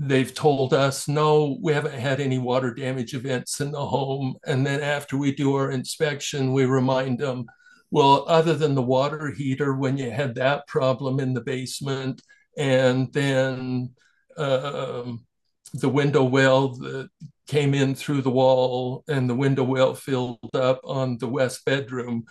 they've 0.00 0.32
told 0.32 0.72
us, 0.72 1.06
no, 1.08 1.58
we 1.60 1.74
haven't 1.74 1.92
had 1.92 2.20
any 2.20 2.38
water 2.38 2.72
damage 2.72 3.12
events 3.12 3.60
in 3.60 3.70
the 3.70 3.84
home. 3.84 4.34
And 4.46 4.66
then 4.66 4.80
after 4.80 5.18
we 5.18 5.34
do 5.34 5.54
our 5.54 5.70
inspection, 5.70 6.54
we 6.54 6.64
remind 6.64 7.18
them, 7.18 7.44
well, 7.90 8.24
other 8.26 8.54
than 8.54 8.74
the 8.74 8.82
water 8.82 9.30
heater, 9.30 9.74
when 9.74 9.98
you 9.98 10.10
had 10.10 10.36
that 10.36 10.66
problem 10.66 11.20
in 11.20 11.34
the 11.34 11.42
basement, 11.42 12.22
and 12.56 13.12
then 13.12 13.90
um, 14.38 15.26
the 15.74 15.88
window 15.88 16.24
well 16.24 16.68
that 16.68 17.10
came 17.46 17.74
in 17.74 17.94
through 17.94 18.22
the 18.22 18.30
wall 18.30 19.04
and 19.06 19.28
the 19.28 19.34
window 19.34 19.64
well 19.64 19.94
filled 19.94 20.38
up 20.54 20.80
on 20.82 21.18
the 21.18 21.28
west 21.28 21.64
bedroom. 21.66 22.24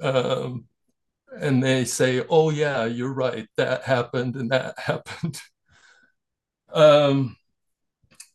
Um, 0.00 0.66
and 1.40 1.62
they 1.62 1.84
say, 1.86 2.24
"Oh 2.28 2.50
yeah, 2.50 2.84
you're 2.84 3.12
right. 3.12 3.48
That 3.56 3.82
happened 3.82 4.36
and 4.36 4.50
that 4.50 4.78
happened." 4.78 5.40
Um, 6.76 7.36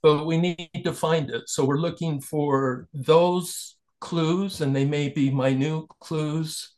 but 0.01 0.25
we 0.25 0.37
need 0.37 0.81
to 0.83 0.93
find 0.93 1.29
it. 1.29 1.47
So 1.47 1.63
we're 1.63 1.77
looking 1.77 2.19
for 2.19 2.87
those 2.93 3.77
clues, 3.99 4.61
and 4.61 4.75
they 4.75 4.83
may 4.83 5.09
be 5.09 5.29
minute 5.29 5.85
clues. 5.99 6.73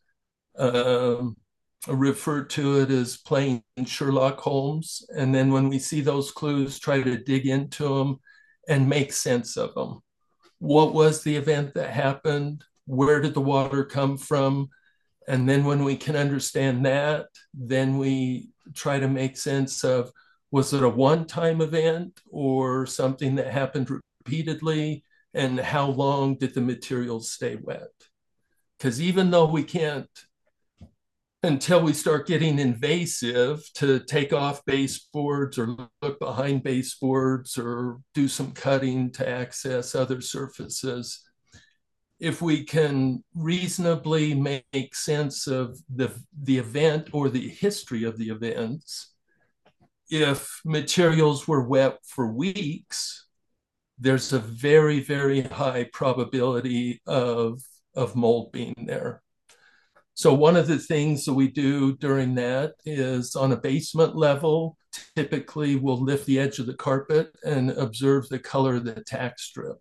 Um, 0.59 1.37
refer 1.87 2.43
to 2.43 2.79
it 2.79 2.89
as 2.91 3.17
playing 3.17 3.63
Sherlock 3.85 4.39
Holmes. 4.39 5.05
And 5.15 5.33
then 5.33 5.51
when 5.51 5.69
we 5.69 5.79
see 5.79 6.01
those 6.01 6.31
clues, 6.31 6.79
try 6.79 7.01
to 7.01 7.17
dig 7.17 7.47
into 7.47 7.97
them 7.97 8.19
and 8.69 8.87
make 8.87 9.11
sense 9.11 9.57
of 9.57 9.73
them. 9.73 10.01
What 10.59 10.93
was 10.93 11.23
the 11.23 11.35
event 11.35 11.73
that 11.73 11.89
happened? 11.89 12.63
Where 12.85 13.19
did 13.21 13.33
the 13.33 13.41
water 13.41 13.83
come 13.83 14.17
from? 14.17 14.69
And 15.27 15.47
then 15.47 15.65
when 15.65 15.83
we 15.83 15.95
can 15.95 16.15
understand 16.15 16.85
that, 16.85 17.27
then 17.53 17.97
we 17.97 18.49
try 18.73 18.99
to 18.99 19.07
make 19.07 19.37
sense 19.37 19.83
of 19.83 20.11
was 20.53 20.71
it 20.73 20.83
a 20.83 20.89
one 20.89 21.25
time 21.25 21.59
event 21.59 22.21
or 22.29 22.85
something 22.85 23.35
that 23.35 23.47
happened 23.47 23.89
repeatedly? 23.89 25.03
And 25.33 25.59
how 25.59 25.87
long 25.87 26.35
did 26.35 26.53
the 26.53 26.61
materials 26.61 27.31
stay 27.31 27.57
wet? 27.57 27.89
because 28.83 29.01
even 29.01 29.31
though 29.31 29.45
we 29.45 29.63
can't 29.63 30.09
until 31.41 31.81
we 31.81 31.93
start 31.93 32.27
getting 32.27 32.59
invasive 32.59 33.61
to 33.75 33.99
take 33.99 34.33
off 34.33 34.63
baseboards 34.65 35.57
or 35.57 35.77
look 36.01 36.19
behind 36.19 36.63
baseboards 36.63 37.57
or 37.57 37.99
do 38.13 38.27
some 38.27 38.51
cutting 38.51 39.09
to 39.11 39.27
access 39.27 39.95
other 39.95 40.19
surfaces. 40.19 41.21
If 42.19 42.41
we 42.41 42.65
can 42.65 43.23
reasonably 43.35 44.33
make 44.33 44.95
sense 44.95 45.47
of 45.47 45.77
the, 45.93 46.13
the 46.41 46.57
event 46.57 47.09
or 47.13 47.29
the 47.29 47.47
history 47.47 48.03
of 48.03 48.17
the 48.17 48.29
events, 48.29 49.12
if 50.13 50.61
materials 50.63 51.47
were 51.47 51.67
wet 51.67 51.97
for 52.05 52.31
weeks, 52.31 53.25
there's 53.97 54.31
a 54.31 54.37
very, 54.37 54.99
very 54.99 55.41
high 55.41 55.89
probability 55.91 57.01
of, 57.07 57.59
of 57.95 58.15
mold 58.15 58.51
being 58.51 58.85
there. 58.85 59.23
So 60.13 60.31
one 60.31 60.55
of 60.55 60.67
the 60.67 60.77
things 60.77 61.25
that 61.25 61.33
we 61.33 61.47
do 61.47 61.97
during 61.97 62.35
that 62.35 62.73
is 62.85 63.35
on 63.35 63.53
a 63.53 63.57
basement 63.57 64.15
level, 64.15 64.77
typically 65.15 65.77
we'll 65.77 65.97
lift 65.97 66.27
the 66.27 66.39
edge 66.39 66.59
of 66.59 66.67
the 66.67 66.75
carpet 66.75 67.35
and 67.43 67.71
observe 67.71 68.29
the 68.29 68.37
color 68.37 68.75
of 68.75 68.85
the 68.85 69.03
tack 69.03 69.39
strip. 69.39 69.79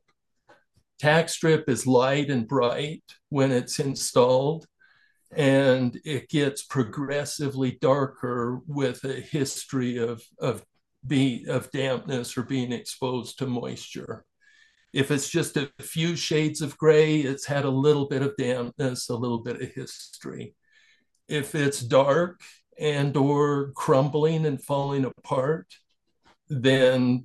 Tack 0.99 1.29
strip 1.29 1.69
is 1.69 1.87
light 1.87 2.31
and 2.31 2.49
bright 2.49 3.03
when 3.29 3.53
it's 3.53 3.81
installed, 3.81 4.65
and 5.35 5.99
it 6.05 6.29
gets 6.29 6.63
progressively 6.63 7.79
darker 7.81 8.61
with 8.67 9.03
a 9.05 9.15
history 9.21 9.97
of, 9.97 10.23
of, 10.39 10.65
be, 11.07 11.47
of 11.49 11.71
dampness 11.71 12.37
or 12.37 12.43
being 12.43 12.73
exposed 12.73 13.39
to 13.39 13.47
moisture. 13.47 14.25
If 14.93 15.11
it's 15.11 15.31
just 15.31 15.57
a 15.57 15.71
few 15.81 16.17
shades 16.17 16.61
of 16.61 16.77
gray, 16.77 17.21
it's 17.21 17.47
had 17.47 17.65
a 17.65 17.71
little 17.71 18.07
bit 18.09 18.21
of 18.21 18.37
dampness, 18.37 19.09
a 19.09 19.17
little 19.17 19.39
bit 19.39 19.63
of 19.63 19.73
history. 19.73 20.55
If 21.29 21.55
it's 21.55 21.81
dark 21.81 22.41
and 22.79 23.17
or 23.17 23.73
crumbling 23.73 24.45
and 24.45 24.63
falling 24.63 25.07
apart, 25.07 25.67
then 26.49 27.25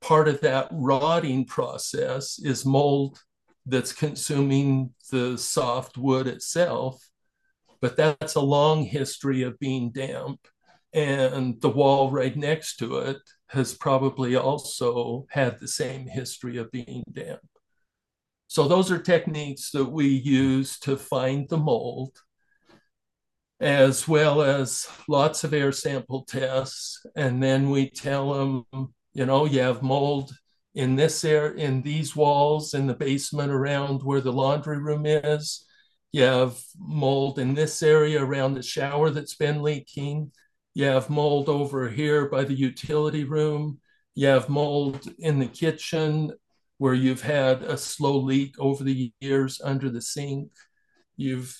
part 0.00 0.26
of 0.26 0.40
that 0.40 0.68
rotting 0.72 1.44
process 1.44 2.40
is 2.40 2.66
mold 2.66 3.20
that's 3.64 3.92
consuming 3.92 4.92
the 5.10 5.38
soft 5.38 5.96
wood 5.96 6.26
itself. 6.26 7.00
But 7.82 7.96
that's 7.96 8.36
a 8.36 8.40
long 8.40 8.84
history 8.84 9.42
of 9.42 9.58
being 9.58 9.90
damp. 9.90 10.40
And 10.94 11.60
the 11.60 11.68
wall 11.68 12.10
right 12.10 12.36
next 12.36 12.76
to 12.76 12.98
it 12.98 13.18
has 13.48 13.74
probably 13.74 14.36
also 14.36 15.26
had 15.28 15.58
the 15.58 15.68
same 15.68 16.06
history 16.06 16.56
of 16.56 16.70
being 16.70 17.02
damp. 17.12 17.40
So 18.46 18.68
those 18.68 18.90
are 18.92 18.98
techniques 18.98 19.70
that 19.72 19.86
we 19.86 20.08
use 20.08 20.78
to 20.80 20.96
find 20.96 21.48
the 21.48 21.56
mold, 21.56 22.18
as 23.60 24.06
well 24.06 24.42
as 24.42 24.86
lots 25.08 25.42
of 25.42 25.54
air 25.54 25.72
sample 25.72 26.24
tests. 26.24 27.04
And 27.16 27.42
then 27.42 27.70
we 27.70 27.90
tell 27.90 28.32
them, 28.34 28.66
you 29.14 29.26
know, 29.26 29.46
you 29.46 29.60
have 29.60 29.82
mold 29.82 30.32
in 30.74 30.96
this 30.96 31.24
air, 31.24 31.52
in 31.52 31.82
these 31.82 32.14
walls, 32.14 32.74
in 32.74 32.86
the 32.86 32.94
basement 32.94 33.50
around 33.50 34.02
where 34.02 34.20
the 34.20 34.32
laundry 34.32 34.78
room 34.78 35.06
is. 35.06 35.66
You 36.12 36.22
have 36.24 36.62
mold 36.78 37.38
in 37.38 37.54
this 37.54 37.82
area 37.82 38.22
around 38.22 38.54
the 38.54 38.62
shower 38.62 39.08
that's 39.10 39.34
been 39.34 39.62
leaking. 39.62 40.32
You 40.74 40.84
have 40.84 41.08
mold 41.08 41.48
over 41.48 41.88
here 41.88 42.28
by 42.28 42.44
the 42.44 42.54
utility 42.54 43.24
room. 43.24 43.80
You 44.14 44.26
have 44.26 44.50
mold 44.50 45.08
in 45.18 45.38
the 45.38 45.46
kitchen 45.46 46.32
where 46.76 46.94
you've 46.94 47.22
had 47.22 47.62
a 47.62 47.78
slow 47.78 48.18
leak 48.18 48.56
over 48.58 48.84
the 48.84 49.12
years 49.20 49.60
under 49.64 49.88
the 49.88 50.02
sink. 50.02 50.50
You've 51.16 51.56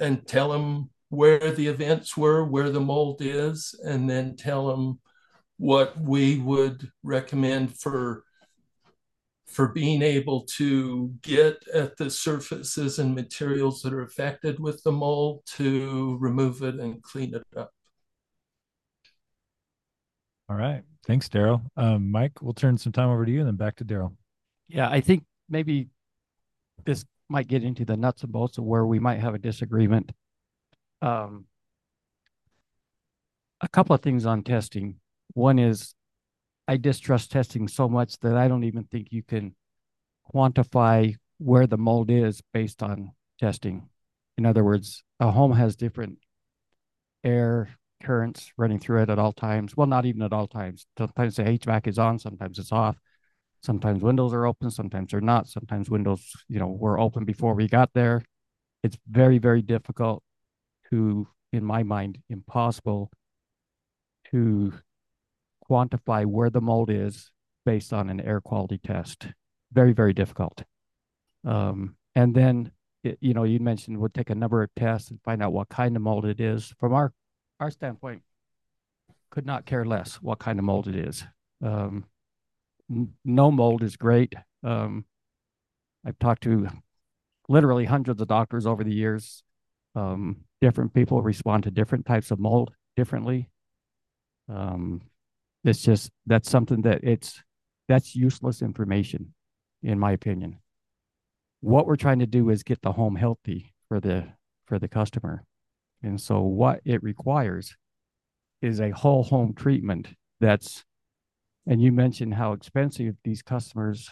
and 0.00 0.26
tell 0.26 0.50
them 0.50 0.90
where 1.08 1.52
the 1.52 1.68
events 1.68 2.16
were, 2.16 2.44
where 2.44 2.70
the 2.70 2.80
mold 2.80 3.18
is, 3.20 3.78
and 3.84 4.10
then 4.10 4.36
tell 4.36 4.66
them 4.66 4.98
what 5.56 5.98
we 5.98 6.38
would 6.38 6.90
recommend 7.02 7.78
for 7.78 8.24
for 9.54 9.68
being 9.68 10.02
able 10.02 10.42
to 10.42 11.12
get 11.22 11.62
at 11.72 11.96
the 11.96 12.10
surfaces 12.10 12.98
and 12.98 13.14
materials 13.14 13.82
that 13.82 13.92
are 13.92 14.02
affected 14.02 14.58
with 14.58 14.82
the 14.82 14.90
mold 14.90 15.42
to 15.46 16.16
remove 16.20 16.62
it 16.62 16.74
and 16.74 17.02
clean 17.02 17.34
it 17.34 17.44
up. 17.56 17.70
All 20.48 20.56
right. 20.56 20.82
Thanks, 21.06 21.28
Daryl. 21.28 21.62
Um, 21.76 22.10
Mike, 22.10 22.42
we'll 22.42 22.52
turn 22.52 22.76
some 22.76 22.92
time 22.92 23.10
over 23.10 23.24
to 23.24 23.30
you 23.30 23.38
and 23.40 23.46
then 23.46 23.56
back 23.56 23.76
to 23.76 23.84
Daryl. 23.84 24.16
Yeah, 24.68 24.88
I 24.90 25.00
think 25.00 25.24
maybe 25.48 25.88
this 26.84 27.04
might 27.28 27.46
get 27.46 27.62
into 27.62 27.84
the 27.84 27.96
nuts 27.96 28.22
and 28.22 28.32
bolts 28.32 28.58
of 28.58 28.64
where 28.64 28.84
we 28.84 28.98
might 28.98 29.20
have 29.20 29.34
a 29.34 29.38
disagreement. 29.38 30.10
Um, 31.00 31.46
a 33.60 33.68
couple 33.68 33.94
of 33.94 34.02
things 34.02 34.26
on 34.26 34.42
testing. 34.42 34.96
One 35.34 35.58
is 35.58 35.94
I 36.66 36.76
distrust 36.76 37.30
testing 37.30 37.68
so 37.68 37.88
much 37.88 38.18
that 38.20 38.36
I 38.36 38.48
don't 38.48 38.64
even 38.64 38.84
think 38.84 39.08
you 39.10 39.22
can 39.22 39.54
quantify 40.32 41.16
where 41.38 41.66
the 41.66 41.76
mold 41.76 42.10
is 42.10 42.40
based 42.52 42.82
on 42.82 43.12
testing. 43.38 43.88
In 44.38 44.46
other 44.46 44.64
words, 44.64 45.02
a 45.20 45.30
home 45.30 45.52
has 45.52 45.76
different 45.76 46.18
air, 47.22 47.68
currents 48.02 48.52
running 48.56 48.78
through 48.78 49.02
it 49.02 49.10
at 49.10 49.18
all 49.18 49.32
times. 49.32 49.76
Well, 49.76 49.86
not 49.86 50.06
even 50.06 50.22
at 50.22 50.32
all 50.32 50.46
times. 50.46 50.86
Sometimes 50.96 51.36
the 51.36 51.44
HVAC 51.44 51.86
is 51.86 51.98
on, 51.98 52.18
sometimes 52.18 52.58
it's 52.58 52.72
off. 52.72 52.96
Sometimes 53.62 54.02
windows 54.02 54.34
are 54.34 54.46
open, 54.46 54.70
sometimes 54.70 55.10
they're 55.10 55.20
not. 55.20 55.48
Sometimes 55.48 55.88
windows, 55.88 56.32
you 56.48 56.58
know, 56.58 56.68
were 56.68 56.98
open 56.98 57.24
before 57.24 57.54
we 57.54 57.66
got 57.68 57.90
there. 57.94 58.22
It's 58.82 58.98
very, 59.08 59.38
very 59.38 59.62
difficult 59.62 60.22
to, 60.90 61.26
in 61.52 61.64
my 61.64 61.82
mind, 61.82 62.18
impossible 62.28 63.10
to 64.30 64.74
quantify 65.74 66.24
where 66.24 66.50
the 66.50 66.60
mold 66.60 66.90
is 66.90 67.32
based 67.66 67.92
on 67.92 68.08
an 68.08 68.20
air 68.20 68.40
quality 68.40 68.78
test. 68.78 69.26
Very, 69.72 69.92
very 69.92 70.12
difficult. 70.12 70.62
Um, 71.44 71.96
and 72.14 72.34
then, 72.34 72.70
it, 73.02 73.18
you 73.20 73.34
know, 73.34 73.44
you 73.44 73.58
mentioned 73.58 73.98
we'll 73.98 74.08
take 74.08 74.30
a 74.30 74.34
number 74.34 74.62
of 74.62 74.70
tests 74.76 75.10
and 75.10 75.20
find 75.22 75.42
out 75.42 75.52
what 75.52 75.68
kind 75.68 75.96
of 75.96 76.02
mold 76.02 76.24
it 76.26 76.40
is. 76.40 76.72
From 76.78 76.92
our 76.92 77.12
our 77.60 77.70
standpoint, 77.70 78.22
could 79.30 79.46
not 79.46 79.66
care 79.66 79.84
less 79.84 80.16
what 80.16 80.38
kind 80.38 80.58
of 80.58 80.64
mold 80.64 80.86
it 80.86 80.96
is. 80.96 81.24
Um, 81.62 82.04
no 83.24 83.50
mold 83.50 83.82
is 83.82 83.96
great. 83.96 84.34
Um, 84.62 85.04
I've 86.06 86.18
talked 86.18 86.42
to 86.44 86.68
literally 87.48 87.84
hundreds 87.84 88.20
of 88.20 88.28
doctors 88.28 88.66
over 88.66 88.84
the 88.84 88.94
years. 88.94 89.42
Um, 89.94 90.44
different 90.60 90.94
people 90.94 91.22
respond 91.22 91.64
to 91.64 91.70
different 91.70 92.06
types 92.06 92.30
of 92.30 92.38
mold 92.38 92.72
differently. 92.96 93.50
Um, 94.48 95.02
it's 95.64 95.82
just 95.82 96.10
that's 96.26 96.50
something 96.50 96.82
that 96.82 97.00
it's 97.02 97.42
that's 97.88 98.14
useless 98.14 98.62
information, 98.62 99.34
in 99.82 99.98
my 99.98 100.12
opinion. 100.12 100.58
What 101.60 101.86
we're 101.86 101.96
trying 101.96 102.18
to 102.18 102.26
do 102.26 102.50
is 102.50 102.62
get 102.62 102.82
the 102.82 102.92
home 102.92 103.16
healthy 103.16 103.74
for 103.88 104.00
the 104.00 104.28
for 104.66 104.78
the 104.78 104.88
customer. 104.88 105.44
And 106.02 106.20
so 106.20 106.40
what 106.40 106.80
it 106.84 107.02
requires 107.02 107.76
is 108.60 108.80
a 108.80 108.90
whole 108.90 109.22
home 109.22 109.54
treatment 109.54 110.08
that's, 110.40 110.84
and 111.66 111.82
you 111.82 111.92
mentioned 111.92 112.34
how 112.34 112.52
expensive 112.52 113.16
these 113.24 113.42
customers 113.42 114.10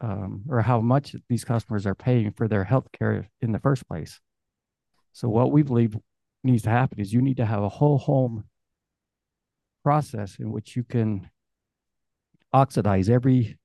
um, 0.00 0.44
or 0.48 0.62
how 0.62 0.80
much 0.80 1.14
these 1.28 1.44
customers 1.44 1.86
are 1.86 1.94
paying 1.94 2.32
for 2.32 2.48
their 2.48 2.64
health 2.64 2.88
care 2.96 3.28
in 3.40 3.52
the 3.52 3.58
first 3.58 3.86
place. 3.88 4.20
So 5.12 5.28
what 5.28 5.52
we 5.52 5.62
believe 5.62 5.96
needs 6.42 6.62
to 6.64 6.70
happen 6.70 7.00
is 7.00 7.12
you 7.12 7.22
need 7.22 7.36
to 7.38 7.46
have 7.46 7.62
a 7.62 7.68
whole 7.68 7.98
home 7.98 8.44
process 9.84 10.36
in 10.40 10.50
which 10.50 10.74
you 10.74 10.82
can 10.82 11.30
oxidize 12.52 13.08
every 13.08 13.58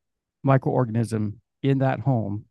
microorganism 0.46 1.34
in 1.64 1.80
that 1.80 2.02
home. 2.02 2.46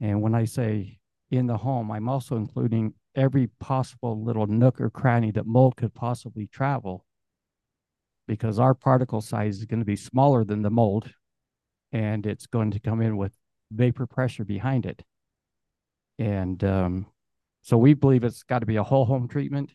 And 0.00 0.22
when 0.22 0.34
I 0.34 0.44
say 0.44 1.00
in 1.30 1.46
the 1.46 1.58
home, 1.58 1.90
I'm 1.90 2.08
also 2.08 2.36
including 2.36 2.94
every 3.14 3.48
possible 3.58 4.22
little 4.22 4.46
nook 4.46 4.80
or 4.80 4.90
cranny 4.90 5.32
that 5.32 5.46
mold 5.46 5.76
could 5.76 5.94
possibly 5.94 6.46
travel 6.46 7.04
because 8.26 8.58
our 8.58 8.74
particle 8.74 9.20
size 9.20 9.58
is 9.58 9.64
going 9.64 9.80
to 9.80 9.86
be 9.86 9.96
smaller 9.96 10.44
than 10.44 10.62
the 10.62 10.70
mold 10.70 11.12
and 11.92 12.26
it's 12.26 12.46
going 12.46 12.70
to 12.70 12.78
come 12.78 13.00
in 13.00 13.16
with 13.16 13.32
vapor 13.72 14.06
pressure 14.06 14.44
behind 14.44 14.86
it. 14.86 15.02
And 16.18 16.62
um, 16.62 17.06
so 17.62 17.76
we 17.76 17.94
believe 17.94 18.24
it's 18.24 18.42
got 18.42 18.60
to 18.60 18.66
be 18.66 18.76
a 18.76 18.82
whole 18.82 19.06
home 19.06 19.28
treatment. 19.28 19.74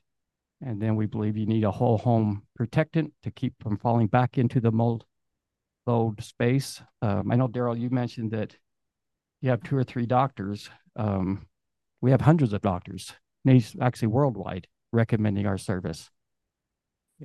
And 0.65 0.81
then 0.81 0.95
we 0.95 1.07
believe 1.07 1.35
you 1.37 1.45
need 1.45 1.65
a 1.65 1.71
whole 1.71 1.97
home 1.97 2.43
protectant 2.55 3.13
to 3.23 3.31
keep 3.31 3.53
from 3.61 3.77
falling 3.77 4.07
back 4.07 4.37
into 4.37 4.61
the 4.61 4.71
mold 4.71 5.05
load 5.85 6.23
space. 6.23 6.81
Um, 7.01 7.31
I 7.31 7.35
know, 7.35 7.49
Daryl, 7.49 7.77
you 7.77 7.89
mentioned 7.89 8.31
that 8.31 8.55
you 9.41 9.49
have 9.49 9.61
two 9.63 9.75
or 9.75 9.83
three 9.83 10.05
doctors. 10.05 10.69
Um, 10.95 11.47
we 12.01 12.11
have 12.11 12.21
hundreds 12.21 12.53
of 12.53 12.61
doctors 12.61 13.13
actually 13.81 14.07
worldwide 14.07 14.67
recommending 14.93 15.45
our 15.45 15.57
service. 15.57 16.09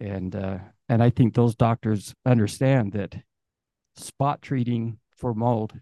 And 0.01 0.35
uh, 0.35 0.59
and 0.89 1.03
I 1.03 1.11
think 1.11 1.35
those 1.35 1.55
doctors 1.55 2.15
understand 2.27 2.93
that 2.93 3.17
spot 3.97 4.43
treating 4.43 4.99
for 5.17 5.35
mold 5.35 5.75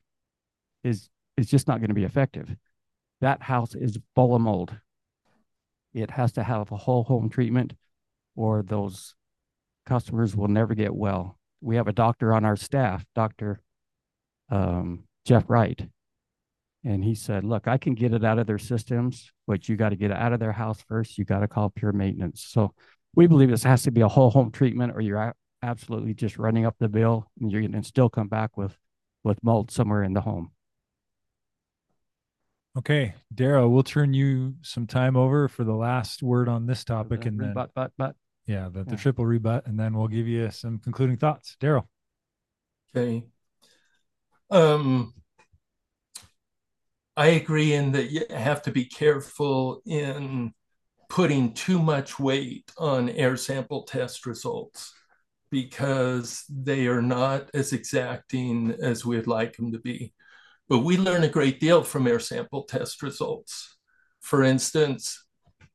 is 0.84 1.09
is 1.36 1.48
just 1.48 1.68
not 1.68 1.78
going 1.78 1.88
to 1.88 1.94
be 1.94 2.04
effective. 2.04 2.54
that 3.20 3.42
house 3.42 3.74
is 3.74 3.98
full 4.14 4.34
of 4.34 4.42
mold. 4.42 4.76
It 5.97 6.11
has 6.11 6.32
to 6.32 6.42
have 6.42 6.70
a 6.70 6.76
whole 6.76 7.05
home 7.05 7.30
treatment 7.30 7.72
or 8.34 8.62
those 8.62 9.14
customers 9.86 10.36
will 10.36 10.49
never 10.49 10.74
get 10.74 10.94
well. 10.94 11.38
We 11.62 11.76
have 11.76 11.88
a 11.88 11.92
doctor 11.92 12.34
on 12.34 12.44
our 12.44 12.57
staff, 12.57 13.03
Dr. 13.14 13.62
Um, 14.51 15.05
Jeff 15.24 15.44
Wright. 15.49 15.88
And 16.84 17.03
he 17.03 17.14
said, 17.14 17.44
Look, 17.44 17.66
I 17.66 17.78
can 17.78 17.94
get 17.94 18.12
it 18.12 18.24
out 18.24 18.38
of 18.38 18.47
their 18.47 18.59
systems, 18.59 19.32
but 19.47 19.70
you 19.70 19.76
got 19.76 19.88
to 19.88 19.97
get 19.97 20.11
it 20.11 20.18
out 20.18 20.34
of 20.34 20.38
their 20.38 20.53
house 20.53 20.84
first. 20.86 21.16
You 21.16 21.24
got 21.24 21.40
to 21.40 21.49
call 21.49 21.70
pure 21.70 21.92
maintenance. 21.92 22.44
So 22.47 22.74
we 23.14 23.26
believe 23.26 23.49
this 23.49 23.64
has 23.64 23.82
to 23.84 23.90
be 23.90 24.03
a 24.03 24.09
whole 24.09 24.30
home 24.30 24.53
treatment, 24.53 24.92
or 24.94 25.01
you're 25.01 25.34
absolutely 25.62 26.12
just 26.12 26.36
running 26.36 26.66
up 26.66 26.76
the 26.78 26.90
bill 26.90 27.26
and 27.40 27.51
you're 27.51 27.62
going 27.62 27.72
to 27.72 27.82
still 27.82 28.11
come 28.11 28.28
back 28.28 28.59
with, 28.59 28.76
with 29.24 29.42
mold 29.42 29.70
somewhere 29.70 30.03
in 30.03 30.12
the 30.12 30.20
home. 30.20 30.51
Okay, 32.76 33.14
Daryl, 33.34 33.70
we'll 33.70 33.82
turn 33.82 34.12
you 34.12 34.54
some 34.60 34.86
time 34.86 35.16
over 35.16 35.48
for 35.48 35.64
the 35.64 35.74
last 35.74 36.22
word 36.22 36.46
on 36.46 36.66
this 36.66 36.84
topic, 36.84 37.24
and 37.24 37.40
then 37.40 37.54
but 37.54 37.70
but 37.74 37.92
but 37.96 38.16
yeah, 38.46 38.68
the, 38.70 38.84
the 38.84 38.90
Yeah. 38.92 38.96
triple 38.96 39.24
rebut, 39.24 39.66
and 39.66 39.80
then 39.80 39.96
we'll 39.96 40.08
give 40.08 40.28
you 40.28 40.50
some 40.50 40.78
concluding 40.78 41.16
thoughts. 41.16 41.56
Daryl. 41.58 41.86
Okay. 42.94 43.26
Um, 44.50 45.14
I 47.16 47.28
agree 47.28 47.72
in 47.72 47.92
that 47.92 48.10
you 48.10 48.22
have 48.30 48.62
to 48.62 48.70
be 48.70 48.84
careful 48.84 49.80
in 49.86 50.52
putting 51.08 51.54
too 51.54 51.80
much 51.80 52.18
weight 52.18 52.70
on 52.76 53.08
air 53.08 53.38
sample 53.38 53.84
test 53.84 54.26
results 54.26 54.92
because 55.50 56.44
they 56.50 56.88
are 56.88 57.00
not 57.00 57.50
as 57.54 57.72
exacting 57.72 58.72
as 58.82 59.06
we'd 59.06 59.26
like 59.26 59.56
them 59.56 59.72
to 59.72 59.78
be. 59.78 60.12
But 60.68 60.80
we 60.80 60.96
learn 60.96 61.22
a 61.22 61.28
great 61.28 61.60
deal 61.60 61.82
from 61.82 62.06
air 62.06 62.18
sample 62.18 62.64
test 62.64 63.02
results. 63.02 63.76
For 64.20 64.42
instance, 64.42 65.24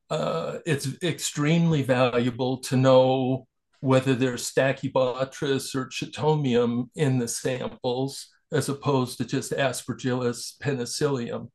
uh, 0.09 0.57
it's 0.65 0.89
extremely 1.01 1.83
valuable 1.83 2.57
to 2.57 2.75
know 2.75 3.47
whether 3.79 4.13
there's 4.13 4.51
Stachybotrys 4.51 5.73
or 5.73 5.85
Chaetomium 5.85 6.89
in 6.95 7.17
the 7.17 7.27
samples 7.27 8.27
as 8.51 8.67
opposed 8.67 9.17
to 9.17 9.25
just 9.25 9.53
Aspergillus 9.53 10.59
penicillium, 10.59 11.49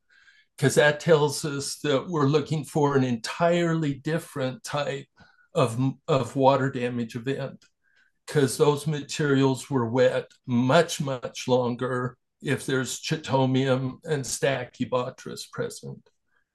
because 0.57 0.77
that 0.77 0.99
tells 0.99 1.45
us 1.45 1.77
that 1.81 2.09
we're 2.09 2.27
looking 2.27 2.65
for 2.65 2.97
an 2.97 3.05
entirely 3.05 3.95
different 3.95 4.65
type 4.65 5.07
of, 5.55 5.79
of 6.09 6.35
water 6.35 6.71
damage 6.71 7.15
event, 7.15 7.63
because 8.27 8.57
those 8.57 8.87
materials 8.87 9.71
were 9.71 9.89
wet 9.89 10.31
much, 10.47 11.01
much 11.01 11.47
longer 11.47 12.17
if 12.43 12.67
there's 12.67 13.01
Chaetomium 13.01 13.99
and 14.05 14.25
Stachybotrys 14.25 15.51
present. 15.51 16.11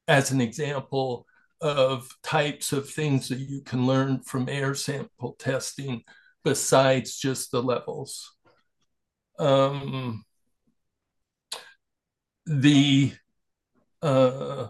As 0.08 0.32
an 0.32 0.42
example, 0.42 1.26
of 1.62 2.10
types 2.24 2.74
of 2.74 2.90
things 2.90 3.30
that 3.30 3.40
you 3.40 3.62
can 3.62 3.86
learn 3.86 4.20
from 4.22 4.50
air 4.50 4.74
sample 4.74 5.36
testing 5.38 6.04
besides 6.44 7.18
just 7.18 7.52
the 7.52 7.62
levels. 7.62 8.36
Um, 9.38 10.26
the 12.48 13.14
uh, 14.02 14.70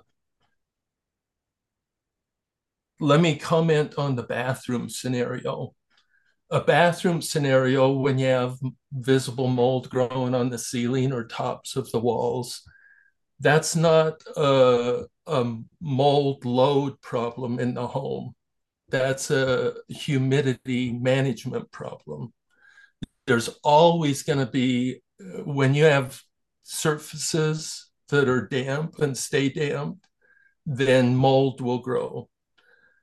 let 2.99 3.21
me 3.21 3.37
comment 3.37 3.95
on 3.97 4.15
the 4.15 4.23
bathroom 4.23 4.89
scenario. 4.89 5.73
A 6.51 6.59
bathroom 6.59 7.21
scenario 7.21 7.91
when 7.93 8.19
you 8.19 8.27
have 8.27 8.57
visible 8.91 9.47
mold 9.47 9.89
growing 9.89 10.35
on 10.35 10.49
the 10.49 10.57
ceiling 10.57 11.13
or 11.13 11.23
tops 11.23 11.77
of 11.77 11.89
the 11.91 11.99
walls, 11.99 12.61
that's 13.39 13.75
not 13.75 14.21
a, 14.35 15.05
a 15.27 15.55
mold 15.79 16.43
load 16.43 16.99
problem 17.01 17.59
in 17.59 17.73
the 17.73 17.87
home. 17.87 18.35
That's 18.89 19.31
a 19.31 19.75
humidity 19.87 20.91
management 20.91 21.71
problem. 21.71 22.33
There's 23.27 23.47
always 23.63 24.23
going 24.23 24.39
to 24.39 24.51
be, 24.51 25.01
when 25.45 25.73
you 25.73 25.85
have 25.85 26.21
surfaces 26.63 27.89
that 28.09 28.27
are 28.27 28.47
damp 28.47 28.99
and 28.99 29.17
stay 29.17 29.47
damp, 29.47 30.05
then 30.65 31.15
mold 31.15 31.61
will 31.61 31.79
grow. 31.79 32.27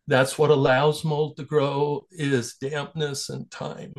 That's 0.08 0.38
what 0.38 0.48
allows 0.48 1.04
mold 1.04 1.36
to 1.36 1.44
grow 1.44 2.06
is 2.10 2.54
dampness 2.54 3.28
and 3.28 3.48
time. 3.50 3.92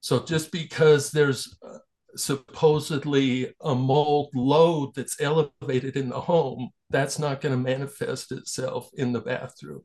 So 0.00 0.20
just 0.20 0.52
because 0.52 1.10
there's 1.10 1.58
supposedly 2.14 3.52
a 3.60 3.74
mold 3.74 4.30
load 4.32 4.94
that's 4.94 5.20
elevated 5.20 5.96
in 5.96 6.08
the 6.08 6.20
home, 6.20 6.70
that's 6.88 7.18
not 7.18 7.40
going 7.40 7.52
to 7.52 7.58
manifest 7.58 8.30
itself 8.30 8.90
in 8.94 9.12
the 9.12 9.20
bathroom 9.20 9.82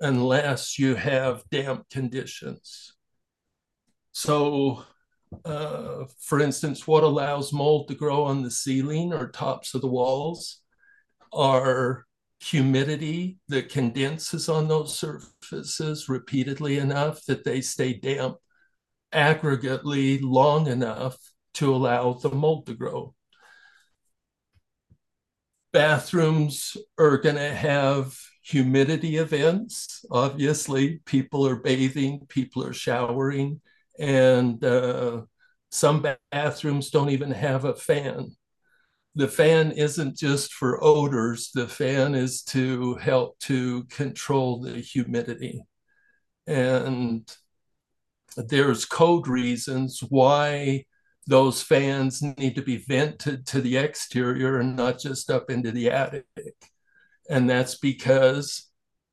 unless 0.00 0.78
you 0.78 0.94
have 0.94 1.44
damp 1.50 1.90
conditions. 1.90 2.94
So, 4.12 4.82
uh, 5.44 6.04
for 6.20 6.40
instance, 6.40 6.86
what 6.86 7.04
allows 7.04 7.52
mold 7.52 7.88
to 7.88 7.94
grow 7.94 8.24
on 8.24 8.42
the 8.42 8.50
ceiling 8.50 9.12
or 9.12 9.28
tops 9.28 9.74
of 9.74 9.82
the 9.82 9.88
walls 9.88 10.62
are 11.34 12.06
humidity 12.42 13.38
that 13.48 13.68
condenses 13.68 14.48
on 14.48 14.66
those 14.66 14.98
surfaces 14.98 16.08
repeatedly 16.08 16.78
enough 16.78 17.24
that 17.26 17.44
they 17.44 17.60
stay 17.60 17.92
damp 17.92 18.36
aggregately 19.14 20.18
long 20.22 20.66
enough 20.66 21.16
to 21.54 21.74
allow 21.74 22.14
the 22.14 22.30
mold 22.30 22.66
to 22.66 22.74
grow. 22.74 23.14
Bathrooms 25.72 26.76
are 26.98 27.18
going 27.18 27.36
to 27.36 27.54
have 27.54 28.18
humidity 28.42 29.16
events. 29.16 30.04
Obviously, 30.10 30.98
people 31.06 31.46
are 31.46 31.56
bathing, 31.56 32.26
people 32.28 32.64
are 32.64 32.72
showering, 32.72 33.60
and 33.98 34.62
uh, 34.64 35.22
some 35.70 36.04
bathrooms 36.32 36.90
don't 36.90 37.10
even 37.10 37.30
have 37.30 37.64
a 37.64 37.74
fan. 37.74 38.34
The 39.14 39.28
fan 39.28 39.72
isn't 39.72 40.16
just 40.16 40.54
for 40.54 40.82
odors, 40.82 41.50
the 41.54 41.68
fan 41.68 42.14
is 42.14 42.42
to 42.44 42.94
help 42.94 43.38
to 43.40 43.84
control 43.84 44.60
the 44.60 44.80
humidity. 44.80 45.64
And 46.46 47.30
there's 48.36 48.84
code 48.84 49.28
reasons 49.28 50.00
why 50.08 50.84
those 51.26 51.62
fans 51.62 52.22
need 52.22 52.54
to 52.56 52.62
be 52.62 52.78
vented 52.78 53.46
to 53.46 53.60
the 53.60 53.76
exterior 53.76 54.58
and 54.58 54.76
not 54.76 54.98
just 54.98 55.30
up 55.30 55.50
into 55.50 55.70
the 55.70 55.90
attic. 55.90 56.26
And 57.28 57.48
that's 57.48 57.76
because 57.76 58.68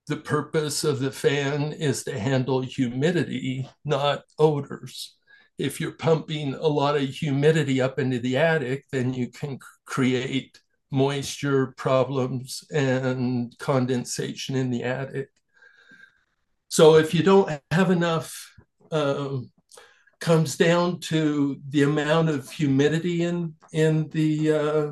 the 0.07 0.17
purpose 0.17 0.83
of 0.83 0.99
the 0.99 1.11
fan 1.11 1.73
is 1.73 2.03
to 2.05 2.17
handle 2.17 2.61
humidity, 2.61 3.69
not 3.85 4.23
odors. 4.39 5.15
If 5.59 5.79
you're 5.79 5.91
pumping 5.91 6.55
a 6.55 6.67
lot 6.67 6.95
of 6.95 7.03
humidity 7.03 7.81
up 7.81 7.99
into 7.99 8.19
the 8.19 8.37
attic, 8.37 8.85
then 8.91 9.13
you 9.13 9.27
can 9.27 9.59
create 9.85 10.59
moisture 10.89 11.73
problems 11.77 12.63
and 12.71 13.55
condensation 13.59 14.55
in 14.55 14.71
the 14.71 14.83
attic. 14.83 15.29
So 16.69 16.95
if 16.95 17.13
you 17.13 17.23
don't 17.23 17.61
have 17.71 17.91
enough 17.91 18.55
um, 18.91 19.51
comes 20.19 20.57
down 20.57 20.99
to 20.99 21.59
the 21.69 21.83
amount 21.83 22.29
of 22.29 22.49
humidity 22.49 23.23
in 23.23 23.55
in 23.71 24.09
the 24.09 24.51
uh, 24.51 24.91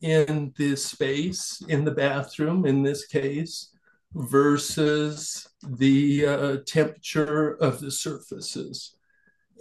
in 0.00 0.52
the 0.56 0.76
space 0.76 1.62
in 1.68 1.84
the 1.84 1.90
bathroom 1.90 2.64
in 2.64 2.82
this 2.82 3.06
case 3.06 3.72
versus 4.14 5.46
the 5.62 6.26
uh, 6.26 6.56
temperature 6.66 7.50
of 7.56 7.80
the 7.80 7.90
surfaces 7.90 8.97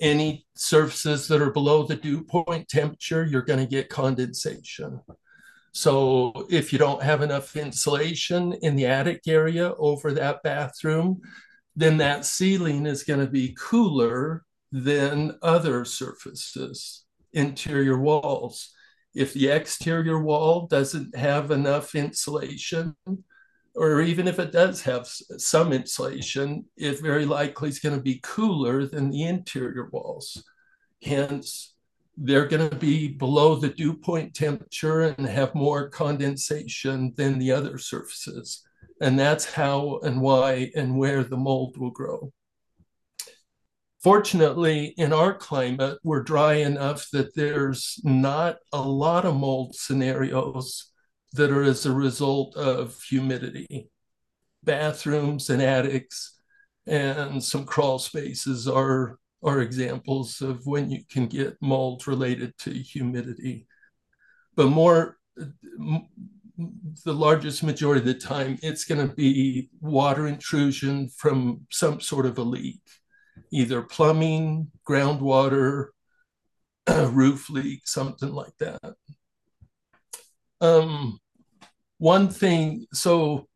any 0.02 0.46
surfaces 0.56 1.28
that 1.28 1.42
are 1.42 1.52
below 1.52 1.84
the 1.84 1.96
dew 1.96 2.24
point 2.24 2.68
temperature 2.68 3.26
you're 3.26 3.42
going 3.42 3.60
to 3.60 3.66
get 3.66 3.90
condensation 3.90 5.00
so 5.74 6.34
if 6.50 6.74
you 6.74 6.80
don't 6.80 7.04
have 7.04 7.22
enough 7.22 7.56
insulation 7.56 8.54
in 8.62 8.76
the 8.76 8.86
attic 8.86 9.22
area 9.28 9.74
over 9.78 10.14
that 10.14 10.42
bathroom 10.44 11.22
then 11.76 11.98
that 11.98 12.26
ceiling 12.26 12.88
is 12.88 13.04
going 13.04 13.20
to 13.20 13.32
be 13.32 13.56
cooler 13.58 14.44
than 14.72 15.38
other 15.42 15.86
surfaces, 15.86 17.06
interior 17.34 18.00
walls. 18.00 18.74
If 19.14 19.34
the 19.34 19.50
exterior 19.50 20.20
wall 20.20 20.68
doesn't 20.68 21.16
have 21.16 21.52
enough 21.52 21.96
insulation, 21.96 22.96
or 23.78 24.02
even 24.02 24.28
if 24.28 24.40
it 24.40 24.52
does 24.52 24.82
have 24.82 25.08
some 25.08 25.72
insulation, 25.72 26.66
it 26.78 27.00
very 27.00 27.26
likely 27.26 27.70
is 27.70 27.80
going 27.80 27.96
to 27.96 28.02
be 28.02 28.20
cooler 28.24 28.88
than 28.88 29.12
the 29.12 29.24
interior 29.24 29.88
walls. 29.92 30.44
Hence, 31.04 31.76
they're 32.18 32.48
going 32.48 32.68
to 32.68 32.76
be 32.76 33.08
below 33.08 33.56
the 33.56 33.70
dew 33.70 33.94
point 33.94 34.34
temperature 34.34 35.04
and 35.04 35.28
have 35.28 35.54
more 35.54 35.90
condensation 35.90 37.14
than 37.18 37.38
the 37.38 37.52
other 37.52 37.78
surfaces. 37.78 38.64
And 39.00 39.20
that's 39.20 39.46
how 39.46 40.00
and 40.02 40.22
why 40.22 40.72
and 40.76 40.98
where 40.98 41.24
the 41.24 41.38
mold 41.38 41.78
will 41.78 41.92
grow. 41.92 42.34
Fortunately, 44.02 44.96
in 44.98 45.14
our 45.14 45.36
climate, 45.36 46.00
we're 46.04 46.24
dry 46.24 46.54
enough 46.54 47.10
that 47.12 47.36
there's 47.36 48.00
not 48.04 48.58
a 48.74 48.82
lot 48.82 49.26
of 49.26 49.36
mold 49.36 49.76
scenarios 49.76 50.92
that 51.34 51.52
are 51.52 51.64
as 51.64 51.86
a 51.86 51.92
result 51.92 52.56
of 52.56 53.02
humidity. 53.04 53.90
Bathrooms 54.64 55.50
and 55.50 55.62
attics 55.62 56.40
and 56.86 57.44
some 57.44 57.66
crawl 57.66 58.00
spaces 58.00 58.68
are 58.68 59.20
are 59.44 59.62
examples 59.62 60.42
of 60.42 60.66
when 60.66 60.90
you 60.90 61.04
can 61.10 61.28
get 61.28 61.56
mold 61.62 62.08
related 62.08 62.58
to 62.58 62.72
humidity. 62.72 63.68
But 64.56 64.68
more, 64.70 65.18
the 67.06 67.14
largest 67.14 67.62
majority 67.64 68.00
of 68.00 68.08
the 68.08 68.16
time, 68.16 68.58
it's 68.64 68.86
going 68.86 69.08
to 69.08 69.14
be 69.14 69.70
water 69.80 70.28
intrusion 70.28 71.10
from 71.10 71.68
some 71.72 72.02
sort 72.02 72.26
of 72.26 72.40
a 72.40 72.44
leak, 72.44 72.82
either 73.52 73.84
plumbing, 73.84 74.72
groundwater, 74.88 75.90
roof 76.90 77.50
leak, 77.50 77.82
something 77.86 78.32
like 78.32 78.58
that. 78.60 78.96
Um, 80.62 81.20
one 81.98 82.30
thing, 82.30 82.88
so 82.94 83.48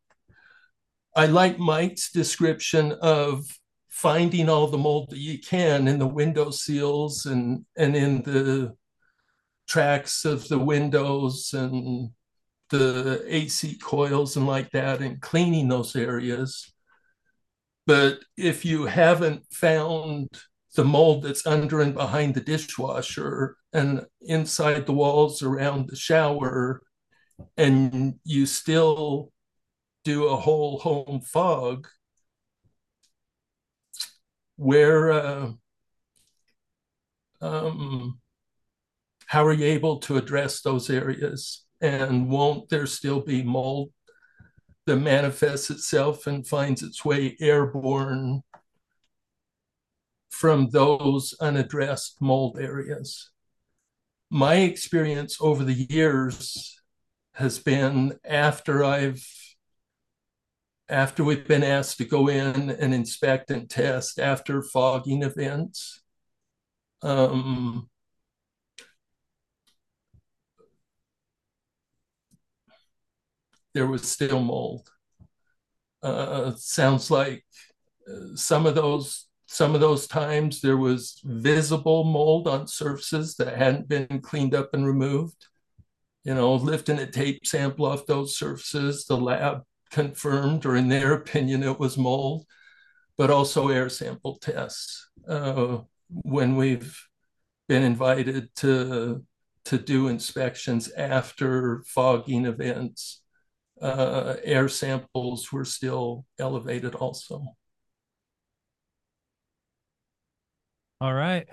I 1.16 1.26
like 1.26 1.58
Mike's 1.58 2.10
description 2.12 2.92
of 3.02 3.44
finding 3.88 4.48
all 4.48 4.66
the 4.66 4.78
mold 4.78 5.10
that 5.10 5.18
you 5.18 5.38
can 5.38 5.86
in 5.86 5.98
the 5.98 6.06
window 6.06 6.50
seals 6.50 7.26
and 7.26 7.64
and 7.76 7.94
in 7.94 8.22
the 8.22 8.74
tracks 9.68 10.24
of 10.24 10.48
the 10.48 10.58
windows 10.58 11.52
and 11.52 12.10
the 12.70 13.22
AC 13.26 13.76
coils 13.78 14.36
and 14.36 14.46
like 14.46 14.70
that 14.70 15.00
and 15.00 15.20
cleaning 15.20 15.68
those 15.68 15.94
areas. 15.94 16.72
But 17.86 18.20
if 18.36 18.64
you 18.64 18.86
haven't 18.86 19.44
found 19.52 20.28
the 20.74 20.84
mold 20.84 21.24
that's 21.24 21.46
under 21.46 21.80
and 21.80 21.94
behind 21.94 22.34
the 22.34 22.40
dishwasher 22.40 23.56
and 23.72 24.06
inside 24.22 24.86
the 24.86 24.92
walls 24.92 25.42
around 25.42 25.88
the 25.88 25.96
shower, 25.96 26.82
and 27.56 28.14
you 28.24 28.46
still 28.46 29.32
do 30.04 30.26
a 30.26 30.36
whole 30.36 30.78
home 30.78 31.20
fog 31.20 31.88
where 34.56 35.12
uh, 35.12 35.50
um, 37.40 38.20
how 39.26 39.44
are 39.44 39.52
you 39.52 39.64
able 39.64 39.98
to 39.98 40.16
address 40.16 40.60
those 40.60 40.90
areas? 40.90 41.64
And 41.80 42.28
won't 42.28 42.68
there 42.68 42.86
still 42.86 43.20
be 43.20 43.42
mold 43.42 43.90
that 44.86 44.96
manifests 44.96 45.70
itself 45.70 46.26
and 46.26 46.46
finds 46.46 46.82
its 46.82 47.04
way 47.04 47.36
airborne 47.40 48.42
from 50.30 50.68
those 50.70 51.34
unaddressed 51.40 52.20
mold 52.20 52.58
areas? 52.60 53.30
My 54.30 54.56
experience 54.56 55.38
over 55.40 55.64
the 55.64 55.86
years 55.90 56.81
has 57.34 57.58
been 57.58 58.18
after 58.24 58.84
i've 58.84 59.26
after 60.88 61.24
we've 61.24 61.46
been 61.46 61.64
asked 61.64 61.98
to 61.98 62.04
go 62.04 62.28
in 62.28 62.70
and 62.70 62.92
inspect 62.94 63.50
and 63.50 63.68
test 63.70 64.18
after 64.20 64.62
fogging 64.62 65.22
events. 65.22 66.02
Um, 67.02 67.88
there 73.74 73.86
was 73.86 74.08
still 74.08 74.40
mold. 74.40 74.90
Uh, 76.02 76.52
sounds 76.56 77.10
like 77.10 77.44
uh, 78.08 78.34
some 78.34 78.66
of 78.66 78.74
those 78.74 79.28
some 79.46 79.74
of 79.74 79.82
those 79.82 80.06
times 80.06 80.62
there 80.62 80.78
was 80.78 81.20
visible 81.24 82.04
mold 82.04 82.48
on 82.48 82.66
surfaces 82.66 83.36
that 83.36 83.56
hadn't 83.56 83.86
been 83.88 84.20
cleaned 84.22 84.54
up 84.54 84.72
and 84.72 84.86
removed. 84.86 85.46
You 86.24 86.34
know, 86.34 86.54
lifting 86.54 86.98
a 86.98 87.10
tape 87.10 87.46
sample 87.46 87.86
off 87.86 88.06
those 88.06 88.36
surfaces, 88.36 89.06
the 89.06 89.16
lab 89.16 89.62
confirmed, 89.90 90.64
or 90.66 90.76
in 90.76 90.88
their 90.88 91.12
opinion, 91.14 91.62
it 91.62 91.78
was 91.78 91.98
mold, 91.98 92.46
but 93.16 93.30
also 93.30 93.68
air 93.68 93.88
sample 93.88 94.38
tests. 94.38 95.08
Uh, 95.28 95.78
when 96.08 96.56
we've 96.56 96.96
been 97.68 97.82
invited 97.82 98.54
to 98.56 99.24
to 99.64 99.78
do 99.78 100.08
inspections 100.08 100.90
after 100.92 101.84
fogging 101.86 102.46
events, 102.46 103.22
uh, 103.80 104.36
air 104.44 104.68
samples 104.68 105.52
were 105.52 105.64
still 105.64 106.26
elevated 106.38 106.94
also. 106.94 107.44
All 111.00 111.14
right. 111.14 111.48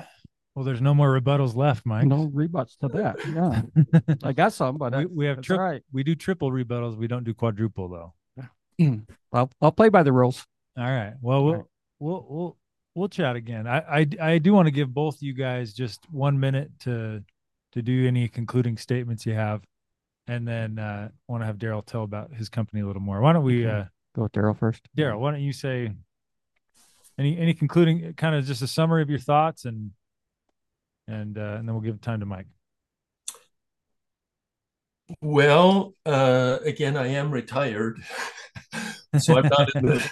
Well, 0.60 0.66
there's 0.66 0.82
no 0.82 0.94
more 0.94 1.18
rebuttals 1.18 1.56
left, 1.56 1.86
Mike. 1.86 2.06
No 2.06 2.30
rebuts 2.34 2.76
to 2.82 2.90
that. 2.90 3.16
Yeah, 3.34 4.16
I 4.28 4.34
got 4.34 4.52
some, 4.52 4.78
but 4.78 4.94
we, 4.94 5.06
we 5.06 5.26
have 5.26 5.40
tri- 5.40 5.56
right. 5.56 5.82
We 5.94 6.04
do 6.04 6.16
triple 6.16 6.52
rebuttals. 6.52 6.98
We 6.98 7.08
don't 7.08 7.24
do 7.24 7.34
quadruple 7.34 7.88
though. 7.88 8.14
I'll 9.32 9.50
I'll 9.62 9.72
play 9.72 9.88
by 9.88 10.04
the 10.04 10.12
rules. 10.12 10.46
All 10.78 10.84
right. 10.84 11.14
Well, 11.22 11.46
we'll 11.46 11.54
right. 11.54 11.64
we'll 12.00 12.26
we'll 12.30 12.58
we'll 12.94 13.08
chat 13.08 13.38
again. 13.38 13.68
I 13.68 14.02
I 14.02 14.08
I 14.22 14.38
do 14.38 14.52
want 14.52 14.66
to 14.66 14.72
give 14.72 14.94
both 14.94 15.22
you 15.22 15.32
guys 15.32 15.72
just 15.72 16.02
one 16.12 16.38
minute 16.42 16.72
to 16.82 17.24
to 17.72 17.82
do 17.82 18.06
any 18.06 18.28
concluding 18.28 18.76
statements 18.76 19.26
you 19.26 19.36
have, 19.36 19.62
and 20.28 20.46
then 20.46 20.78
uh, 20.78 21.08
want 21.30 21.42
to 21.42 21.46
have 21.46 21.58
Daryl 21.58 21.86
tell 21.86 22.04
about 22.04 22.34
his 22.34 22.50
company 22.50 22.82
a 22.82 22.86
little 22.86 23.02
more. 23.02 23.22
Why 23.22 23.32
don't 23.32 23.46
we 23.46 23.66
uh, 23.66 23.86
go 24.14 24.24
with 24.24 24.34
Daryl 24.34 24.60
first? 24.60 24.90
Daryl, 24.98 25.20
why 25.20 25.32
don't 25.32 25.40
you 25.40 25.54
say 25.54 25.94
any 27.18 27.38
any 27.38 27.54
concluding 27.54 28.14
kind 28.16 28.36
of 28.36 28.44
just 28.44 28.62
a 28.62 28.68
summary 28.68 29.02
of 29.02 29.10
your 29.10 29.20
thoughts 29.20 29.64
and 29.64 29.92
and 31.10 31.38
uh, 31.38 31.56
and 31.58 31.68
then 31.68 31.74
we'll 31.74 31.82
give 31.82 32.00
time 32.02 32.20
to 32.20 32.26
Mike. 32.26 32.48
Well, 35.22 35.96
uh, 36.06 36.60
again, 36.64 36.96
I 36.96 37.08
am 37.08 37.32
retired. 37.32 38.00
so 39.18 39.38
I'm 39.38 39.50
not 39.50 39.76
in 39.76 39.86
the 39.88 40.10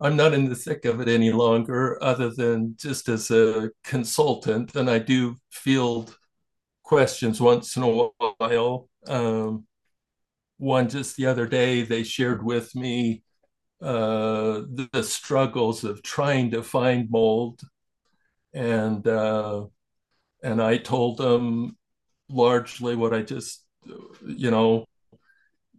I'm 0.00 0.16
not 0.16 0.34
in 0.34 0.48
the 0.48 0.54
thick 0.54 0.84
of 0.84 1.00
it 1.00 1.08
any 1.08 1.32
longer, 1.32 2.02
other 2.02 2.30
than 2.30 2.76
just 2.78 3.08
as 3.08 3.30
a 3.30 3.70
consultant, 3.82 4.76
and 4.76 4.88
I 4.88 4.98
do 4.98 5.36
field 5.50 6.16
questions 6.84 7.40
once 7.40 7.76
in 7.76 7.82
a 7.82 8.10
while. 8.38 8.88
Um, 9.06 9.66
one 10.58 10.88
just 10.88 11.16
the 11.16 11.26
other 11.26 11.46
day, 11.46 11.82
they 11.82 12.02
shared 12.04 12.44
with 12.44 12.74
me 12.74 13.22
uh, 13.80 14.62
the, 14.72 14.88
the, 14.92 15.02
struggles 15.04 15.84
of 15.84 16.02
trying 16.02 16.50
to 16.50 16.62
find 16.62 17.10
mold, 17.10 17.60
and 18.52 19.06
uh, 19.06 19.66
and 20.42 20.62
I 20.62 20.78
told 20.78 21.18
them 21.18 21.76
largely 22.28 22.94
what 22.96 23.14
I 23.14 23.22
just, 23.22 23.64
you 24.26 24.50
know, 24.50 24.84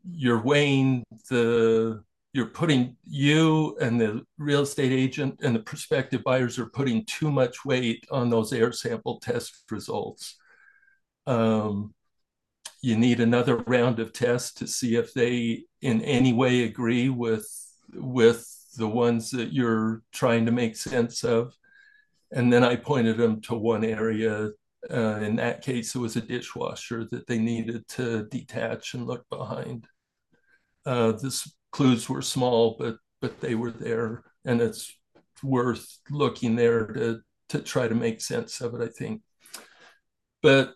you're 0.03 0.41
weighing 0.41 1.03
the 1.29 2.03
you're 2.33 2.45
putting 2.45 2.95
you 3.07 3.75
and 3.81 3.99
the 3.99 4.23
real 4.37 4.61
estate 4.61 4.91
agent 4.91 5.39
and 5.41 5.55
the 5.55 5.59
prospective 5.59 6.23
buyers 6.23 6.59
are 6.59 6.67
putting 6.67 7.03
too 7.05 7.31
much 7.31 7.65
weight 7.65 8.05
on 8.11 8.29
those 8.29 8.53
air 8.53 8.71
sample 8.71 9.19
test 9.19 9.63
results. 9.71 10.37
Um, 11.25 11.93
you 12.81 12.95
need 12.95 13.19
another 13.19 13.57
round 13.57 13.99
of 13.99 14.13
tests 14.13 14.53
to 14.53 14.67
see 14.67 14.95
if 14.95 15.13
they 15.13 15.63
in 15.81 16.01
any 16.01 16.33
way 16.33 16.63
agree 16.63 17.09
with 17.09 17.47
with 17.93 18.47
the 18.77 18.87
ones 18.87 19.31
that 19.31 19.51
you're 19.51 20.03
trying 20.13 20.45
to 20.45 20.51
make 20.51 20.75
sense 20.75 21.23
of. 21.23 21.53
And 22.31 22.51
then 22.51 22.63
I 22.63 22.75
pointed 22.75 23.17
them 23.17 23.41
to 23.41 23.55
one 23.55 23.83
area. 23.83 24.49
Uh, 24.89 25.19
in 25.21 25.35
that 25.37 25.61
case, 25.61 25.95
it 25.95 25.99
was 25.99 26.15
a 26.15 26.21
dishwasher 26.21 27.05
that 27.11 27.27
they 27.27 27.37
needed 27.37 27.87
to 27.89 28.25
detach 28.25 28.93
and 28.93 29.05
look 29.05 29.27
behind. 29.29 29.87
Uh, 30.85 31.11
this 31.13 31.51
clues 31.71 32.07
were 32.09 32.21
small, 32.21 32.75
but 32.79 32.97
but 33.21 33.41
they 33.41 33.55
were 33.55 33.71
there, 33.71 34.23
and 34.45 34.61
it's 34.61 34.95
worth 35.43 35.99
looking 36.09 36.55
there 36.55 36.87
to 36.87 37.19
to 37.49 37.59
try 37.59 37.87
to 37.87 37.95
make 37.95 38.21
sense 38.21 38.61
of 38.61 38.73
it. 38.75 38.81
I 38.81 38.87
think. 38.87 39.21
But 40.41 40.75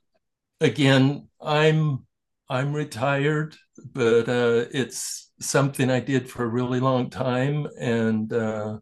again, 0.59 1.29
I'm 1.41 2.05
I'm 2.49 2.73
retired, 2.73 3.55
but 3.77 4.27
uh, 4.29 4.65
it's 4.71 5.31
something 5.39 5.89
I 5.89 5.99
did 5.99 6.29
for 6.29 6.43
a 6.43 6.47
really 6.47 6.79
long 6.79 7.09
time 7.09 7.67
and 7.79 8.31
uh, 8.31 8.79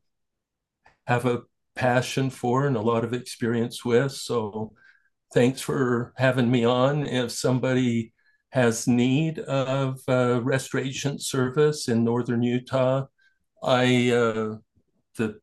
have 1.08 1.26
a 1.26 1.44
passion 1.76 2.30
for 2.30 2.68
and 2.68 2.76
a 2.76 2.82
lot 2.82 3.04
of 3.04 3.14
experience 3.14 3.84
with. 3.86 4.12
So 4.12 4.74
thanks 5.34 5.62
for 5.62 6.14
having 6.18 6.50
me 6.52 6.66
on. 6.66 7.06
If 7.06 7.32
somebody 7.32 8.14
has 8.52 8.86
need 8.88 9.40
of 9.40 10.00
uh, 10.08 10.42
restoration 10.44 11.18
service 11.18 11.88
in 11.88 12.04
northern 12.04 12.44
Utah. 12.44 13.06
I 13.64 14.12
uh, 14.12 14.56
the 15.18 15.40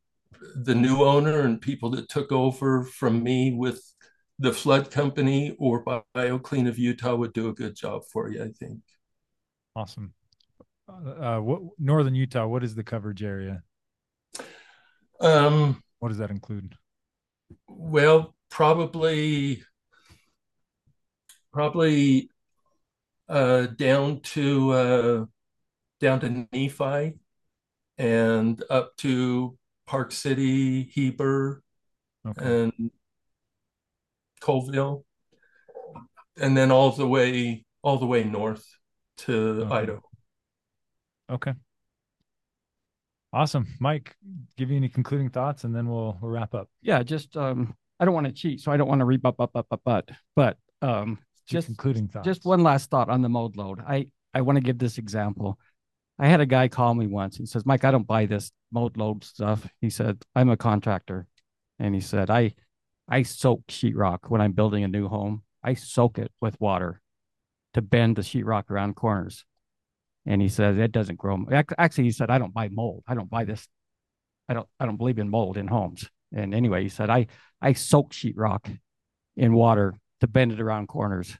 the 0.55 0.75
new 0.75 1.03
owner 1.03 1.41
and 1.41 1.59
people 1.59 1.89
that 1.91 2.09
took 2.09 2.31
over 2.31 2.83
from 2.83 3.23
me 3.23 3.53
with 3.53 3.81
the 4.37 4.53
flood 4.53 4.89
company 4.89 5.55
or 5.59 5.83
BioClean 6.15 6.67
of 6.67 6.77
Utah 6.77 7.15
would 7.15 7.33
do 7.33 7.49
a 7.49 7.53
good 7.53 7.75
job 7.75 8.03
for 8.11 8.29
you. 8.29 8.43
I 8.43 8.51
think. 8.51 8.79
Awesome. 9.75 10.13
Uh, 10.87 11.39
what 11.39 11.61
northern 11.79 12.15
Utah? 12.15 12.47
What 12.47 12.63
is 12.63 12.75
the 12.75 12.83
coverage 12.83 13.23
area? 13.23 13.63
Um, 15.19 15.83
what 15.99 16.09
does 16.09 16.17
that 16.17 16.31
include? 16.31 16.75
Well, 17.67 18.35
probably 18.49 19.63
probably 21.51 22.29
uh, 23.27 23.67
down 23.67 24.21
to 24.21 24.71
uh, 24.71 25.25
down 25.99 26.19
to 26.21 26.47
Nephi 26.51 27.19
and 27.97 28.63
up 28.69 28.95
to 28.97 29.57
Park 29.85 30.11
City, 30.11 30.83
Heber, 30.83 31.61
okay. 32.25 32.63
and 32.63 32.91
Coalville, 34.41 35.03
and 36.37 36.55
then 36.55 36.71
all 36.71 36.91
the 36.91 37.07
way 37.07 37.65
all 37.81 37.97
the 37.97 38.05
way 38.05 38.23
north 38.23 38.65
to 39.17 39.63
okay. 39.63 39.75
Idaho. 39.75 40.01
Okay. 41.29 41.53
Awesome, 43.31 43.67
Mike. 43.79 44.15
Give 44.57 44.71
you 44.71 44.77
any 44.77 44.89
concluding 44.89 45.29
thoughts, 45.29 45.63
and 45.63 45.75
then 45.75 45.87
we'll 45.87 46.17
we'll 46.21 46.31
wrap 46.31 46.55
up. 46.55 46.69
Yeah, 46.81 47.03
just 47.03 47.37
um, 47.37 47.75
I 47.99 48.05
don't 48.05 48.13
want 48.13 48.27
to 48.27 48.33
cheat, 48.33 48.61
so 48.61 48.71
I 48.71 48.77
don't 48.77 48.87
want 48.87 48.99
to 48.99 49.05
read 49.05 49.23
up 49.25 49.39
up 49.39 49.51
up 49.55 49.67
up 49.71 49.81
but 49.85 50.09
but 50.35 50.57
um, 50.81 51.19
just 51.47 51.67
concluding 51.67 52.07
thoughts. 52.07 52.25
Just 52.25 52.45
one 52.45 52.63
last 52.63 52.89
thought 52.89 53.09
on 53.09 53.21
the 53.21 53.29
mode 53.29 53.55
load. 53.55 53.81
I 53.87 54.07
I 54.33 54.41
want 54.41 54.57
to 54.57 54.63
give 54.63 54.77
this 54.77 54.97
example. 54.97 55.59
I 56.17 56.27
had 56.27 56.41
a 56.41 56.45
guy 56.45 56.67
call 56.67 56.93
me 56.95 57.07
once. 57.07 57.37
He 57.37 57.45
says, 57.45 57.65
Mike, 57.65 57.85
I 57.85 57.91
don't 57.91 58.05
buy 58.05 58.25
this 58.25 58.51
mode 58.71 58.97
load 58.97 59.23
stuff. 59.23 59.65
He 59.79 59.89
said, 59.89 60.21
I'm 60.35 60.49
a 60.49 60.57
contractor. 60.57 61.27
And 61.79 61.95
he 61.95 62.01
said, 62.01 62.29
I 62.29 62.53
I 63.07 63.23
soak 63.23 63.65
sheetrock 63.67 64.29
when 64.29 64.41
I'm 64.41 64.51
building 64.51 64.83
a 64.83 64.87
new 64.87 65.07
home. 65.07 65.43
I 65.63 65.75
soak 65.75 66.17
it 66.19 66.31
with 66.41 66.59
water 66.59 67.01
to 67.73 67.81
bend 67.81 68.15
the 68.15 68.21
sheetrock 68.21 68.69
around 68.69 68.95
corners. 68.95 69.45
And 70.25 70.41
he 70.41 70.49
says 70.49 70.77
it 70.77 70.91
doesn't 70.91 71.17
grow. 71.17 71.45
Actually, 71.77 72.03
he 72.05 72.11
said, 72.11 72.29
I 72.29 72.37
don't 72.37 72.53
buy 72.53 72.69
mold. 72.69 73.03
I 73.07 73.15
don't 73.15 73.29
buy 73.29 73.45
this. 73.45 73.67
I 74.47 74.53
don't 74.53 74.67
I 74.79 74.85
don't 74.85 74.97
believe 74.97 75.19
in 75.19 75.29
mold 75.29 75.57
in 75.57 75.67
homes. 75.67 76.09
And 76.33 76.53
anyway, 76.53 76.83
he 76.83 76.89
said, 76.89 77.09
I 77.09 77.27
I 77.61 77.73
soak 77.73 78.13
sheetrock 78.13 78.77
in 79.35 79.53
water 79.53 79.93
to 80.21 80.27
bend 80.27 80.51
it 80.51 80.59
around 80.59 80.87
corners 80.87 81.37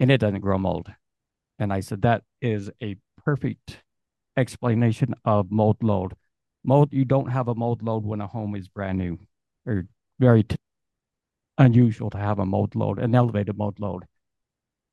and 0.00 0.10
it 0.10 0.18
doesn't 0.18 0.40
grow 0.40 0.58
mold. 0.58 0.90
And 1.58 1.72
I 1.72 1.80
said, 1.80 2.02
that 2.02 2.22
is 2.40 2.70
a 2.82 2.96
perfect 3.24 3.82
explanation 4.36 5.14
of 5.24 5.50
mold 5.50 5.82
load. 5.82 6.14
Mold, 6.64 6.92
you 6.92 7.04
don't 7.04 7.30
have 7.30 7.48
a 7.48 7.54
mold 7.54 7.82
load 7.82 8.04
when 8.04 8.20
a 8.20 8.26
home 8.26 8.54
is 8.54 8.68
brand 8.68 8.98
new 8.98 9.18
or 9.66 9.86
very 10.18 10.44
t- 10.44 10.56
unusual 11.56 12.10
to 12.10 12.18
have 12.18 12.38
a 12.38 12.46
mold 12.46 12.74
load, 12.74 12.98
an 12.98 13.14
elevated 13.14 13.56
mold 13.56 13.80
load. 13.80 14.04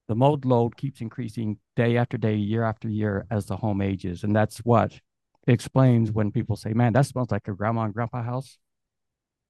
The 0.08 0.16
mold 0.16 0.46
load 0.46 0.78
keeps 0.78 1.02
increasing 1.02 1.58
day 1.76 1.98
after 1.98 2.18
day, 2.18 2.36
year 2.36 2.64
after 2.64 2.88
year 2.90 3.26
as 3.32 3.46
the 3.46 3.58
home 3.58 3.82
ages. 3.82 4.24
And 4.24 4.36
that's 4.36 4.60
what 4.60 5.00
explains 5.48 6.12
when 6.12 6.32
people 6.32 6.56
say, 6.56 6.74
man, 6.74 6.94
that 6.94 7.06
smells 7.06 7.32
like 7.32 7.48
a 7.48 7.54
grandma 7.54 7.84
and 7.84 7.94
grandpa 7.94 8.24
house. 8.24 8.58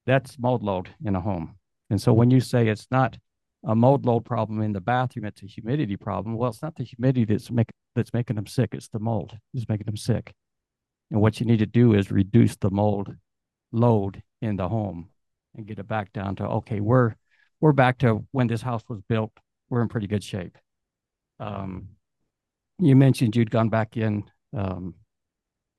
That's 0.06 0.40
mold 0.40 0.64
load 0.64 0.90
in 1.04 1.16
a 1.16 1.22
home. 1.22 1.56
And 1.90 2.02
so 2.02 2.14
when 2.14 2.32
you 2.32 2.40
say 2.40 2.68
it's 2.68 2.88
not 2.90 3.18
a 3.66 3.76
mold 3.76 4.06
load 4.06 4.26
problem 4.26 4.62
in 4.62 4.74
the 4.74 4.82
bathroom, 4.82 5.26
it's 5.26 5.44
a 5.44 5.48
humidity 5.48 5.98
problem. 5.98 6.36
Well, 6.36 6.50
it's 6.52 6.62
not 6.62 6.76
the 6.76 6.84
humidity 6.84 7.26
that's 7.26 7.52
make, 7.52 7.72
that's 7.96 8.14
making 8.14 8.36
them 8.36 8.48
sick. 8.48 8.70
It's 8.74 8.88
the 8.88 9.00
mold 9.00 9.38
that's 9.54 9.68
making 9.68 9.86
them 9.86 9.98
sick. 9.98 10.34
And 11.12 11.22
what 11.22 11.40
you 11.40 11.46
need 11.46 11.60
to 11.60 11.66
do 11.66 11.94
is 11.94 12.12
reduce 12.12 12.56
the 12.56 12.70
mold 12.70 13.16
load 13.72 14.22
in 14.42 14.56
the 14.56 14.70
home 14.70 15.10
and 15.56 15.66
get 15.66 15.80
it 15.80 15.88
back 15.88 16.14
down 16.14 16.36
to 16.38 16.46
okay, 16.46 16.80
we're 16.80 17.16
we're 17.62 17.74
back 17.74 17.98
to 18.00 18.26
when 18.32 18.48
this 18.48 18.62
house 18.62 18.84
was 18.88 19.02
built. 19.08 19.32
We're 19.70 19.82
in 19.82 19.90
pretty 19.90 20.08
good 20.08 20.24
shape. 20.24 20.58
Um, 21.40 21.90
you 22.80 22.96
mentioned 22.96 23.36
you'd 23.36 23.52
gone 23.52 23.70
back 23.70 23.98
in 23.98 24.30
um, 24.56 24.96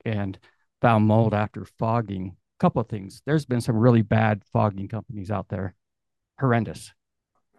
and 0.05 0.39
found 0.81 1.07
mold 1.07 1.35
after 1.35 1.65
fogging. 1.79 2.37
A 2.59 2.61
couple 2.61 2.81
of 2.81 2.89
things. 2.89 3.23
There's 3.27 3.45
been 3.45 3.61
some 3.61 3.77
really 3.77 4.03
bad 4.03 4.43
fogging 4.53 4.89
companies 4.89 5.31
out 5.31 5.49
there, 5.49 5.75
horrendous. 6.41 6.93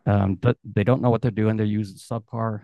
Um, 0.05 0.35
but 0.35 0.57
they 0.63 0.83
don't 0.83 1.01
know 1.01 1.09
what 1.09 1.21
they're 1.21 1.31
doing. 1.31 1.57
They're 1.57 1.65
using 1.65 1.97
subpar 1.97 2.63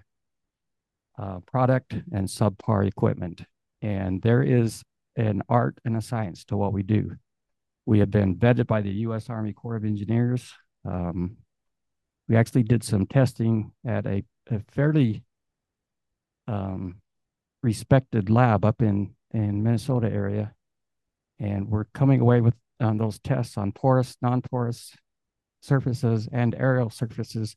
uh, 1.17 1.39
product 1.41 1.93
and 1.93 2.27
subpar 2.27 2.87
equipment. 2.87 3.43
And 3.81 4.21
there 4.21 4.41
is 4.41 4.81
an 5.15 5.43
art 5.49 5.77
and 5.85 5.97
a 5.97 6.01
science 6.01 6.43
to 6.45 6.57
what 6.57 6.73
we 6.73 6.83
do. 6.83 7.11
We 7.85 7.99
have 7.99 8.09
been 8.09 8.37
vetted 8.37 8.65
by 8.65 8.81
the 8.81 8.91
U.S. 8.91 9.29
Army 9.29 9.53
Corps 9.53 9.75
of 9.75 9.83
Engineers. 9.83 10.53
Um, 10.85 11.37
we 12.33 12.39
actually 12.39 12.63
did 12.63 12.83
some 12.83 13.05
testing 13.05 13.73
at 13.85 14.07
a, 14.07 14.23
a 14.49 14.59
fairly 14.71 15.21
um, 16.47 16.95
respected 17.61 18.27
lab 18.27 18.65
up 18.65 18.81
in, 18.81 19.13
in 19.29 19.61
Minnesota 19.61 20.11
area. 20.11 20.51
And 21.37 21.69
we're 21.69 21.83
coming 21.93 22.21
away 22.21 22.41
with 22.41 22.55
um, 22.79 22.97
those 22.97 23.19
tests 23.19 23.55
on 23.55 23.71
porous, 23.71 24.17
non-porous, 24.19 24.95
surfaces 25.61 26.27
and 26.31 26.55
aerial 26.55 26.89
surfaces 26.89 27.55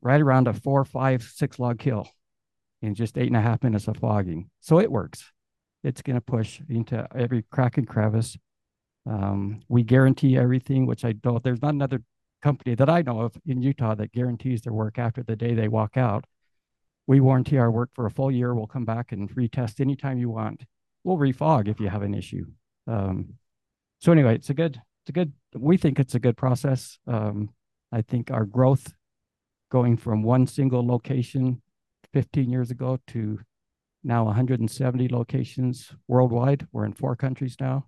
right 0.00 0.22
around 0.22 0.48
a 0.48 0.54
four, 0.54 0.86
five, 0.86 1.22
six 1.22 1.58
log 1.58 1.78
kill 1.78 2.08
in 2.80 2.94
just 2.94 3.18
eight 3.18 3.26
and 3.26 3.36
a 3.36 3.42
half 3.42 3.62
minutes 3.62 3.86
of 3.86 3.98
fogging. 3.98 4.48
So 4.60 4.80
it 4.80 4.90
works. 4.90 5.30
It's 5.82 6.00
going 6.00 6.16
to 6.16 6.22
push 6.22 6.58
into 6.70 7.06
every 7.14 7.44
crack 7.50 7.76
and 7.76 7.86
crevice. 7.86 8.38
Um, 9.04 9.60
we 9.68 9.82
guarantee 9.82 10.38
everything, 10.38 10.86
which 10.86 11.04
I 11.04 11.12
don't, 11.12 11.44
there's 11.44 11.60
not 11.60 11.74
another 11.74 12.00
company 12.44 12.74
that 12.76 12.90
I 12.90 13.02
know 13.02 13.20
of 13.20 13.36
in 13.46 13.62
Utah 13.62 13.94
that 13.96 14.12
guarantees 14.12 14.62
their 14.62 14.72
work 14.72 14.98
after 14.98 15.22
the 15.22 15.36
day 15.36 15.54
they 15.54 15.68
walk 15.68 15.96
out. 15.96 16.24
We 17.06 17.20
warranty 17.20 17.58
our 17.58 17.70
work 17.70 17.90
for 17.94 18.06
a 18.06 18.10
full 18.10 18.30
year. 18.30 18.54
We'll 18.54 18.66
come 18.66 18.84
back 18.84 19.12
and 19.12 19.28
retest 19.34 19.80
anytime 19.80 20.18
you 20.18 20.30
want. 20.30 20.64
We'll 21.02 21.18
refog 21.18 21.68
if 21.68 21.80
you 21.80 21.88
have 21.88 22.02
an 22.02 22.14
issue. 22.14 22.46
Um, 22.86 23.34
so 24.00 24.12
anyway, 24.12 24.34
it's 24.36 24.50
a 24.50 24.54
good, 24.54 24.80
it's 25.04 25.10
a 25.10 25.12
good 25.12 25.32
we 25.54 25.76
think 25.76 25.98
it's 26.00 26.14
a 26.14 26.18
good 26.18 26.36
process 26.36 26.98
um, 27.06 27.50
i 27.92 28.00
think 28.00 28.30
our 28.30 28.46
growth 28.46 28.94
going 29.70 29.96
from 29.98 30.22
one 30.22 30.46
single 30.46 30.86
location 30.86 31.60
15 32.14 32.50
years 32.50 32.70
ago 32.70 32.98
to 33.08 33.40
now 34.02 34.24
170 34.24 35.08
locations 35.08 35.92
worldwide 36.08 36.66
we're 36.72 36.86
in 36.86 36.94
four 36.94 37.14
countries 37.16 37.56
now 37.60 37.86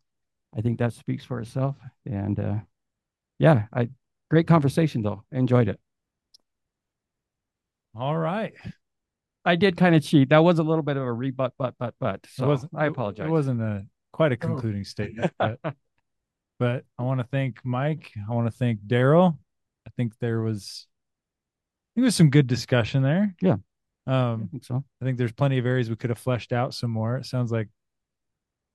i 0.55 0.61
think 0.61 0.79
that 0.79 0.93
speaks 0.93 1.25
for 1.25 1.41
itself 1.41 1.77
and 2.05 2.39
uh, 2.39 2.57
yeah 3.39 3.65
i 3.73 3.89
great 4.31 4.47
conversation 4.47 5.03
though 5.03 5.23
enjoyed 5.33 5.69
it 5.69 5.79
all 7.95 8.17
right 8.17 8.53
i 9.45 9.57
did 9.57 9.77
kind 9.77 9.95
of 9.95 10.03
cheat 10.03 10.29
that 10.31 10.43
was 10.43 10.59
a 10.59 10.63
little 10.63 10.83
bit 10.83 10.97
of 10.97 11.03
a 11.03 11.13
rebut 11.13 11.53
but 11.59 11.75
but 11.79 11.95
but 12.01 12.25
so 12.29 12.57
i 12.75 12.87
apologize 12.87 13.27
it 13.27 13.31
wasn't 13.31 13.61
a 13.61 13.85
quite 14.13 14.33
a 14.33 14.37
concluding 14.37 14.81
oh. 14.81 14.85
statement 14.85 15.33
but 15.39 15.59
But 16.59 16.85
I 16.99 17.03
want 17.03 17.21
to 17.21 17.27
thank 17.27 17.65
Mike. 17.65 18.13
I 18.29 18.33
want 18.33 18.47
to 18.47 18.57
thank 18.57 18.81
Daryl. 18.81 19.39
I 19.87 19.91
think 19.97 20.15
there 20.21 20.41
was, 20.41 20.87
I 20.89 22.01
think 22.01 22.07
was 22.07 22.17
some 22.17 22.31
good 22.31 22.47
discussion 22.47 23.03
there. 23.03 23.35
Yeah. 23.41 23.57
Um, 24.07 24.45
I 24.45 24.47
think 24.51 24.65
so. 24.65 24.85
I 25.01 25.05
think 25.05 25.19
there's 25.19 25.33
plenty 25.33 25.59
of 25.59 25.67
areas 25.67 25.91
we 25.91 25.97
could 25.97 26.11
have 26.11 26.19
fleshed 26.19 26.53
out 26.53 26.75
some 26.75 26.91
more. 26.91 27.19
It 27.19 27.27
sounds 27.27 27.53
like 27.53 27.69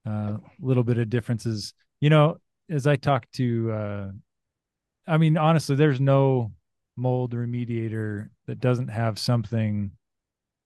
uh, 0.08 0.12
a 0.12 0.42
little 0.60 0.84
bit 0.84 1.00
of 1.00 1.10
differences. 1.10 1.74
You 2.02 2.10
know, 2.10 2.38
as 2.70 2.86
I 2.86 2.98
talk 2.98 3.26
to, 3.34 3.72
uh, 3.72 4.08
I 5.12 5.18
mean, 5.18 5.38
honestly, 5.38 5.76
there's 5.76 6.00
no 6.00 6.52
mold 6.96 7.34
remediator 7.34 8.30
that 8.48 8.60
doesn't 8.60 8.88
have 8.88 9.20
something 9.20 9.92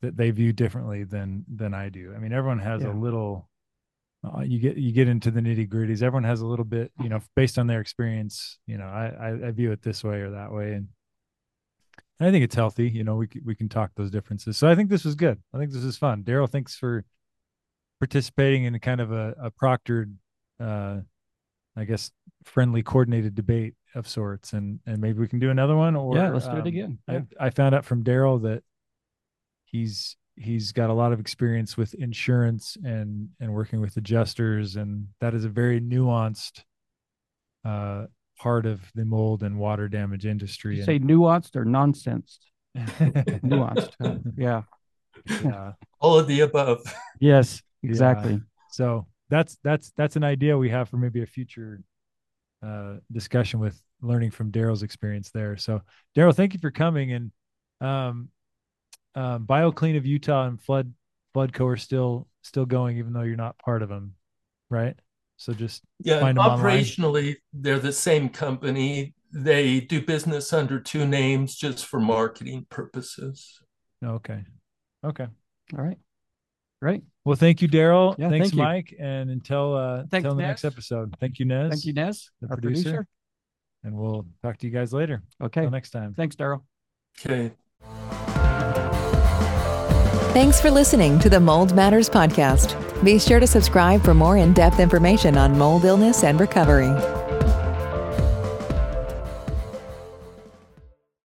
that 0.01 0.17
they 0.17 0.31
view 0.31 0.53
differently 0.53 1.03
than 1.03 1.45
than 1.53 1.73
I 1.73 1.89
do. 1.89 2.13
I 2.15 2.19
mean, 2.19 2.31
everyone 2.31 2.59
has 2.59 2.83
yeah. 2.83 2.91
a 2.91 2.93
little 2.93 3.49
uh, 4.23 4.41
you 4.41 4.59
get 4.59 4.77
you 4.77 4.91
get 4.91 5.07
into 5.07 5.31
the 5.31 5.41
nitty 5.41 5.67
gritties. 5.67 6.01
Everyone 6.01 6.23
has 6.23 6.41
a 6.41 6.45
little 6.45 6.65
bit, 6.65 6.91
you 7.01 7.09
know, 7.09 7.19
based 7.35 7.57
on 7.57 7.67
their 7.67 7.81
experience. 7.81 8.57
You 8.67 8.77
know, 8.77 8.85
I, 8.85 9.13
I, 9.19 9.47
I 9.47 9.51
view 9.51 9.71
it 9.71 9.81
this 9.81 10.03
way 10.03 10.21
or 10.21 10.31
that 10.31 10.51
way, 10.51 10.73
and 10.73 10.87
I 12.19 12.31
think 12.31 12.43
it's 12.43 12.55
healthy. 12.55 12.89
You 12.89 13.03
know, 13.03 13.15
we 13.15 13.27
we 13.43 13.55
can 13.55 13.69
talk 13.69 13.91
those 13.95 14.11
differences. 14.11 14.57
So 14.57 14.67
I 14.67 14.75
think 14.75 14.89
this 14.89 15.05
was 15.05 15.15
good. 15.15 15.41
I 15.53 15.57
think 15.57 15.71
this 15.71 15.83
is 15.83 15.97
fun. 15.97 16.23
Daryl, 16.23 16.49
thanks 16.49 16.75
for 16.75 17.03
participating 17.99 18.63
in 18.65 18.77
kind 18.79 19.01
of 19.01 19.11
a, 19.11 19.35
a 19.41 19.51
proctored, 19.51 20.13
uh, 20.59 20.99
I 21.75 21.85
guess, 21.85 22.11
friendly, 22.45 22.83
coordinated 22.83 23.35
debate 23.35 23.75
of 23.93 24.07
sorts, 24.07 24.53
and 24.53 24.79
and 24.85 24.99
maybe 24.99 25.19
we 25.19 25.27
can 25.27 25.39
do 25.39 25.49
another 25.49 25.75
one. 25.75 25.95
Or 25.95 26.15
yeah, 26.15 26.29
let's 26.29 26.45
um, 26.45 26.53
do 26.53 26.57
it 26.57 26.61
um, 26.61 26.67
again. 26.67 26.99
Yeah. 27.09 27.21
I 27.39 27.47
I 27.47 27.49
found 27.49 27.75
out 27.75 27.85
from 27.85 28.03
Daryl 28.03 28.41
that 28.43 28.63
he's 29.65 30.15
he's 30.37 30.71
got 30.71 30.89
a 30.89 30.93
lot 30.93 31.13
of 31.13 31.19
experience 31.19 31.77
with 31.77 31.93
insurance 31.95 32.77
and 32.83 33.29
and 33.39 33.53
working 33.53 33.79
with 33.79 33.95
adjusters 33.97 34.75
and 34.75 35.07
that 35.21 35.33
is 35.33 35.45
a 35.45 35.49
very 35.49 35.79
nuanced 35.79 36.63
uh, 37.63 38.05
part 38.37 38.65
of 38.65 38.81
the 38.95 39.05
mold 39.05 39.43
and 39.43 39.57
water 39.57 39.87
damage 39.87 40.25
industry 40.25 40.81
say 40.83 40.99
nuanced 40.99 41.55
or 41.55 41.63
nonsensed 41.65 42.39
nuanced 42.77 43.93
uh, 44.01 44.15
yeah 44.37 44.61
yeah 45.43 45.71
all 46.01 46.19
of 46.19 46.27
the 46.27 46.41
above 46.41 46.81
yes 47.19 47.61
exactly 47.81 48.33
yeah. 48.33 48.39
so 48.71 49.07
that's 49.29 49.57
that's 49.63 49.93
that's 49.95 50.17
an 50.17 50.23
idea 50.23 50.57
we 50.57 50.69
have 50.69 50.89
for 50.89 50.97
maybe 50.97 51.23
a 51.23 51.25
future 51.25 51.81
uh, 52.65 52.95
discussion 53.11 53.59
with 53.59 53.79
learning 54.01 54.31
from 54.31 54.51
daryl's 54.51 54.83
experience 54.83 55.31
there 55.31 55.55
so 55.57 55.81
daryl 56.17 56.35
thank 56.35 56.53
you 56.53 56.59
for 56.59 56.71
coming 56.71 57.13
and 57.13 57.31
um 57.81 58.29
um, 59.15 59.45
BioClean 59.45 59.97
of 59.97 60.05
Utah 60.05 60.47
and 60.47 60.61
Flood 60.61 60.93
Flood 61.33 61.53
Co 61.53 61.65
are 61.67 61.77
still 61.77 62.27
still 62.41 62.65
going, 62.65 62.97
even 62.97 63.13
though 63.13 63.21
you're 63.21 63.35
not 63.35 63.57
part 63.57 63.81
of 63.81 63.89
them, 63.89 64.15
right? 64.69 64.95
So 65.37 65.53
just 65.53 65.83
yeah, 66.03 66.21
operationally 66.21 67.27
online. 67.29 67.35
they're 67.53 67.79
the 67.79 67.93
same 67.93 68.29
company. 68.29 69.13
They 69.33 69.81
do 69.81 70.01
business 70.01 70.53
under 70.53 70.79
two 70.79 71.05
names 71.05 71.55
just 71.55 71.85
for 71.85 71.99
marketing 71.99 72.67
purposes. 72.69 73.59
Okay, 74.03 74.43
Okay. 75.03 75.27
All 75.77 75.83
right. 75.83 75.97
Great. 76.85 77.01
Well, 77.23 77.35
thank 77.35 77.63
you, 77.63 77.67
Daryl. 77.67 78.15
Yeah, 78.19 78.29
Thanks, 78.29 78.49
thank 78.49 78.53
you. 78.53 78.61
Mike. 78.61 78.95
And 78.99 79.31
until 79.31 79.73
uh 79.75 80.03
Thanks, 80.11 80.23
until 80.23 80.35
the 80.35 80.43
next 80.43 80.63
episode. 80.63 81.15
Thank 81.19 81.39
you, 81.39 81.45
Nez. 81.45 81.71
Thank 81.71 81.85
you, 81.85 81.93
Nez, 81.93 82.29
the 82.41 82.47
our 82.47 82.57
producer. 82.57 82.83
producer. 82.83 83.07
And 83.83 83.97
we'll 83.97 84.27
talk 84.43 84.59
to 84.59 84.67
you 84.67 84.71
guys 84.71 84.93
later. 84.93 85.23
Okay. 85.41 85.61
Until 85.61 85.71
next 85.71 85.89
time. 85.89 86.13
Thanks, 86.13 86.35
Daryl. 86.35 86.61
Okay. 87.19 87.51
Thanks 90.31 90.61
for 90.61 90.69
listening 90.69 91.17
to 91.21 91.29
the 91.31 91.39
Mold 91.39 91.75
Matters 91.75 92.07
podcast. 92.07 92.75
Be 93.03 93.17
sure 93.17 93.39
to 93.39 93.47
subscribe 93.47 94.03
for 94.03 94.13
more 94.13 94.37
in 94.37 94.53
depth 94.53 94.79
information 94.79 95.39
on 95.39 95.57
mold 95.57 95.85
illness 95.85 96.23
and 96.23 96.39
recovery. 96.39 96.93